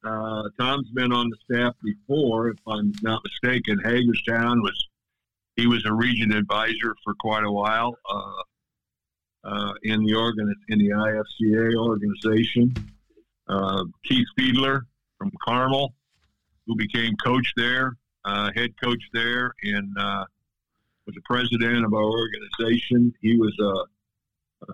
Uh, 0.04 0.44
Tom's 0.60 0.90
been 0.92 1.12
on 1.12 1.30
the 1.30 1.38
staff 1.44 1.76
before, 1.84 2.50
if 2.50 2.58
I'm 2.68 2.94
not 3.02 3.22
mistaken. 3.24 3.80
Hagerstown 3.84 4.62
was 4.62 4.88
he 5.56 5.68
was 5.68 5.86
a 5.86 5.94
region 5.94 6.32
advisor 6.32 6.96
for 7.04 7.14
quite 7.20 7.44
a 7.44 7.52
while 7.52 7.98
uh, 8.10 8.44
uh, 9.44 9.74
in 9.84 10.04
the 10.06 10.14
organ 10.14 10.54
in 10.70 10.80
the 10.80 10.90
IFCA 10.90 11.76
organization. 11.76 12.74
Uh, 13.48 13.84
Keith 14.06 14.28
Fiedler 14.40 14.82
from 15.18 15.32
Carmel, 15.44 15.94
who 16.66 16.76
became 16.76 17.16
coach 17.18 17.52
there, 17.58 17.98
head 18.56 18.72
coach 18.82 19.04
there, 19.12 19.54
and 19.64 19.94
was 19.98 21.16
the 21.16 21.22
president 21.26 21.84
of 21.84 21.94
our 21.94 22.10
organization. 22.10 23.14
He 23.22 23.36
was 23.36 23.54
a 23.60 23.84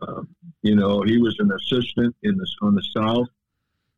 uh, 0.02 0.22
you 0.62 0.76
know, 0.76 1.02
he 1.04 1.18
was 1.18 1.38
an 1.40 1.52
assistant 1.52 2.16
in 2.24 2.38
the 2.38 2.48
on 2.62 2.76
the 2.76 2.84
south, 2.96 3.28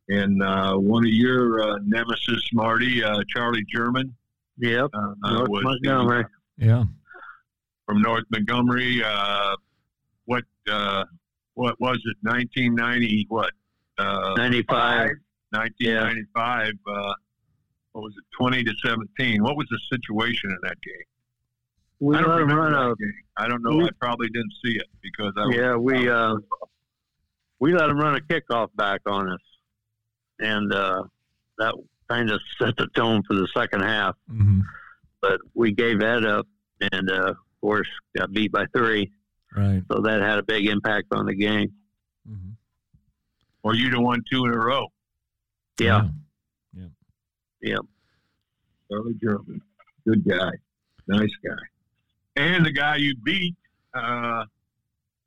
and 0.08 0.42
uh, 0.42 0.74
one 0.76 1.04
of 1.04 1.10
your 1.12 1.60
uh, 1.60 1.78
nemesis, 1.84 2.42
Marty, 2.52 3.02
uh, 3.04 3.22
Charlie 3.28 3.64
German, 3.74 4.14
Yep, 4.58 4.90
uh, 4.92 5.14
North 5.22 5.48
was 5.50 5.62
Montgomery. 5.64 6.24
Yeah. 6.56 6.84
from 7.86 8.02
North 8.02 8.24
Montgomery. 8.30 9.02
Uh, 9.04 9.54
what 10.24 10.44
uh, 10.70 11.04
what 11.54 11.78
was 11.80 11.96
it? 12.04 12.16
1990? 12.22 13.26
What? 13.28 13.52
Uh, 13.98 14.34
95. 14.36 15.10
1995. 15.50 16.72
Uh, 16.86 17.14
what 17.92 18.02
was 18.02 18.14
it? 18.18 18.24
20 18.38 18.64
to 18.64 18.72
17. 18.84 19.42
What 19.42 19.56
was 19.56 19.66
the 19.70 19.78
situation 19.92 20.50
in 20.50 20.58
that 20.62 20.80
game? 20.82 20.94
We 22.00 22.16
I 22.16 22.20
don't 22.20 22.30
let 22.30 22.40
him 22.42 22.48
remember 22.48 22.62
run 22.62 22.72
that 22.72 22.92
a 22.92 22.96
game. 22.96 23.12
I 23.36 23.48
don't 23.48 23.62
know. 23.62 23.76
we- 23.76 23.84
I 23.84 23.90
probably 24.00 24.28
didn't 24.28 24.52
see 24.64 24.72
it 24.76 24.86
because 25.02 25.32
I 25.36 25.46
was 25.46 25.56
yeah. 25.56 25.74
We 25.76 26.08
uh, 26.08 26.36
we 27.60 27.72
let 27.74 27.88
him 27.90 27.98
run 27.98 28.14
a 28.16 28.20
kickoff 28.20 28.68
back 28.76 29.00
on 29.06 29.28
us, 29.30 29.40
and 30.40 30.72
uh, 30.72 31.02
that 31.58 31.74
kind 32.08 32.30
of 32.30 32.40
set 32.60 32.76
the 32.76 32.86
tone 32.94 33.22
for 33.26 33.34
the 33.34 33.48
second 33.56 33.82
half. 33.82 34.14
hmm 34.28 34.60
But 35.20 35.40
we 35.54 35.72
gave 35.72 36.00
that 36.00 36.24
up, 36.24 36.46
and 36.92 37.10
uh, 37.10 37.30
of 37.30 37.36
course 37.60 37.88
got 38.16 38.32
beat 38.32 38.52
by 38.52 38.64
three. 38.76 39.10
Right. 39.56 39.82
So 39.90 40.00
that 40.02 40.20
had 40.20 40.38
a 40.38 40.42
big 40.42 40.66
impact 40.66 41.06
on 41.12 41.26
the 41.26 41.34
game. 41.34 41.72
hmm 42.26 42.50
or 43.64 43.74
you'd 43.74 43.92
have 43.92 44.02
won 44.02 44.22
two 44.30 44.44
in 44.46 44.54
a 44.54 44.56
row. 44.58 44.86
Yeah, 45.80 46.08
Yeah. 46.72 46.86
Yep. 47.60 47.80
Charlie 48.90 49.14
German. 49.20 49.60
Good 50.06 50.24
guy. 50.26 50.50
Nice 51.08 51.34
guy. 51.44 51.62
And 52.36 52.64
the 52.64 52.70
guy 52.70 52.96
you 52.96 53.14
beat 53.16 53.56
uh, 53.94 54.44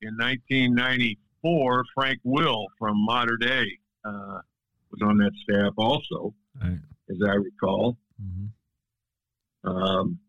in 0.02 0.16
1994, 0.18 1.84
Frank 1.94 2.20
Will 2.24 2.68
from 2.80 3.04
Mater 3.06 3.38
Dei, 3.38 3.68
uh, 4.06 4.40
was 4.92 5.02
on 5.04 5.18
that 5.18 5.32
staff 5.44 5.74
also, 5.78 6.34
Right. 6.62 6.80
as 7.10 7.18
I 7.28 7.34
recall. 7.36 7.98
hmm 8.20 8.48
Um, 9.64 10.20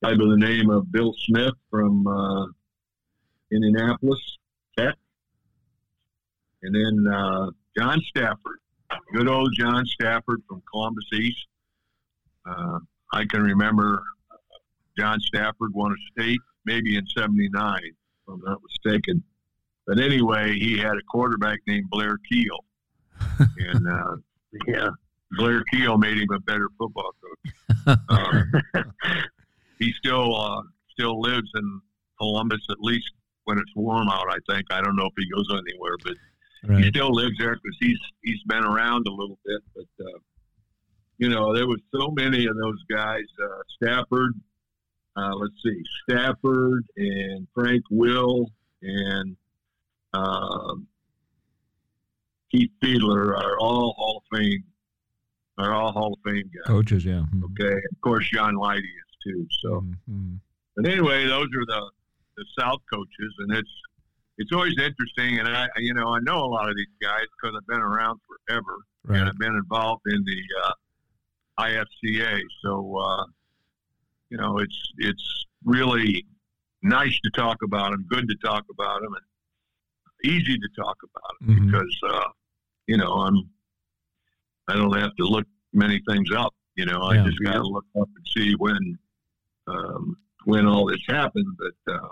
by 0.00 0.10
the 0.12 0.36
name 0.36 0.68
of 0.68 0.92
Bill 0.92 1.14
Smith 1.26 1.54
from 1.70 2.06
uh, 2.06 2.46
Indianapolis 3.50 4.20
Tech. 4.76 4.96
And 6.62 6.74
then 6.74 7.12
uh, 7.12 7.50
John 7.76 8.00
Stafford, 8.08 8.58
good 9.14 9.28
old 9.28 9.54
John 9.58 9.86
Stafford 9.86 10.42
from 10.46 10.62
Columbus 10.70 11.06
East. 11.14 11.46
Uh, 12.46 12.78
I 13.14 13.24
can 13.24 13.42
remember 13.42 14.02
uh, 14.30 14.36
John 14.98 15.20
Stafford 15.20 15.72
won 15.72 15.92
a 15.92 16.20
state 16.20 16.40
maybe 16.66 16.96
in 16.96 17.06
79, 17.06 17.78
if 17.84 17.92
I'm 18.28 18.40
not 18.42 18.60
mistaken. 18.62 19.22
But 19.86 19.98
anyway, 20.00 20.58
he 20.58 20.76
had 20.78 20.96
a 20.96 21.02
quarterback 21.10 21.60
named 21.66 21.88
Blair 21.90 22.18
Kiel. 22.30 22.64
And 23.38 23.88
uh, 23.88 24.16
yeah, 24.66 24.88
Blair 25.32 25.62
Kiel 25.72 25.98
made 25.98 26.18
him 26.18 26.28
a 26.34 26.40
better 26.40 26.68
football 26.78 27.12
coach. 27.20 27.52
Um, 28.08 28.52
he 29.78 29.92
still 29.92 30.34
uh, 30.34 30.62
still 30.90 31.20
lives 31.20 31.50
in 31.54 31.80
Columbus, 32.18 32.60
at 32.70 32.78
least 32.80 33.10
when 33.44 33.58
it's 33.58 33.70
warm 33.76 34.08
out. 34.08 34.26
I 34.30 34.38
think 34.48 34.66
I 34.70 34.80
don't 34.80 34.96
know 34.96 35.04
if 35.04 35.12
he 35.18 35.28
goes 35.30 35.46
anywhere, 35.50 35.96
but 36.02 36.78
he 36.78 36.88
still 36.88 37.14
lives 37.14 37.34
there 37.38 37.54
because 37.54 37.76
he's 37.80 37.98
he's 38.22 38.42
been 38.46 38.64
around 38.64 39.06
a 39.06 39.10
little 39.10 39.38
bit. 39.44 39.60
But 39.74 40.04
uh, 40.04 40.18
you 41.18 41.28
know, 41.28 41.54
there 41.54 41.66
was 41.66 41.80
so 41.94 42.10
many 42.10 42.46
of 42.46 42.56
those 42.56 42.82
guys. 42.90 43.24
Uh, 43.42 43.62
Stafford, 43.76 44.32
uh, 45.16 45.34
let's 45.34 45.54
see, 45.62 45.82
Stafford 46.08 46.84
and 46.96 47.46
Frank 47.54 47.82
Will 47.90 48.50
and 48.82 49.36
um, 50.14 50.86
Keith 52.54 52.70
Fiedler 52.82 53.36
are 53.36 53.58
all 53.58 53.94
Hall 53.94 54.22
of 54.30 54.38
Fame. 54.38 54.62
Are 55.58 55.72
all 55.74 55.90
Hall 55.92 56.12
of 56.12 56.18
Fame 56.24 56.48
guys. 56.54 56.66
Coaches. 56.66 57.04
Yeah. 57.04 57.24
Mhm. 57.34 57.42
Okay, 57.50 57.72
of 57.74 58.00
course, 58.00 58.28
John 58.30 58.54
Lidy 58.54 58.86
is 58.86 59.16
too. 59.24 59.46
So, 59.62 59.80
Mhm. 60.08 60.38
but 60.76 60.86
anyway, 60.86 61.26
those 61.26 61.46
are 61.46 61.66
the 61.66 61.90
the 62.36 62.44
South 62.58 62.80
coaches, 62.92 63.34
and 63.38 63.52
it's 63.52 63.70
it's 64.38 64.52
always 64.52 64.76
interesting. 64.78 65.38
And 65.38 65.48
I, 65.48 65.68
you 65.78 65.94
know, 65.94 66.14
I 66.14 66.18
know 66.20 66.38
a 66.44 66.46
lot 66.46 66.68
of 66.68 66.76
these 66.76 66.86
guys 67.00 67.24
because 67.40 67.56
I've 67.56 67.66
been 67.68 67.80
around 67.80 68.20
forever, 68.26 68.78
and 69.20 69.28
I've 69.28 69.38
been 69.38 69.54
involved 69.54 70.02
in 70.06 70.24
the 70.24 70.42
uh, 70.64 70.72
IFCA. 71.62 72.40
So, 72.62 72.96
uh, 72.98 73.26
you 74.30 74.36
know, 74.36 74.58
it's 74.58 74.92
it's 74.98 75.46
really 75.64 76.24
nice 76.82 77.18
to 77.20 77.30
talk 77.30 77.62
about 77.62 77.92
them, 77.92 78.04
good 78.08 78.28
to 78.28 78.34
talk 78.44 78.64
about 78.70 79.00
them, 79.02 79.12
and 79.14 80.32
easy 80.32 80.58
to 80.58 80.68
talk 80.76 80.96
about 81.04 81.38
them 81.40 81.56
Mhm. 81.56 81.66
because 81.70 82.00
uh, 82.08 82.28
you 82.86 82.96
know 82.96 83.12
I'm 83.12 83.36
I 84.68 84.74
don't 84.76 84.96
have 84.98 85.14
to 85.16 85.24
look 85.24 85.46
many 85.72 86.00
things 86.08 86.28
up. 86.36 86.54
You 86.76 86.86
know, 86.86 87.02
I 87.02 87.14
Yeah. 87.16 87.24
just 87.26 87.38
got 87.42 87.52
to 87.54 87.62
look 87.62 87.84
up 88.00 88.08
and 88.16 88.26
see 88.36 88.54
when 88.54 88.98
um, 89.66 90.16
when 90.44 90.66
all 90.66 90.86
this 90.86 91.00
happened. 91.08 91.46
But 91.58 91.92
uh, 91.94 92.08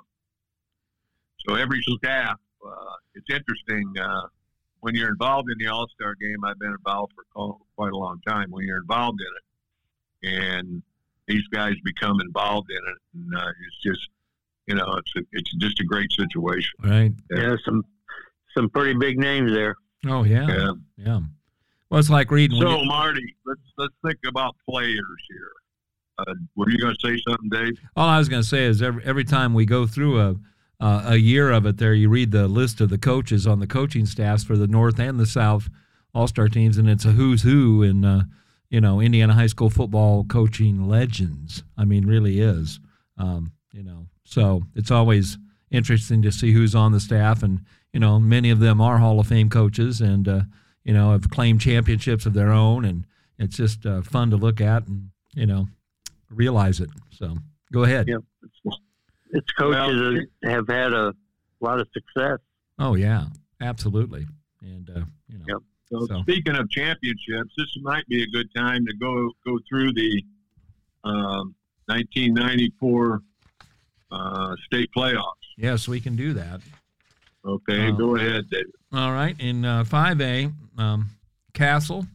so 1.47 1.55
every 1.55 1.83
staff, 1.83 2.39
uh, 2.65 2.95
it's 3.15 3.29
interesting 3.31 3.93
uh, 4.01 4.27
when 4.81 4.95
you're 4.95 5.09
involved 5.11 5.49
in 5.51 5.59
the 5.59 5.67
All 5.73 5.89
Star 5.89 6.15
game. 6.21 6.45
I've 6.45 6.59
been 6.59 6.71
involved 6.73 7.13
for 7.35 7.57
quite 7.77 7.93
a 7.93 7.97
long 7.97 8.21
time. 8.27 8.51
When 8.51 8.65
you're 8.67 8.79
involved 8.81 9.21
in 10.23 10.31
it, 10.31 10.35
and 10.41 10.83
these 11.27 11.47
guys 11.49 11.75
become 11.85 12.21
involved 12.21 12.71
in 12.71 12.77
it, 12.77 12.99
and 13.15 13.35
uh, 13.35 13.49
it's 13.67 13.83
just 13.83 14.09
you 14.67 14.77
know, 14.77 14.95
it's 14.97 15.13
a, 15.17 15.21
it's 15.33 15.53
just 15.57 15.81
a 15.81 15.85
great 15.85 16.11
situation. 16.13 16.71
Right. 16.85 17.13
yeah. 17.31 17.57
Some 17.65 17.85
some 18.57 18.69
pretty 18.71 18.95
big 18.99 19.19
names 19.19 19.51
there. 19.53 19.75
Oh 20.07 20.25
yeah, 20.25 20.47
Yeah. 20.49 20.73
yeah. 20.97 21.21
Well, 21.91 22.01
it's 22.01 22.11
like 22.11 22.31
reading. 22.31 22.61
So 22.61 22.81
you- 22.81 22.87
Marty, 22.87 23.35
let's 23.47 23.61
let's 23.79 23.95
think 24.05 24.19
about 24.29 24.57
players 24.69 24.99
here. 25.29 25.49
Uh, 26.19 26.35
were 26.57 26.71
you 26.71 26.79
going 26.79 26.95
to 26.95 27.07
say 27.09 27.21
something, 27.27 27.49
Dave? 27.49 27.79
all 27.97 28.09
I 28.09 28.19
was 28.19 28.29
going 28.29 28.43
to 28.43 28.49
say 28.49 28.65
is 28.65 28.83
every 28.83 29.05
every 29.05 29.25
time 29.25 29.55
we 29.55 29.65
go 29.65 29.87
through 29.87 30.21
a 30.21 30.37
uh, 30.81 31.03
a 31.07 31.17
year 31.17 31.51
of 31.53 31.65
it, 31.67 31.77
there 31.79 31.95
you 31.95 32.09
read 32.09 32.33
the 32.33 32.49
list 32.49 32.81
of 32.81 32.89
the 32.91 32.99
coaches 32.99 33.47
on 33.47 33.61
the 33.61 33.67
coaching 33.67 34.05
staffs 34.07 34.43
for 34.43 34.57
the 34.57 34.67
North 34.67 34.99
and 34.99 35.19
the 35.21 35.27
South 35.27 35.69
All 36.15 36.27
Star 36.27 36.49
teams, 36.49 36.77
and 36.79 36.89
it's 36.89 37.05
a 37.05 37.13
who's 37.13 37.43
who 37.43 37.83
in 37.83 38.05
uh, 38.05 38.23
you 38.71 38.81
know 38.81 39.01
Indiana 39.01 39.35
high 39.35 39.47
school 39.47 39.71
football 39.71 40.25
coaching 40.25 40.89
legends. 40.89 41.63
I 41.79 41.85
mean, 41.85 42.07
really 42.07 42.41
is. 42.41 42.81
Um, 43.19 43.53
you 43.73 43.83
know, 43.83 44.07
so 44.25 44.63
it's 44.75 44.91
always 44.91 45.39
interesting 45.71 46.21
to 46.23 46.33
see 46.33 46.53
who's 46.53 46.75
on 46.75 46.93
the 46.93 47.01
staff, 47.01 47.43
and 47.43 47.61
you 47.93 48.01
know, 48.01 48.19
many 48.19 48.51
of 48.51 48.59
them 48.61 48.81
are 48.81 48.99
Hall 48.99 49.21
of 49.21 49.27
Fame 49.27 49.51
coaches, 49.51 50.01
and 50.01 50.27
uh, 50.29 50.41
you 50.85 50.93
know, 50.95 51.13
have 51.13 51.31
claimed 51.31 51.61
championships 51.61 52.27
of 52.27 52.33
their 52.35 52.51
own, 52.51 52.85
and 52.85 53.07
it's 53.39 53.57
just 53.57 53.85
uh, 53.87 54.03
fun 54.03 54.31
to 54.31 54.37
look 54.37 54.61
at, 54.61 54.87
and 54.87 55.11
you 55.35 55.47
know, 55.47 55.67
realize 56.31 56.81
it. 56.81 56.91
So 57.11 57.37
go 57.73 57.85
ahead. 57.85 58.09
Yeah. 58.09 58.17
It's 59.35 59.51
coaches 59.53 60.27
that 60.43 60.51
have 60.51 60.69
had 60.69 60.93
a 60.93 61.15
lot 61.61 61.81
of 61.81 61.89
success. 61.95 62.39
Oh 62.79 62.95
yeah, 62.97 63.27
absolutely. 63.61 64.27
And 64.61 64.91
uh, 64.91 65.01
you 65.29 65.39
know, 65.39 65.45
Yep. 65.49 65.57
So, 65.91 66.07
So- 66.07 66.23
speaking 66.23 66.57
of 66.57 66.71
championships, 66.71 67.53
this 67.57 67.69
might 67.83 68.07
be 68.09 68.23
a 68.23 68.27
good 68.27 68.49
time 68.55 68.85
to 68.87 68.95
go 68.97 69.31
go 69.47 69.59
through 69.69 69.93
the 69.95 70.23
um, 71.05 71.55
1994 71.87 73.23
uh, 74.11 74.55
state 74.67 74.91
playoffs. 74.97 75.23
yes, 75.57 75.89
we 75.89 76.01
can 76.01 76.17
do 76.17 76.33
that. 76.35 76.61
Okay, 77.45 77.89
Oh. 77.89 77.93
go 77.93 78.17
ahead, 78.17 78.49
David. 78.51 78.73
All 78.93 79.13
right. 79.13 79.35
In 79.41 79.65
uh, 79.65 79.85
5A, 79.85 80.53
um, 80.79 81.11
Castle 81.55 82.07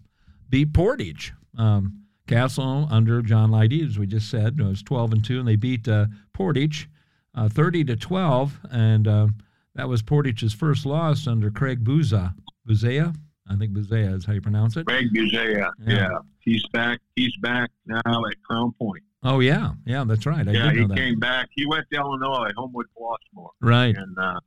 beat 0.50 0.74
Portage. 0.74 1.34
Um, 1.58 2.04
Castle 2.28 2.88
under 2.92 3.22
John 3.22 3.52
Lidy, 3.52 3.86
as 3.86 3.98
we 3.98 4.06
just 4.06 4.30
said, 4.30 4.60
was 4.60 4.84
12 4.84 5.14
and 5.14 5.24
2, 5.26 5.40
and 5.40 5.48
they 5.48 5.56
beat 5.56 5.88
uh, 5.88 6.08
Portage 6.34 6.90
uh, 7.36 7.50
30 7.50 7.84
to 7.86 7.96
12. 7.96 8.60
And 8.72 9.08
uh, 9.08 9.28
that 9.76 9.88
was 9.90 10.02
Portage's 10.02 10.54
first 10.54 10.86
loss 10.86 11.28
under 11.28 11.50
Craig 11.52 11.84
Buza. 11.84 12.34
Buzea? 12.68 13.16
I 13.50 13.56
think 13.56 13.72
Buzea 13.74 14.14
is 14.16 14.26
how 14.26 14.34
you 14.34 14.42
pronounce 14.42 14.76
it. 14.78 14.86
Craig 14.88 15.08
Buzea. 15.14 15.56
Yeah. 15.56 15.70
Yeah. 15.94 16.10
he's 16.42 16.66
back. 16.74 17.00
He's 17.16 17.36
back 17.42 17.70
now 17.86 18.00
at 18.06 18.42
Crown 18.44 18.74
Point. 18.80 19.04
Oh, 19.24 19.40
yeah. 19.40 19.72
Yeah, 19.86 20.04
that's 20.06 20.26
right. 20.26 20.48
I 20.48 20.52
yeah, 20.52 20.64
did 20.72 20.76
know 20.76 20.82
he 20.82 20.88
that. 20.88 20.98
came 20.98 21.20
back. 21.20 21.48
He 21.54 21.66
went 21.66 21.86
to 21.92 21.98
Illinois, 21.98 22.52
Homewood, 22.56 22.86
Flossmoor, 22.98 23.50
Right. 23.62 23.96
and 23.96 24.18
uh, 24.18 24.40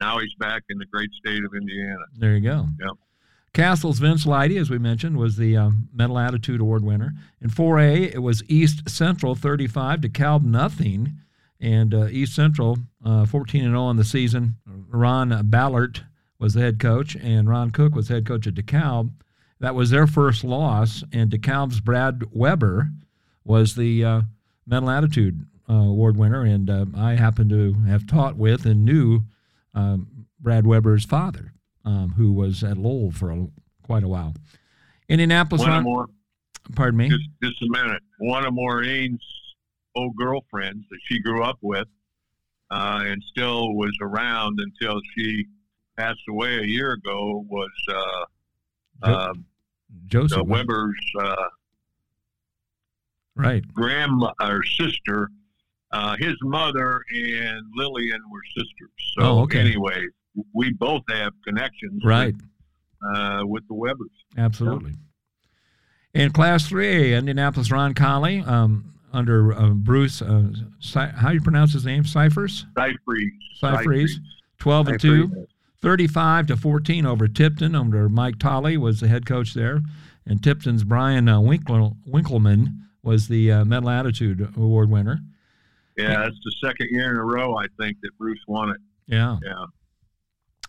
now 0.00 0.18
he's 0.18 0.34
back 0.34 0.62
in 0.68 0.78
the 0.78 0.86
great 0.86 1.10
state 1.12 1.44
of 1.44 1.52
Indiana. 1.54 2.04
There 2.16 2.34
you 2.34 2.40
go. 2.40 2.66
Yep. 2.80 2.96
Castle's 3.52 4.00
Vince 4.00 4.26
Lidy, 4.26 4.58
as 4.58 4.68
we 4.68 4.76
mentioned, 4.76 5.16
was 5.16 5.36
the 5.36 5.56
um, 5.56 5.88
Mental 5.94 6.18
Attitude 6.18 6.60
Award 6.60 6.84
winner. 6.84 7.14
In 7.40 7.48
4A, 7.48 8.14
it 8.14 8.18
was 8.18 8.42
East 8.48 8.88
Central 8.90 9.34
35 9.34 10.02
to 10.02 10.08
Calb 10.10 10.44
nothing, 10.44 11.14
and 11.58 11.94
uh, 11.94 12.08
East 12.08 12.34
Central 12.34 12.76
uh, 13.02 13.24
14 13.24 13.62
and 13.64 13.72
0 13.72 13.80
on 13.80 13.96
the 13.96 14.04
season. 14.04 14.56
Ron 14.90 15.46
Ballard 15.48 16.04
was 16.38 16.52
the 16.52 16.60
head 16.60 16.78
coach, 16.78 17.16
and 17.16 17.48
Ron 17.48 17.70
Cook 17.70 17.94
was 17.94 18.08
head 18.08 18.26
coach 18.26 18.46
at 18.46 18.54
DeKalb. 18.54 19.10
That 19.60 19.74
was 19.74 19.88
their 19.88 20.06
first 20.06 20.44
loss, 20.44 21.02
and 21.10 21.30
DeKalb's 21.30 21.80
Brad 21.80 22.24
Weber 22.30 22.90
was 23.42 23.74
the 23.74 24.04
uh, 24.04 24.20
Mental 24.66 24.90
Attitude 24.90 25.46
uh, 25.68 25.74
Award 25.74 26.18
winner, 26.18 26.42
and 26.42 26.68
uh, 26.68 26.84
I 26.94 27.14
happened 27.14 27.48
to 27.50 27.72
have 27.88 28.06
taught 28.06 28.36
with 28.36 28.66
and 28.66 28.84
knew 28.84 29.22
um, 29.76 30.26
Brad 30.40 30.66
Weber's 30.66 31.04
father, 31.04 31.52
um, 31.84 32.14
who 32.16 32.32
was 32.32 32.64
at 32.64 32.76
Lowell 32.76 33.12
for 33.12 33.30
a, 33.30 33.46
quite 33.84 34.02
a 34.02 34.08
while. 34.08 34.34
Indianapolis, 35.08 35.60
One 35.62 35.70
Ron- 35.70 35.84
more, 35.84 36.06
pardon 36.74 36.98
me. 36.98 37.08
just, 37.08 37.28
just 37.42 37.62
a 37.62 37.68
minute. 37.70 38.02
One 38.18 38.44
of 38.44 38.52
Maureen's 38.54 39.22
old 39.94 40.16
girlfriends 40.16 40.84
that 40.90 40.98
she 41.04 41.20
grew 41.20 41.44
up 41.44 41.58
with, 41.60 41.86
uh, 42.70 43.04
and 43.04 43.22
still 43.28 43.74
was 43.74 43.96
around 44.02 44.58
until 44.58 45.00
she 45.14 45.46
passed 45.96 46.20
away 46.28 46.58
a 46.58 46.64
year 46.64 46.92
ago, 46.92 47.44
was 47.48 47.70
uh, 47.88 49.06
Jo- 49.06 49.12
uh, 49.12 49.32
Joseph, 50.06 50.46
Weber's 50.46 50.94
uh, 51.20 51.36
right? 53.36 53.62
grandma 53.72 54.32
or 54.40 54.62
sister. 54.64 55.30
Uh, 55.92 56.16
his 56.18 56.34
mother 56.42 57.00
and 57.14 57.62
Lillian 57.74 58.20
were 58.30 58.40
sisters. 58.56 58.90
So 59.18 59.22
Oh, 59.24 59.38
okay. 59.42 59.60
anyway, 59.60 60.04
we 60.52 60.72
both 60.72 61.02
have 61.10 61.32
connections, 61.46 62.02
Right, 62.04 62.34
With, 62.34 63.16
uh, 63.16 63.42
with 63.46 63.66
the 63.68 63.74
Webers. 63.74 64.10
absolutely. 64.36 64.94
In 66.14 66.32
Class 66.32 66.68
3A, 66.68 67.16
Indianapolis 67.16 67.68
Roncalli, 67.68 68.46
um, 68.46 68.94
under 69.12 69.52
uh, 69.52 69.70
Bruce, 69.70 70.20
uh, 70.22 70.50
Cy- 70.80 71.08
how 71.14 71.28
do 71.28 71.34
you 71.34 71.40
pronounce 71.40 71.72
his 71.72 71.84
name? 71.86 72.04
Cyphers? 72.04 72.66
Scifres. 72.76 73.30
Scifres. 73.62 74.10
12 74.58 74.88
and 74.88 75.00
2. 75.00 75.46
35 75.82 76.46
to 76.48 76.56
14 76.56 77.06
over 77.06 77.28
Tipton 77.28 77.74
under 77.74 78.08
Mike 78.08 78.38
Tolley 78.38 78.76
was 78.76 79.00
the 79.00 79.08
head 79.08 79.24
coach 79.26 79.54
there, 79.54 79.82
and 80.26 80.42
Tipton's 80.42 80.84
Brian 80.84 81.28
uh, 81.28 81.40
Winkle, 81.40 81.96
Winkleman 82.06 82.82
was 83.02 83.28
the 83.28 83.52
uh, 83.52 83.64
Mental 83.64 83.90
Attitude 83.90 84.40
Award 84.56 84.90
winner. 84.90 85.20
Yeah, 85.96 86.26
it's 86.26 86.38
the 86.44 86.54
second 86.68 86.88
year 86.90 87.10
in 87.10 87.16
a 87.16 87.24
row 87.24 87.56
I 87.56 87.66
think 87.80 87.96
that 88.02 88.10
Bruce 88.18 88.40
won 88.46 88.70
it. 88.70 88.76
Yeah, 89.06 89.38
Yeah. 89.44 89.64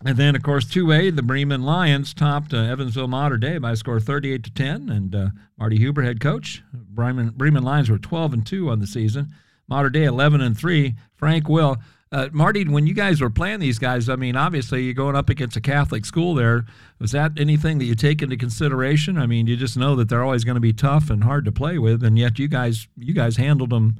and 0.04 0.16
then 0.16 0.34
of 0.36 0.42
course 0.42 0.64
2A, 0.64 1.14
the 1.16 1.22
Bremen 1.22 1.62
Lions 1.62 2.14
topped 2.14 2.54
uh, 2.54 2.58
Evansville 2.58 3.08
Mater 3.08 3.36
Dei 3.36 3.58
by 3.58 3.72
a 3.72 3.76
score 3.76 3.96
of 3.98 4.04
38 4.04 4.44
to 4.44 4.50
10, 4.52 4.88
and 4.88 5.14
uh, 5.14 5.26
Marty 5.58 5.76
Huber 5.76 6.02
head 6.02 6.20
coach. 6.20 6.62
Bremen 6.72 7.30
Bremen 7.36 7.62
Lions 7.64 7.90
were 7.90 7.98
12 7.98 8.32
and 8.32 8.46
2 8.46 8.70
on 8.70 8.78
the 8.80 8.86
season. 8.86 9.34
Mater 9.68 9.90
Dei 9.90 10.04
11 10.04 10.40
and 10.40 10.56
3. 10.56 10.94
Frank 11.14 11.48
Will. 11.48 11.76
Uh, 12.10 12.28
Marty, 12.32 12.64
when 12.64 12.86
you 12.86 12.94
guys 12.94 13.20
were 13.20 13.28
playing 13.28 13.60
these 13.60 13.78
guys, 13.78 14.08
I 14.08 14.16
mean, 14.16 14.34
obviously 14.34 14.82
you're 14.84 14.94
going 14.94 15.14
up 15.14 15.28
against 15.28 15.58
a 15.58 15.60
Catholic 15.60 16.06
school 16.06 16.34
there. 16.34 16.64
Was 16.98 17.12
that 17.12 17.32
anything 17.38 17.76
that 17.78 17.84
you 17.84 17.94
take 17.94 18.22
into 18.22 18.34
consideration? 18.38 19.18
I 19.18 19.26
mean, 19.26 19.46
you 19.46 19.58
just 19.58 19.76
know 19.76 19.94
that 19.96 20.08
they're 20.08 20.24
always 20.24 20.42
going 20.42 20.54
to 20.54 20.60
be 20.60 20.72
tough 20.72 21.10
and 21.10 21.22
hard 21.22 21.44
to 21.44 21.52
play 21.52 21.76
with, 21.76 22.02
and 22.02 22.18
yet 22.18 22.38
you 22.38 22.48
guys 22.48 22.88
you 22.96 23.12
guys 23.12 23.36
handled 23.36 23.68
them 23.68 23.96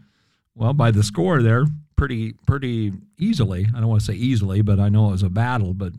well 0.58 0.72
by 0.74 0.90
the 0.90 1.02
score 1.02 1.40
there 1.42 1.64
pretty 1.96 2.34
pretty 2.46 2.92
easily. 3.18 3.66
I 3.74 3.80
don't 3.80 3.88
want 3.88 4.00
to 4.02 4.06
say 4.06 4.14
easily, 4.14 4.60
but 4.62 4.78
I 4.78 4.88
know 4.88 5.08
it 5.08 5.12
was 5.12 5.22
a 5.22 5.28
battle. 5.30 5.72
But 5.74 5.92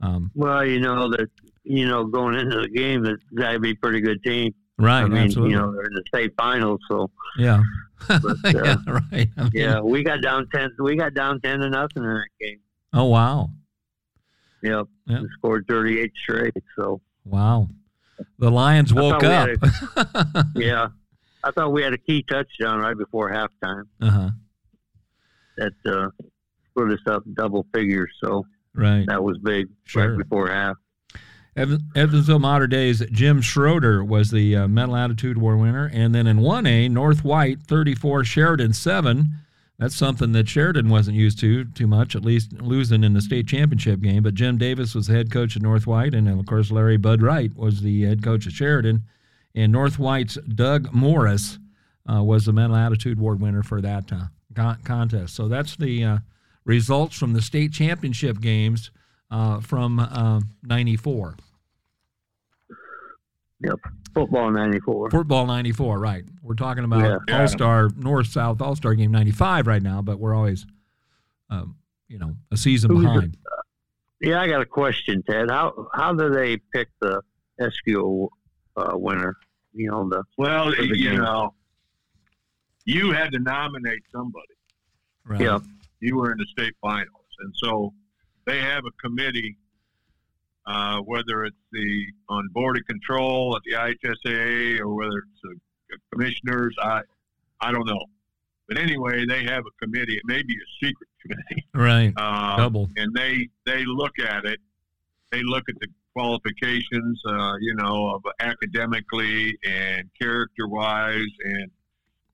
um, 0.00 0.30
Well, 0.34 0.64
you 0.64 0.80
know 0.80 1.08
that 1.10 1.30
you 1.64 1.86
know 1.86 2.04
going 2.04 2.36
into 2.38 2.60
the 2.62 2.68
game 2.68 3.02
that 3.04 3.18
that'd 3.32 3.62
be 3.62 3.70
a 3.70 3.74
pretty 3.76 4.00
good 4.00 4.22
team. 4.24 4.52
right, 4.78 5.02
I 5.02 5.08
mean, 5.08 5.18
absolutely, 5.24 5.52
you 5.54 5.60
know 5.60 5.72
they're 5.72 5.84
in 5.86 5.94
the 5.94 6.02
state 6.08 6.32
finals, 6.36 6.80
so 6.90 7.10
yeah, 7.38 7.62
but, 8.08 8.22
yeah, 8.52 8.76
uh, 8.86 9.00
right. 9.12 9.28
I 9.36 9.42
mean, 9.44 9.50
yeah, 9.54 9.80
we 9.80 10.02
got 10.02 10.20
down 10.22 10.48
ten. 10.54 10.70
We 10.78 10.96
got 10.96 11.14
down 11.14 11.40
ten 11.40 11.60
to 11.60 11.68
nothing 11.70 12.02
in 12.04 12.08
that 12.14 12.28
game. 12.40 12.58
Oh 12.92 13.04
wow, 13.06 13.50
Yep, 14.62 14.86
Yeah. 15.06 15.20
we 15.22 15.28
scored 15.38 15.66
thirty 15.68 15.98
eight 16.00 16.12
straight. 16.22 16.54
So 16.76 17.00
wow. 17.24 17.68
The 18.38 18.50
Lions 18.50 18.94
woke 18.94 19.24
up. 19.24 19.48
we 20.54 20.66
yeah, 20.66 20.88
I 21.44 21.50
thought 21.50 21.72
we 21.72 21.82
had 21.82 21.92
a 21.92 21.98
key 21.98 22.22
touchdown 22.28 22.78
right 22.80 22.96
before 22.96 23.30
halftime 23.30 23.84
uh 24.00 24.10
huh. 24.10 24.30
that 25.56 25.72
uh, 25.86 26.08
put 26.76 26.90
us 26.92 27.00
up 27.06 27.22
double 27.34 27.66
figures. 27.74 28.10
So 28.22 28.46
Right. 28.74 29.04
that 29.06 29.22
was 29.22 29.36
big 29.38 29.68
Sure. 29.84 30.08
right 30.10 30.18
before 30.18 30.48
half. 30.48 30.76
Evan- 31.54 31.90
Evansville 31.94 32.38
Mater 32.38 32.66
Dei's, 32.66 33.04
Jim 33.10 33.42
Schroeder 33.42 34.02
was 34.02 34.30
the 34.30 34.56
uh, 34.56 34.68
Mental 34.68 34.96
Attitude 34.96 35.36
Award 35.36 35.60
winner. 35.60 35.90
And 35.92 36.14
then 36.14 36.26
in 36.26 36.38
1A, 36.38 36.90
North 36.90 37.22
White 37.24 37.60
34, 37.60 38.24
Sheridan 38.24 38.72
7. 38.72 39.32
That's 39.78 39.94
something 39.96 40.32
that 40.32 40.48
Sheridan 40.48 40.88
wasn't 40.88 41.16
used 41.16 41.40
to 41.40 41.64
too 41.64 41.86
much, 41.88 42.14
at 42.14 42.24
least 42.24 42.52
losing 42.62 43.02
in 43.04 43.12
the 43.14 43.20
state 43.20 43.48
championship 43.48 44.00
game. 44.00 44.22
But 44.22 44.34
Jim 44.34 44.56
Davis 44.56 44.94
was 44.94 45.08
the 45.08 45.14
head 45.14 45.30
coach 45.30 45.56
at 45.56 45.62
North 45.62 45.86
White. 45.86 46.14
And 46.14 46.28
of 46.28 46.46
course, 46.46 46.70
Larry 46.70 46.96
Bud 46.96 47.20
Wright 47.20 47.54
was 47.56 47.82
the 47.82 48.02
head 48.04 48.22
coach 48.22 48.46
at 48.46 48.52
Sheridan. 48.52 49.02
And 49.54 49.70
North 49.72 49.98
White's 49.98 50.36
Doug 50.54 50.92
Morris 50.92 51.58
uh, 52.10 52.22
was 52.22 52.46
the 52.46 52.52
Mental 52.52 52.76
Attitude 52.76 53.18
Award 53.18 53.40
winner 53.40 53.62
for 53.62 53.80
that 53.82 54.10
uh, 54.12 54.24
con- 54.54 54.80
contest. 54.84 55.34
So 55.34 55.48
that's 55.48 55.76
the 55.76 56.04
uh, 56.04 56.18
results 56.64 57.16
from 57.18 57.32
the 57.34 57.42
state 57.42 57.72
championship 57.72 58.40
games 58.40 58.90
uh, 59.30 59.60
from 59.60 59.98
uh, 60.00 60.40
94. 60.62 61.36
Football 64.14 64.50
'94. 64.50 65.10
Football 65.10 65.46
94, 65.46 65.98
right. 65.98 66.24
We're 66.42 66.54
talking 66.54 66.84
about 66.84 67.00
Yeah. 67.02 67.16
Yeah. 67.28 67.40
All 67.42 67.48
Star, 67.48 67.88
North 67.96 68.26
South 68.26 68.60
All 68.60 68.74
Star 68.76 68.94
game 68.94 69.10
95 69.12 69.66
right 69.66 69.82
now, 69.82 70.02
but 70.02 70.18
we're 70.18 70.34
always, 70.34 70.66
um, 71.48 71.76
you 72.08 72.18
know, 72.18 72.34
a 72.50 72.56
season 72.56 72.90
Who's 72.90 73.02
the- 73.04 73.08
behind. 73.08 73.36
Yeah, 74.20 74.40
I 74.40 74.48
got 74.48 74.60
a 74.62 74.66
question, 74.66 75.22
Ted. 75.28 75.50
How 75.50 75.88
how 75.94 76.12
do 76.12 76.30
they 76.30 76.56
pick 76.72 76.88
the 77.00 77.22
SQ 77.60 78.28
uh, 78.76 78.92
winner? 78.94 79.36
You 79.72 79.90
know 79.90 80.08
the 80.08 80.22
Well, 80.38 80.70
the 80.70 80.86
you 80.86 81.10
game. 81.10 81.18
know, 81.20 81.54
you 82.84 83.12
had 83.12 83.32
to 83.32 83.38
nominate 83.38 84.02
somebody. 84.12 84.46
Right. 85.24 85.40
yeah 85.40 85.60
You 86.00 86.16
were 86.16 86.32
in 86.32 86.38
the 86.38 86.46
state 86.50 86.74
finals, 86.80 87.26
and 87.40 87.52
so 87.62 87.92
they 88.44 88.58
have 88.60 88.84
a 88.84 88.90
committee 89.02 89.56
uh, 90.66 90.98
whether 91.00 91.44
it's 91.44 91.56
the 91.72 92.06
on 92.28 92.46
board 92.52 92.76
of 92.78 92.84
control 92.86 93.56
at 93.56 93.62
the 93.64 93.72
IHSAA 93.72 94.78
or 94.80 94.94
whether 94.94 95.18
it's 95.18 95.40
the 95.42 95.98
commissioners. 96.12 96.74
I 96.80 97.00
I 97.60 97.72
don't 97.72 97.86
know, 97.86 98.04
but 98.68 98.78
anyway, 98.78 99.24
they 99.26 99.42
have 99.44 99.64
a 99.66 99.84
committee. 99.84 100.14
It 100.16 100.22
may 100.24 100.42
be 100.42 100.54
a 100.54 100.86
secret 100.86 101.08
committee, 101.20 101.66
Right. 101.74 102.12
uh, 102.16 102.56
Double. 102.62 102.88
and 102.96 103.12
they 103.14 103.48
they 103.66 103.84
look 103.86 104.18
at 104.20 104.44
it. 104.44 104.60
They 105.32 105.42
look 105.42 105.64
at 105.68 105.74
the 105.80 105.88
qualifications, 106.14 107.20
uh, 107.26 107.54
you 107.60 107.74
know, 107.74 108.14
of 108.14 108.22
academically 108.40 109.56
and 109.64 110.08
character 110.20 110.68
wise, 110.68 111.32
and 111.44 111.70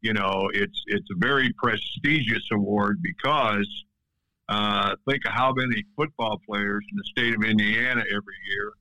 you 0.00 0.12
know, 0.12 0.50
it's 0.52 0.82
it's 0.86 1.08
a 1.10 1.16
very 1.18 1.52
prestigious 1.54 2.46
award 2.52 2.98
because 3.02 3.84
uh, 4.48 4.94
think 5.08 5.24
of 5.26 5.32
how 5.32 5.52
many 5.52 5.84
football 5.96 6.40
players 6.48 6.84
in 6.90 6.96
the 6.96 7.04
state 7.04 7.34
of 7.34 7.44
Indiana 7.44 8.02
every 8.10 8.36
year, 8.50 8.72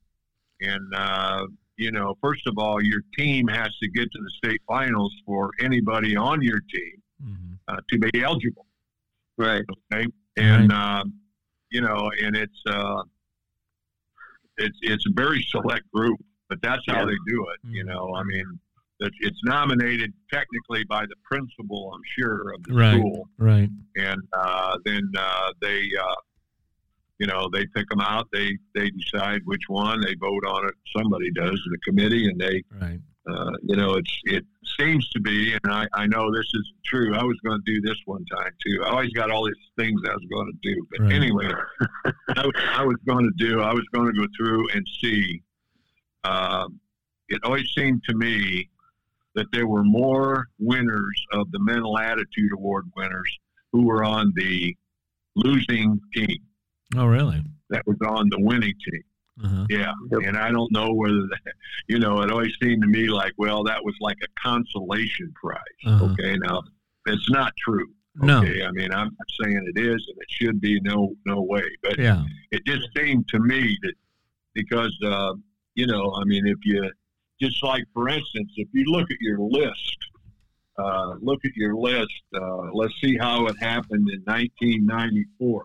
and 0.74 0.94
uh, 0.94 1.46
you 1.76 1.92
know, 1.92 2.16
first 2.20 2.46
of 2.46 2.54
all, 2.58 2.82
your 2.82 3.02
team 3.16 3.46
has 3.48 3.76
to 3.82 3.88
get 3.88 4.10
to 4.12 4.18
the 4.18 4.30
state 4.30 4.62
finals 4.66 5.14
for 5.24 5.50
anybody 5.60 6.16
on 6.16 6.42
your 6.42 6.60
team 6.72 7.02
hmm 7.22 7.54
uh, 7.68 7.76
to 7.90 7.98
be 7.98 8.22
eligible. 8.22 8.66
Right. 9.36 9.62
okay? 9.92 10.06
And 10.36 10.72
um, 10.72 11.12
you 11.70 11.80
know 11.80 12.10
and 12.22 12.36
it's 12.36 12.62
uh 12.66 13.02
it's 14.58 14.78
it's 14.82 15.04
a 15.06 15.12
very 15.14 15.42
select 15.42 15.90
group 15.92 16.18
but 16.48 16.58
that's 16.62 16.82
how 16.88 17.00
Yeah. 17.00 17.06
they 17.06 17.16
do 17.26 17.46
it 17.54 17.60
you 17.68 17.84
Mhm. 17.84 17.88
know 17.88 18.14
i 18.14 18.22
mean 18.22 18.44
it, 19.00 19.12
it's 19.20 19.40
nominated 19.44 20.12
technically 20.32 20.84
by 20.84 21.06
the 21.06 21.14
principal 21.24 21.92
i'm 21.94 22.02
sure 22.18 22.52
of 22.54 22.62
the 22.64 22.74
Right. 22.74 22.94
school 22.98 23.28
Right. 23.38 23.70
and 23.96 24.20
uh, 24.32 24.78
then 24.84 25.10
uh, 25.16 25.52
they 25.62 25.88
uh, 26.00 26.14
you 27.18 27.26
know 27.26 27.48
they 27.52 27.64
pick 27.74 27.88
them 27.88 28.00
out 28.00 28.28
they 28.32 28.56
they 28.74 28.90
decide 28.90 29.40
which 29.44 29.62
one 29.68 30.00
they 30.00 30.14
vote 30.16 30.44
on 30.46 30.66
it 30.68 30.74
somebody 30.96 31.30
does 31.32 31.60
the 31.70 31.78
committee 31.86 32.28
and 32.28 32.40
they 32.40 32.62
Right. 32.80 33.00
Uh, 33.28 33.50
you 33.62 33.76
know, 33.76 33.94
it's 33.94 34.20
it 34.24 34.44
seems 34.78 35.08
to 35.10 35.20
be, 35.20 35.52
and 35.52 35.72
I, 35.72 35.86
I 35.94 36.06
know 36.06 36.32
this 36.32 36.46
is 36.54 36.72
true. 36.84 37.14
I 37.14 37.22
was 37.24 37.36
going 37.44 37.60
to 37.64 37.72
do 37.74 37.80
this 37.80 37.96
one 38.06 38.24
time 38.26 38.52
too. 38.64 38.82
I 38.84 38.88
always 38.90 39.12
got 39.12 39.30
all 39.30 39.44
these 39.46 39.54
things 39.76 40.00
I 40.08 40.12
was 40.14 40.24
going 40.30 40.52
to 40.52 40.58
do, 40.74 40.86
but 40.90 41.00
Right. 41.04 41.12
anyway, 41.14 41.50
I, 42.36 42.46
was- 42.46 42.54
I 42.76 42.84
was 42.84 42.96
going 43.06 43.24
to 43.24 43.32
do. 43.44 43.60
I 43.60 43.72
was 43.72 43.84
going 43.92 44.12
to 44.14 44.20
go 44.20 44.26
through 44.36 44.68
and 44.74 44.86
see. 45.00 45.42
Um, 46.24 46.80
it 47.28 47.40
always 47.44 47.68
seemed 47.76 48.02
to 48.08 48.14
me 48.14 48.68
that 49.34 49.46
there 49.52 49.66
were 49.66 49.84
more 49.84 50.46
winners 50.58 51.26
of 51.32 51.50
the 51.52 51.58
mental 51.60 51.98
attitude 51.98 52.52
award 52.52 52.90
winners 52.96 53.38
who 53.72 53.82
were 53.86 54.02
on 54.04 54.32
the 54.34 54.74
losing 55.36 56.00
team 56.14 56.38
Oh, 56.96 57.06
really? 57.06 57.42
that 57.70 57.86
was 57.86 57.96
on 58.06 58.28
the 58.30 58.40
winning 58.40 58.74
team. 58.90 59.02
Uh-huh. 59.44 59.66
Yeah, 59.70 59.92
Yep. 60.10 60.20
and 60.26 60.36
I 60.36 60.50
don't 60.50 60.70
know 60.72 60.92
whether 60.92 61.22
that, 61.28 61.52
you 61.88 61.98
know, 61.98 62.22
it 62.22 62.30
always 62.30 62.52
seemed 62.62 62.82
to 62.82 62.88
me 62.88 63.08
like, 63.08 63.32
well, 63.38 63.62
that 63.64 63.84
was 63.84 63.94
like 64.00 64.18
a 64.22 64.40
consolation 64.40 65.32
prize. 65.40 65.58
Uh-huh. 65.86 66.06
Okay, 66.12 66.36
now 66.38 66.62
it's 67.06 67.30
not 67.30 67.52
true. 67.56 67.86
No. 68.16 68.38
Okay, 68.42 68.64
I 68.64 68.70
mean, 68.72 68.92
I'm 68.92 69.06
not 69.16 69.28
saying 69.42 69.62
it 69.74 69.78
is, 69.80 70.04
and 70.08 70.18
it 70.20 70.26
should 70.28 70.60
be 70.60 70.80
no 70.80 71.14
no 71.24 71.40
way, 71.42 71.62
but 71.82 71.98
Yeah. 71.98 72.24
it 72.50 72.64
just 72.66 72.88
seemed 72.96 73.28
to 73.28 73.38
me 73.38 73.78
that 73.82 73.94
because 74.54 74.96
uh, 75.04 75.34
you 75.76 75.86
know, 75.86 76.12
I 76.20 76.24
mean, 76.24 76.44
if 76.46 76.58
you 76.64 76.90
just 77.40 77.62
like 77.62 77.84
for 77.94 78.08
instance, 78.08 78.50
if 78.56 78.66
you 78.72 78.84
look 78.86 79.08
at 79.12 79.20
your 79.20 79.38
list, 79.38 79.98
uh, 80.78 81.14
look 81.20 81.44
at 81.44 81.54
your 81.54 81.76
list. 81.76 82.10
Uh, 82.34 82.72
let's 82.72 82.94
see 83.00 83.16
how 83.16 83.46
it 83.46 83.56
happened 83.60 84.08
in 84.10 84.20
1994. 84.24 85.64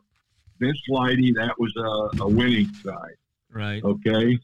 Vince 0.60 0.80
Lidy, 0.90 1.32
that 1.34 1.56
was 1.60 1.74
a, 1.78 2.24
a 2.24 2.28
winning 2.28 2.72
side. 2.84 3.16
Right. 3.54 3.84
Okay. 3.84 4.40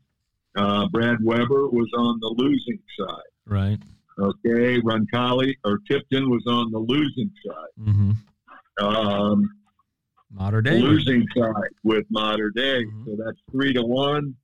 Uh, 0.56 0.88
Brad 0.90 1.18
Weber 1.24 1.68
was 1.70 1.90
on 1.98 2.20
the 2.20 2.34
losing 2.38 2.80
side. 3.00 3.30
Right. 3.46 3.80
Okay. 4.20 4.80
Roncalli 4.82 5.56
or 5.66 5.80
Tipton 5.90 6.30
was 6.30 6.44
on 6.48 6.72
the 6.72 6.80
losing 6.80 7.32
side. 7.46 7.88
Mm-hmm. 7.90 8.12
Um, 8.86 9.50
Mater 10.32 10.62
Dei. 10.62 10.80
losing 10.80 11.26
side 11.36 11.54
with 11.84 12.06
Mater 12.10 12.52
Dei. 12.56 12.84
Mhm. 12.86 13.06
So 13.06 13.16
that's 13.24 13.38
three 13.52 13.74
to 13.74 13.82
one. 13.84 14.36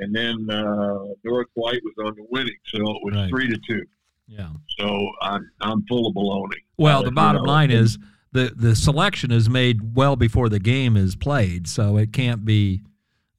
And 0.00 0.14
then 0.14 0.48
uh, 0.50 0.98
North 1.24 1.46
White 1.54 1.80
was 1.84 1.94
on 2.06 2.14
the 2.16 2.26
winning. 2.30 2.56
So 2.66 2.78
it 2.78 2.98
was 3.02 3.14
Right. 3.14 3.30
three 3.30 3.48
to 3.48 3.58
two. 3.66 3.84
Yeah. 4.28 4.48
So 4.78 5.08
I'm, 5.22 5.48
I'm 5.60 5.84
full 5.86 6.08
of 6.08 6.14
baloney. 6.14 6.60
Well, 6.76 6.98
Uh, 6.98 7.02
the 7.02 7.08
you 7.10 7.14
bottom 7.14 7.44
know, 7.44 7.50
line 7.52 7.70
is 7.70 7.98
the 8.32 8.52
the 8.54 8.74
selection 8.76 9.30
is 9.30 9.48
made 9.48 9.94
well 9.96 10.16
before 10.16 10.48
the 10.48 10.58
game 10.58 10.96
is 10.96 11.16
played, 11.16 11.66
so 11.68 11.96
it 11.96 12.12
can't 12.12 12.44
be 12.44 12.82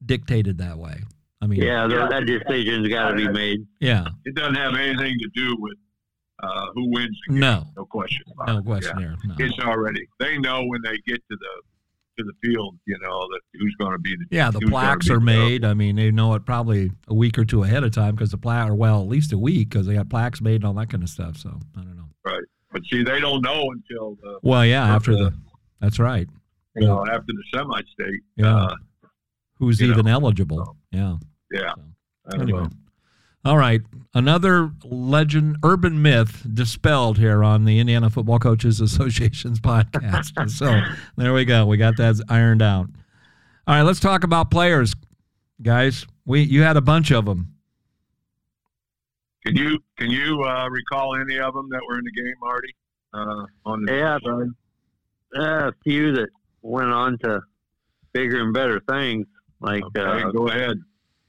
dictated 0.07 0.57
that 0.59 0.77
way. 0.77 1.01
I 1.41 1.47
mean, 1.47 1.61
Yeah, 1.61 1.85
that, 1.87 2.09
that 2.09 2.25
decision's 2.25 2.87
got 2.87 3.09
to 3.11 3.15
be 3.15 3.27
made. 3.29 3.59
yeah, 3.79 4.07
it 4.25 4.33
doesn't 4.35 4.55
have 4.55 4.73
anything 4.75 5.17
to 5.19 5.29
do 5.35 5.55
with 5.59 5.77
uh, 6.41 6.65
who 6.73 6.89
wins 6.91 7.17
the 7.27 7.33
game. 7.33 7.39
no, 7.41 7.63
No 7.75 7.85
question. 7.85 8.23
no 8.47 8.57
it. 8.59 8.65
question 8.65 8.99
Yeah. 8.99 9.05
there. 9.07 9.15
No. 9.25 9.35
it's 9.39 9.59
already 9.59 10.07
they 10.19 10.37
know 10.37 10.63
when 10.65 10.81
they 10.83 10.97
get 11.07 11.17
to 11.29 11.37
the 11.37 11.61
to 12.17 12.23
the 12.23 12.33
field 12.43 12.75
you 12.87 12.97
know 12.99 13.27
that 13.27 13.41
who's 13.59 13.75
going 13.79 13.91
to 13.91 13.99
be 13.99 14.15
the 14.15 14.25
Yeah, 14.31 14.49
the 14.49 14.59
plaques 14.61 15.07
are 15.09 15.15
the- 15.15 15.21
made. 15.21 15.63
I 15.63 15.73
mean, 15.75 15.95
they 15.97 16.09
know 16.11 16.33
it 16.33 16.45
probably 16.45 16.91
a 17.07 17.13
week 17.13 17.37
or 17.37 17.45
two 17.45 17.63
ahead 17.63 17.83
of 17.83 17.91
time 17.91 18.15
because 18.15 18.31
the 18.31 18.37
plaque, 18.39 18.69
or 18.69 18.75
well, 18.75 19.01
at 19.01 19.07
least 19.07 19.31
a 19.33 19.37
week 19.37 19.69
because 19.69 19.85
they 19.85 19.93
got 19.95 20.09
plaques 20.09 20.41
made 20.41 20.55
and 20.55 20.65
all 20.65 20.73
that 20.73 20.89
kind 20.89 21.03
of 21.03 21.09
stuff. 21.09 21.37
So 21.37 21.59
I 21.75 21.81
don't 21.81 21.95
know. 21.97 22.05
Right, 22.25 22.43
but 22.71 22.81
see 22.91 23.03
they 23.03 23.19
don't 23.19 23.41
know 23.43 23.69
until 23.71 24.15
the 24.21 24.39
Well, 24.41 24.65
yeah, 24.65 24.85
after 24.95 25.11
Okay. 25.13 25.23
the, 25.25 25.33
that's 25.79 25.99
right. 25.99 26.27
you 26.75 26.87
know 26.87 27.05
after 27.07 27.27
the 27.33 27.43
semi-state 27.53 28.21
Yeah. 28.35 28.55
uh, 28.55 28.75
Who's 29.59 29.81
even 29.81 30.05
know, 30.05 30.11
eligible? 30.13 30.75
Yeah. 30.91 31.17
yeah 31.51 31.73
So, 32.31 32.39
Anyway. 32.41 32.61
know. 32.63 32.69
All 33.45 33.57
right. 33.57 33.81
Another 34.13 34.71
legend, 34.83 35.57
urban 35.63 36.01
myth 36.01 36.45
dispelled 36.53 37.17
here 37.17 37.43
on 37.43 37.63
the 37.65 37.79
Indiana 37.79 38.09
Football 38.09 38.39
Coaches 38.39 38.81
Association's 38.81 39.59
podcast. 39.59 40.49
so 40.49 40.81
there 41.15 41.33
we 41.33 41.45
go. 41.45 41.65
We 41.65 41.77
got 41.77 41.95
that 41.97 42.21
ironed 42.29 42.61
out. 42.61 42.87
All 43.67 43.75
right. 43.75 43.83
Let's 43.83 43.99
talk 44.01 44.23
about 44.23 44.51
players, 44.51 44.93
guys. 45.61 46.05
We 46.25 46.41
You 46.41 46.61
had 46.63 46.75
a 46.77 46.81
bunch 46.81 47.11
of 47.11 47.25
them. 47.25 47.53
can 49.45 49.55
you 49.55 49.79
can 49.97 50.09
you 50.09 50.41
uh, 50.43 50.67
recall 50.69 51.15
any 51.15 51.39
of 51.39 51.53
them 51.53 51.69
that 51.69 51.81
were 51.87 51.97
in 51.99 52.03
the 52.03 52.11
game 52.11 52.33
Marty 52.41 52.75
uh, 53.13 53.45
on 53.65 53.85
the 53.85 53.93
Yeah. 53.93 54.17
side? 54.23 54.49
Uh, 55.41 55.67
a 55.69 55.73
few 55.83 56.13
that 56.13 56.29
went 56.61 56.91
on 56.91 57.17
to 57.19 57.41
bigger 58.13 58.41
and 58.41 58.53
better 58.53 58.81
things. 58.89 59.25
Like 59.59 59.83
okay 59.85 60.23
uh, 60.23 60.31
go 60.31 60.47
ahead 60.49 60.77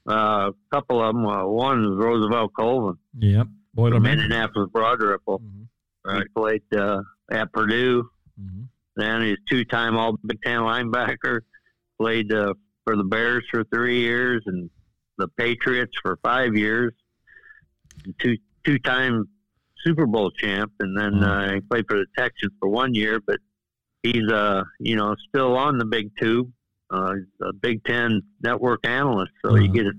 uh, 0.07 0.51
a 0.51 0.53
couple 0.75 1.01
of 1.03 1.13
them. 1.15 1.25
Uh, 1.25 1.45
one 1.45 1.83
is 1.83 1.91
Roosevelt 1.95 2.51
Colvin 2.57 2.97
Yep. 3.19 3.47
from 3.75 3.83
Boilermaker. 3.83 4.11
Indianapolis 4.13 4.69
Broad 4.71 5.01
Ripple. 5.01 5.39
Mhm. 5.39 5.67
Right. 6.05 6.23
He 6.23 6.27
played 6.29 6.63
uh, 6.75 7.01
at 7.31 7.51
Purdue. 7.53 8.09
Mhm. 8.41 8.67
Then 8.95 9.21
he's 9.23 9.37
two-time 9.49 9.95
All 9.97 10.17
Big 10.25 10.41
Ten 10.41 10.59
linebacker. 10.61 11.41
Played 11.99 12.31
uh, 12.33 12.53
for 12.85 12.95
the 12.95 13.03
Bears 13.03 13.45
for 13.51 13.63
three 13.65 13.99
years 14.01 14.41
and 14.45 14.69
the 15.17 15.27
Patriots 15.27 15.91
for 16.01 16.17
five 16.23 16.55
years. 16.55 16.93
Two 18.19 18.37
two-time 18.65 19.27
Super 19.83 20.05
Bowl 20.05 20.31
champ, 20.31 20.71
and 20.79 20.97
then 20.97 21.19
Wow. 21.21 21.45
uh, 21.45 21.53
he 21.55 21.61
played 21.61 21.85
for 21.87 21.97
the 21.97 22.05
Texans 22.17 22.51
for 22.59 22.69
one 22.69 22.93
year. 22.93 23.19
But 23.25 23.39
he's 24.03 24.27
uh 24.31 24.63
you 24.79 24.95
know 24.95 25.15
still 25.27 25.55
on 25.57 25.77
the 25.77 25.85
Big 25.85 26.11
Tube. 26.19 26.51
Uh, 26.91 27.13
a 27.43 27.53
Big 27.53 27.83
Ten 27.85 28.21
network 28.41 28.85
analyst, 28.85 29.31
so 29.45 29.55
you 29.55 29.65
Uh-huh. 29.65 29.73
get 29.73 29.83
to 29.83 29.93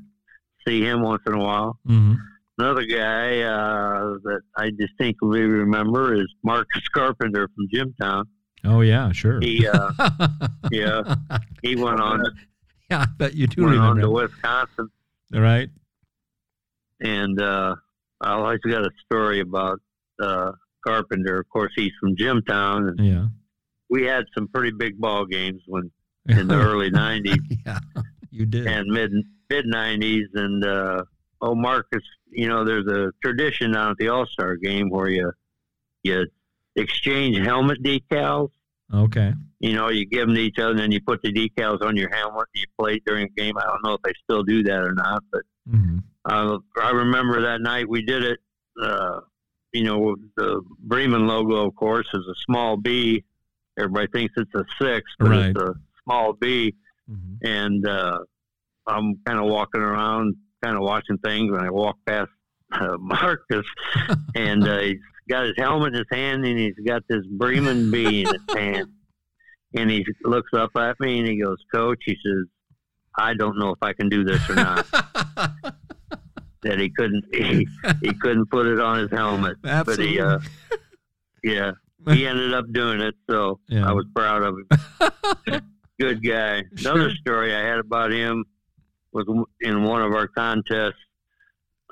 see 0.67 0.83
him 0.83 1.03
once 1.03 1.23
in 1.27 1.35
a 1.35 1.39
while. 1.39 1.79
Mhm. 1.89 2.17
Another 2.59 2.85
guy 2.85 3.41
uh, 3.43 4.19
that 4.25 4.41
I 4.57 4.71
distinctly 4.77 5.43
remember 5.43 6.15
is 6.15 6.27
Marcus 6.43 6.83
Carpenter 6.93 7.49
from 7.55 7.69
Jimtown. 7.73 8.25
Oh, 8.65 8.81
yeah, 8.83 9.13
sure. 9.13 9.41
He 9.41 9.67
uh, 9.67 9.91
yeah, 10.71 11.15
he 11.63 11.77
went 11.77 12.01
on 12.01 12.23
yeah, 12.91 13.03
I 13.03 13.07
bet 13.17 13.35
you 13.35 13.47
do 13.47 13.65
went 13.65 13.79
on 13.79 13.97
remember. 13.97 14.03
to. 14.03 14.11
Wisconsin, 14.11 14.91
All 15.35 15.41
right. 15.41 15.71
and 17.01 17.41
uh, 17.41 17.77
I 18.21 18.33
always 18.33 18.59
got 18.61 18.83
a 18.83 18.91
story 19.07 19.41
about 19.41 19.81
uh, 20.21 20.53
Carpenter. 20.87 21.39
Of 21.41 21.49
course, 21.49 21.73
he's 21.77 21.93
from 22.01 22.17
Jimtown, 22.17 22.89
and 22.89 22.99
Yeah. 23.01 23.27
we 23.89 24.05
had 24.05 24.25
some 24.37 24.49
pretty 24.49 24.73
big 24.77 24.99
ball 24.99 25.25
games 25.25 25.63
when 25.67 25.91
in 26.29 26.49
the 26.49 26.55
early 26.61 26.91
'90s 26.91 27.39
yeah, 27.67 27.79
you 28.31 28.47
did. 28.47 28.67
and 28.67 28.87
mid 28.89 29.13
mid 29.49 29.67
'90s. 29.67 30.25
And 30.35 30.65
uh, 30.65 31.03
oh, 31.41 31.55
Marcus, 31.55 32.03
you 32.31 32.49
know, 32.49 32.65
there's 32.65 32.87
a 32.87 33.11
tradition 33.23 33.73
down 33.73 33.91
at 33.93 33.97
the 33.99 34.09
All 34.09 34.27
Star 34.27 34.57
game 34.57 34.91
where 34.91 35.09
you 35.09 35.33
you 36.03 36.27
exchange 36.77 37.37
helmet 37.39 37.83
decals. 37.83 38.51
okay. 38.93 39.35
You 39.63 39.75
know, 39.75 39.89
you 39.91 40.07
give 40.07 40.27
them 40.27 40.35
to 40.37 40.41
each 40.41 40.59
other, 40.59 40.71
and 40.71 40.79
then 40.79 40.91
you 40.93 41.01
put 41.03 41.21
the 41.23 41.31
decals 41.33 41.83
on 41.83 41.95
your 41.97 42.09
helmet. 42.15 42.47
And 42.55 42.63
you 42.63 42.67
play 42.79 42.99
during 43.05 43.27
a 43.27 43.29
game. 43.41 43.59
I 43.59 43.65
don't 43.65 43.85
know 43.85 43.93
if 43.95 44.01
they 44.03 44.13
still 44.25 44.43
do 44.43 44.63
that 44.65 44.81
or 44.83 44.93
not, 44.95 45.23
but 45.33 45.43
hmm 45.71 45.99
uh, 46.27 46.59
I 46.83 46.91
remember 46.91 47.41
that 47.43 47.61
night 47.63 47.89
we 47.89 48.03
did 48.03 48.23
it. 48.25 48.39
Uh, 48.81 49.21
you 49.73 49.85
know, 49.85 50.17
the 50.37 50.61
Bremen 50.81 51.27
logo, 51.27 51.67
of 51.67 51.75
course, 51.77 52.07
is 52.13 52.27
a 52.27 52.35
small 52.47 52.77
B. 52.77 53.25
Everybody 53.79 54.07
thinks 54.13 54.35
it's 54.37 54.55
a 54.55 54.65
six, 54.81 55.11
but 55.19 55.29
Right. 55.31 55.47
it's 55.51 55.59
a 55.61 55.75
small 56.11 56.33
B. 56.35 56.75
hmm 57.09 57.35
And 57.45 57.87
uh, 57.87 58.19
I'm 58.87 59.17
kind 59.27 59.39
of 59.39 59.47
walking 59.47 59.81
around, 59.81 60.37
kind 60.63 60.77
of 60.77 60.83
watching 60.83 61.19
things, 61.19 61.51
and 61.53 61.61
I 61.65 61.71
walk 61.71 61.97
past 62.07 62.31
uh, 62.73 62.97
Marcus, 63.01 63.67
and 64.35 64.67
uh, 64.67 64.79
he's 64.79 64.99
got 65.29 65.45
his 65.45 65.55
helmet 65.59 65.95
in 65.95 65.99
his 66.01 66.07
hand, 66.11 66.45
and 66.45 66.59
he's 66.59 66.75
got 66.87 67.03
this 67.09 67.25
Bremen 67.31 67.91
bee 67.91 68.23
in 68.23 68.27
his 68.27 68.43
hand, 68.57 68.89
and 69.77 69.91
he 69.91 70.05
looks 70.25 70.53
up 70.55 70.71
at 70.77 70.99
me 71.01 71.19
and 71.21 71.29
he 71.29 71.41
goes, 71.43 71.59
"Coach," 71.73 71.99
he 72.05 72.17
says, 72.25 72.45
"I 73.19 73.35
don't 73.35 73.59
know 73.59 73.71
if 73.71 73.79
I 73.83 73.93
can 73.93 74.09
do 74.09 74.25
this 74.25 74.49
or 74.51 74.55
not." 74.57 74.87
that 76.63 76.79
he 76.79 76.91
couldn't 76.91 77.25
he, 77.33 77.67
he 78.03 78.13
couldn't 78.21 78.47
put 78.51 78.67
it 78.67 78.79
on 78.81 78.99
his 78.99 79.11
helmet, 79.11 79.57
Absolutely. 79.65 80.05
but 80.07 80.13
he 80.13 80.21
uh, 80.21 80.39
yeah 81.43 81.73
he 82.13 82.27
ended 82.27 82.53
up 82.55 82.65
doing 82.73 83.01
it, 83.01 83.15
so 83.31 83.61
Yeah. 83.69 83.89
I 83.89 83.93
was 83.93 84.07
proud 84.15 84.43
of 84.43 84.57
him. 84.59 85.61
Good 86.01 86.25
guy. 86.27 86.65
Another 86.79 87.11
story 87.11 87.55
I 87.55 87.61
had 87.61 87.79
about 87.79 88.11
him 88.11 88.47
was 89.13 89.27
in 89.61 89.83
one 89.85 90.01
of 90.01 90.13
our 90.15 90.29
contests. 90.29 90.95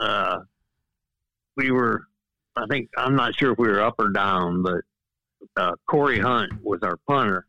Uh, 0.00 0.38
we 1.59 1.70
were, 1.70 2.04
I 2.56 2.64
think, 2.70 2.88
I'm 2.96 3.14
not 3.16 3.34
sure 3.34 3.52
if 3.52 3.59
we 3.59 3.68
were 3.68 3.82
up 3.82 3.96
or 3.98 4.09
down, 4.09 4.62
but 4.62 4.80
uh, 5.59 5.72
Corey 5.86 6.20
Hunt 6.20 6.52
was 6.62 6.80
our 6.82 6.96
punter, 7.06 7.46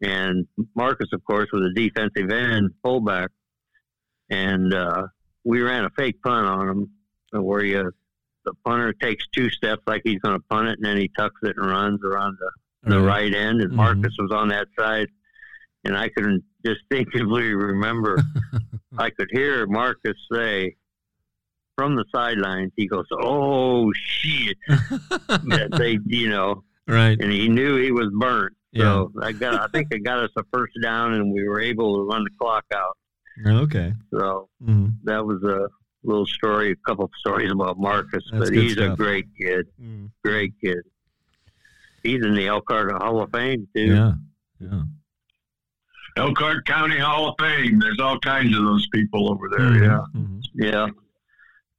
and 0.00 0.46
Marcus, 0.74 1.08
of 1.12 1.22
course, 1.24 1.48
was 1.52 1.66
a 1.70 1.74
defensive 1.74 2.30
end 2.30 2.70
fullback, 2.82 3.30
and 4.30 4.72
uh, 4.72 5.08
we 5.44 5.60
ran 5.60 5.84
a 5.84 5.90
fake 5.98 6.22
punt 6.22 6.46
on 6.46 6.68
him, 6.68 6.90
where 7.44 7.62
you 7.62 7.92
the 8.46 8.52
punter 8.64 8.94
takes 8.94 9.26
two 9.34 9.50
steps 9.50 9.82
like 9.86 10.00
he's 10.04 10.18
going 10.20 10.34
to 10.34 10.42
punt 10.48 10.68
it, 10.68 10.78
and 10.78 10.84
then 10.86 10.96
he 10.96 11.10
tucks 11.18 11.40
it 11.42 11.56
and 11.58 11.66
runs 11.66 12.00
around 12.04 12.38
the, 12.40 12.90
the 12.94 13.00
right 13.02 13.34
end, 13.34 13.60
and 13.60 13.72
Mhm. 13.72 13.76
Marcus 13.76 14.14
was 14.18 14.30
on 14.32 14.48
that 14.48 14.68
side, 14.78 15.08
and 15.88 15.96
I 15.96 16.08
can 16.10 16.42
distinctively 16.62 17.54
remember 17.54 18.22
I 18.98 19.10
could 19.10 19.28
hear 19.32 19.66
Marcus 19.66 20.16
say 20.32 20.76
from 21.76 21.96
the 21.96 22.04
sidelines, 22.14 22.72
he 22.76 22.86
goes, 22.86 23.06
"Oh 23.12 23.90
shit!" 23.94 24.56
that 24.68 25.68
they, 25.78 25.98
you 26.06 26.28
know, 26.28 26.62
right. 26.86 27.16
and 27.20 27.32
he 27.32 27.48
knew 27.48 27.76
he 27.76 27.90
was 27.92 28.08
burnt. 28.12 28.54
So 28.76 29.10
I 29.22 29.32
got, 29.32 29.54
I 29.60 29.66
think 29.68 29.88
it 29.90 30.04
got 30.04 30.18
us 30.18 30.30
a 30.36 30.42
first 30.52 30.74
down, 30.82 31.14
and 31.14 31.32
we 31.32 31.48
were 31.48 31.60
able 31.60 31.96
to 31.96 32.02
run 32.12 32.22
the 32.22 32.30
clock 32.40 32.64
out. 32.74 32.96
Okay. 33.46 33.92
So 34.12 34.48
Mhm. 34.62 34.94
that 35.04 35.24
was 35.24 35.42
a 35.42 35.68
little 36.04 36.26
story, 36.26 36.72
a 36.72 36.76
couple 36.88 37.04
of 37.06 37.10
stories 37.18 37.50
about 37.50 37.78
Marcus, 37.78 38.22
That's 38.30 38.50
but 38.50 38.52
he's 38.56 38.76
a 38.76 38.90
great 38.90 39.26
kid, 39.40 39.66
Mhm. 39.82 40.10
great 40.24 40.52
kid. 40.62 40.78
He's 42.02 42.24
in 42.24 42.34
the 42.34 42.46
Elkhart 42.46 42.92
Hall 43.02 43.22
of 43.22 43.30
Fame 43.32 43.66
too. 43.74 43.86
Yeah. 43.94 44.12
Yeah. 44.60 44.82
Elkhart 46.18 46.66
County 46.66 46.98
Hall 46.98 47.28
of 47.30 47.34
Fame. 47.38 47.78
There's 47.78 48.00
all 48.00 48.18
kinds 48.18 48.56
of 48.56 48.62
those 48.64 48.86
people 48.92 49.30
over 49.32 49.48
there. 49.48 49.60
Mhm. 49.60 49.80
Yeah. 49.80 50.20
Mhm. 50.20 50.42
Yeah. 50.54 50.86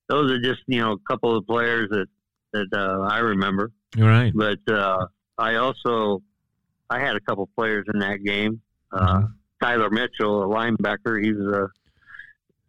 Those 0.08 0.32
are 0.32 0.40
just 0.42 0.62
you 0.68 0.80
know 0.82 0.94
a 0.94 1.00
couple 1.00 1.36
of 1.38 1.46
players 1.46 1.90
that 1.92 2.08
that 2.54 2.68
uh, 2.74 3.02
I 3.12 3.20
remember. 3.20 3.72
You're 3.96 4.08
right. 4.08 4.32
But 4.36 4.60
uh, 4.72 5.06
I 5.38 5.56
also 5.56 6.22
I 6.90 7.00
had 7.00 7.16
a 7.16 7.20
couple 7.20 7.44
of 7.44 7.56
players 7.56 7.86
in 7.94 8.00
that 8.00 8.24
game. 8.24 8.62
Uh, 8.92 9.20
Mhm. 9.22 9.34
Tyler 9.62 9.90
Mitchell, 9.90 10.44
a 10.44 10.48
linebacker. 10.48 11.22
He 11.24 11.34
was 11.34 11.46
a 11.54 11.68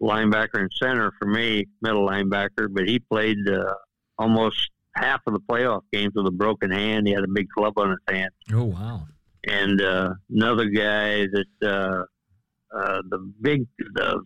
linebacker 0.04 0.54
and 0.60 0.70
center 0.72 1.12
for 1.18 1.26
me, 1.26 1.66
middle 1.82 2.06
linebacker. 2.06 2.68
But 2.72 2.88
he 2.88 2.98
played 2.98 3.38
uh, 3.48 3.74
almost 4.18 4.70
half 4.96 5.20
of 5.26 5.34
the 5.34 5.40
playoff 5.40 5.82
games 5.92 6.12
with 6.14 6.26
a 6.26 6.30
broken 6.32 6.70
hand. 6.70 7.06
He 7.06 7.12
had 7.14 7.22
a 7.24 7.28
big 7.28 7.48
club 7.50 7.78
on 7.78 7.90
his 7.90 7.98
hand. 8.08 8.30
Oh 8.52 8.64
wow. 8.64 9.06
And 9.46 9.80
uh, 9.80 10.10
another 10.30 10.66
guy 10.66 11.26
that 11.26 11.46
uh, 11.62 12.76
uh, 12.76 13.02
the 13.08 13.32
big 13.40 13.66
the 13.94 14.22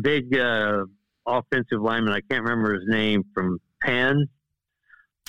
big 0.00 0.36
uh, 0.36 0.84
offensive 1.26 1.80
lineman. 1.80 2.12
I 2.12 2.20
can't 2.30 2.42
remember 2.44 2.74
his 2.74 2.84
name 2.88 3.22
from 3.34 3.58
Penn. 3.82 4.26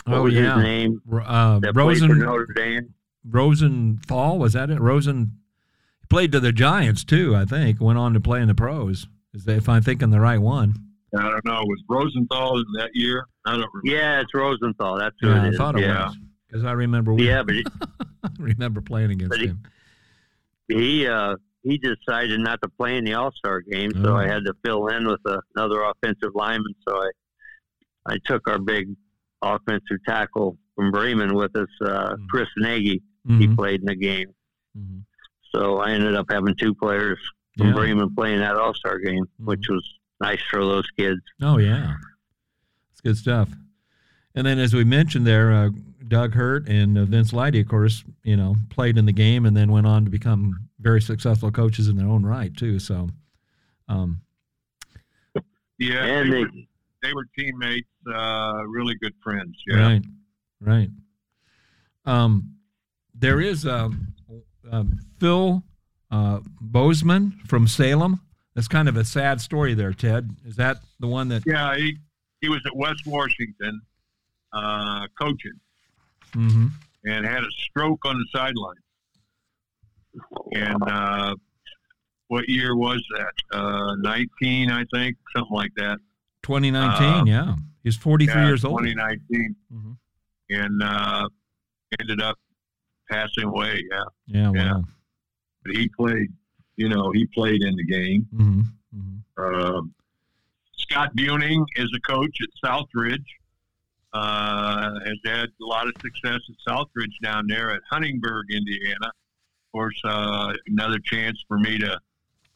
What 0.05 0.17
Oh 0.17 0.23
was 0.23 0.33
yeah. 0.33 0.55
his 0.55 0.63
name? 0.63 1.01
Ro- 1.05 1.23
Uh, 1.23 1.59
played 1.59 1.73
for 1.73 1.79
Rosen 1.81 2.19
Notre 2.19 2.53
Dame. 2.55 2.93
Rosenthal 3.29 4.39
was 4.39 4.53
that 4.53 4.69
it? 4.69 4.79
Rosen 4.79 5.33
played 6.09 6.31
to 6.31 6.39
the 6.39 6.51
Giants 6.51 7.03
too. 7.03 7.35
I 7.35 7.45
think 7.45 7.79
went 7.81 7.99
on 7.99 8.13
to 8.13 8.19
play 8.19 8.41
in 8.41 8.47
the 8.47 8.55
pros. 8.55 9.07
Is 9.33 9.43
that, 9.45 9.57
if 9.57 9.69
I'm 9.69 9.81
thinking 9.83 10.09
the 10.09 10.19
right 10.19 10.39
one? 10.41 10.73
I 11.17 11.21
don't 11.29 11.45
know. 11.45 11.61
Was 11.63 11.83
Rosenthal 11.89 12.57
in 12.57 12.65
that 12.77 12.89
year? 12.93 13.25
I 13.45 13.51
don't 13.51 13.69
remember. 13.73 13.81
Yeah, 13.83 14.21
it's 14.21 14.33
Rosenthal. 14.33 14.97
That's 14.97 15.15
who 15.21 15.29
Yeah, 15.29 15.45
it 15.45 15.53
I 15.53 15.57
thought 15.57 15.75
it 15.77 15.81
yeah. 15.83 16.07
was 16.07 16.17
because 16.47 16.63
I 16.63 16.71
remember. 16.71 17.13
We, 17.13 17.27
Yeah, 17.27 17.43
but 17.43 17.55
he, 17.55 17.65
remember 18.39 18.81
playing 18.81 19.11
against 19.11 19.37
he- 19.37 19.47
him. 19.47 19.63
he 20.67 21.07
uh 21.07 21.35
he 21.63 21.77
decided 21.77 22.39
not 22.39 22.61
to 22.61 22.69
play 22.69 22.97
in 22.97 23.03
the 23.03 23.13
All 23.13 23.31
Star 23.33 23.61
game, 23.61 23.91
so 24.03 24.13
Oh. 24.13 24.15
I 24.15 24.27
had 24.27 24.45
to 24.45 24.53
fill 24.63 24.87
in 24.87 25.07
with 25.07 25.19
another 25.55 25.81
offensive 25.83 26.31
lineman. 26.33 26.73
So 26.87 26.95
I 26.97 27.09
I 28.13 28.17
took 28.25 28.47
our 28.49 28.59
big 28.59 28.87
offensive 29.41 29.97
tackle 30.07 30.57
from 30.75 30.91
Bremen 30.91 31.33
with 31.35 31.55
us, 31.55 31.67
uh, 31.81 32.13
Mm. 32.15 32.27
Chris 32.29 32.47
Nagy. 32.57 33.01
He 33.27 33.47
Mhm. 33.47 33.55
played 33.57 33.81
in 33.81 33.87
the 33.87 33.95
game, 33.95 34.33
Mhm. 34.77 35.03
so 35.53 35.79
I 35.79 35.91
ended 35.91 36.15
up 36.15 36.27
having 36.31 36.55
two 36.55 36.73
players 36.73 37.19
from 37.57 37.67
Yeah. 37.67 37.73
Bremen 37.73 38.15
playing 38.15 38.39
that 38.39 38.55
All 38.55 38.73
Star 38.73 38.99
game, 38.99 39.25
which 39.39 39.67
was 39.67 39.85
nice 40.21 40.41
for 40.49 40.59
those 40.63 40.87
kids. 40.97 41.19
Oh 41.41 41.57
yeah, 41.57 41.95
it's 42.91 43.01
good 43.01 43.17
stuff. 43.17 43.49
And 44.33 44.47
then, 44.47 44.59
as 44.59 44.73
we 44.73 44.85
mentioned 44.85 45.27
there, 45.27 45.51
uh, 45.51 45.71
Doug 46.07 46.33
Hurt 46.33 46.67
and 46.67 46.97
uh, 46.97 47.05
Vince 47.05 47.33
Lidy, 47.33 47.59
of 47.61 47.67
course, 47.67 48.03
you 48.23 48.35
know, 48.37 48.55
played 48.69 48.97
in 48.97 49.05
the 49.05 49.11
game 49.11 49.45
and 49.45 49.55
then 49.55 49.71
went 49.71 49.87
on 49.87 50.05
to 50.05 50.11
become 50.11 50.67
very 50.79 51.01
successful 51.01 51.51
coaches 51.51 51.87
in 51.87 51.97
their 51.97 52.07
own 52.07 52.25
right 52.25 52.55
too. 52.55 52.79
So, 52.79 53.09
um, 53.87 54.21
Yeah. 55.79 56.03
And 56.03 56.31
they, 56.31 56.35
they- 56.35 56.41
were, 56.41 56.49
they 57.03 57.13
were 57.13 57.25
teammates, 57.37 57.87
uh, 58.11 58.63
really 58.67 58.95
good 58.95 59.13
friends. 59.23 59.55
Yeah. 59.67 59.77
right, 59.87 60.01
right. 60.59 60.89
Um, 62.05 62.55
there 63.13 63.39
is 63.41 63.65
um, 63.65 64.13
um, 64.71 64.99
Phil 65.19 65.63
uh, 66.09 66.39
Bozeman 66.61 67.39
from 67.47 67.67
Salem. 67.67 68.21
That's 68.55 68.67
kind 68.67 68.89
of 68.89 68.97
a 68.97 69.05
sad 69.05 69.39
story 69.41 69.73
there, 69.75 69.93
Ted. 69.93 70.31
Is 70.45 70.55
that 70.55 70.77
the 70.99 71.07
one 71.07 71.27
that? 71.29 71.43
Yeah. 71.45 71.75
He, 71.75 71.97
he 72.41 72.49
was 72.49 72.61
at 72.65 72.75
West 72.75 73.05
Washington, 73.05 73.81
uh, 74.53 75.07
coaching 75.19 75.53
hmm 76.33 76.67
and 77.05 77.25
had 77.25 77.41
a 77.43 77.51
stroke 77.51 77.99
on 78.05 78.17
the 78.17 78.25
sideline. 78.37 78.75
And, 80.53 80.83
uh, 80.83 81.35
what 82.27 82.49
year 82.49 82.75
was 82.75 83.01
that? 83.15 83.57
Uh, 83.57 83.95
19, 83.99 84.69
I 84.71 84.83
think, 84.93 85.15
something 85.35 85.55
like 85.55 85.71
that. 85.77 85.99
2019. 86.43 87.07
Uh, 87.07 87.23
yeah, 87.25 87.55
he's 87.83 87.95
43 87.95 88.33
Yeah, 88.41 88.47
years 88.47 88.65
old. 88.65 88.79
2019. 88.79 89.55
Mhm. 89.71 89.97
And, 90.49 90.83
uh, 90.83 91.29
ended 91.99 92.21
up 92.21 92.37
passing 93.09 93.45
away. 93.45 93.83
Yeah. 93.89 94.03
Yeah, 94.25 94.51
Yeah. 94.53 94.73
wow. 94.73 94.83
But 95.63 95.75
he 95.77 95.87
played, 95.89 96.33
you 96.75 96.89
know, 96.89 97.11
he 97.11 97.25
played 97.27 97.61
in 97.63 97.75
the 97.75 97.85
game. 97.85 98.23
hmm 98.35 98.61
hmm 98.91 99.41
Um, 99.41 99.93
Scott 100.77 101.15
Buening 101.15 101.63
is 101.77 101.89
a 101.95 101.99
coach 102.01 102.37
at 102.41 102.49
Southridge. 102.69 103.25
Uh, 104.21 104.99
has 105.05 105.17
had 105.25 105.49
a 105.61 105.65
lot 105.65 105.87
of 105.87 105.93
success 106.01 106.39
at 106.49 106.55
Southridge 106.67 107.13
down 107.21 107.45
there 107.47 107.71
at 107.71 107.81
Huntingburg, 107.89 108.45
Indiana. 108.51 109.05
Of 109.07 109.71
course, 109.73 110.01
uh, 110.05 110.53
another 110.67 110.99
chance 110.99 111.43
for 111.47 111.57
me 111.59 111.77
to 111.79 111.99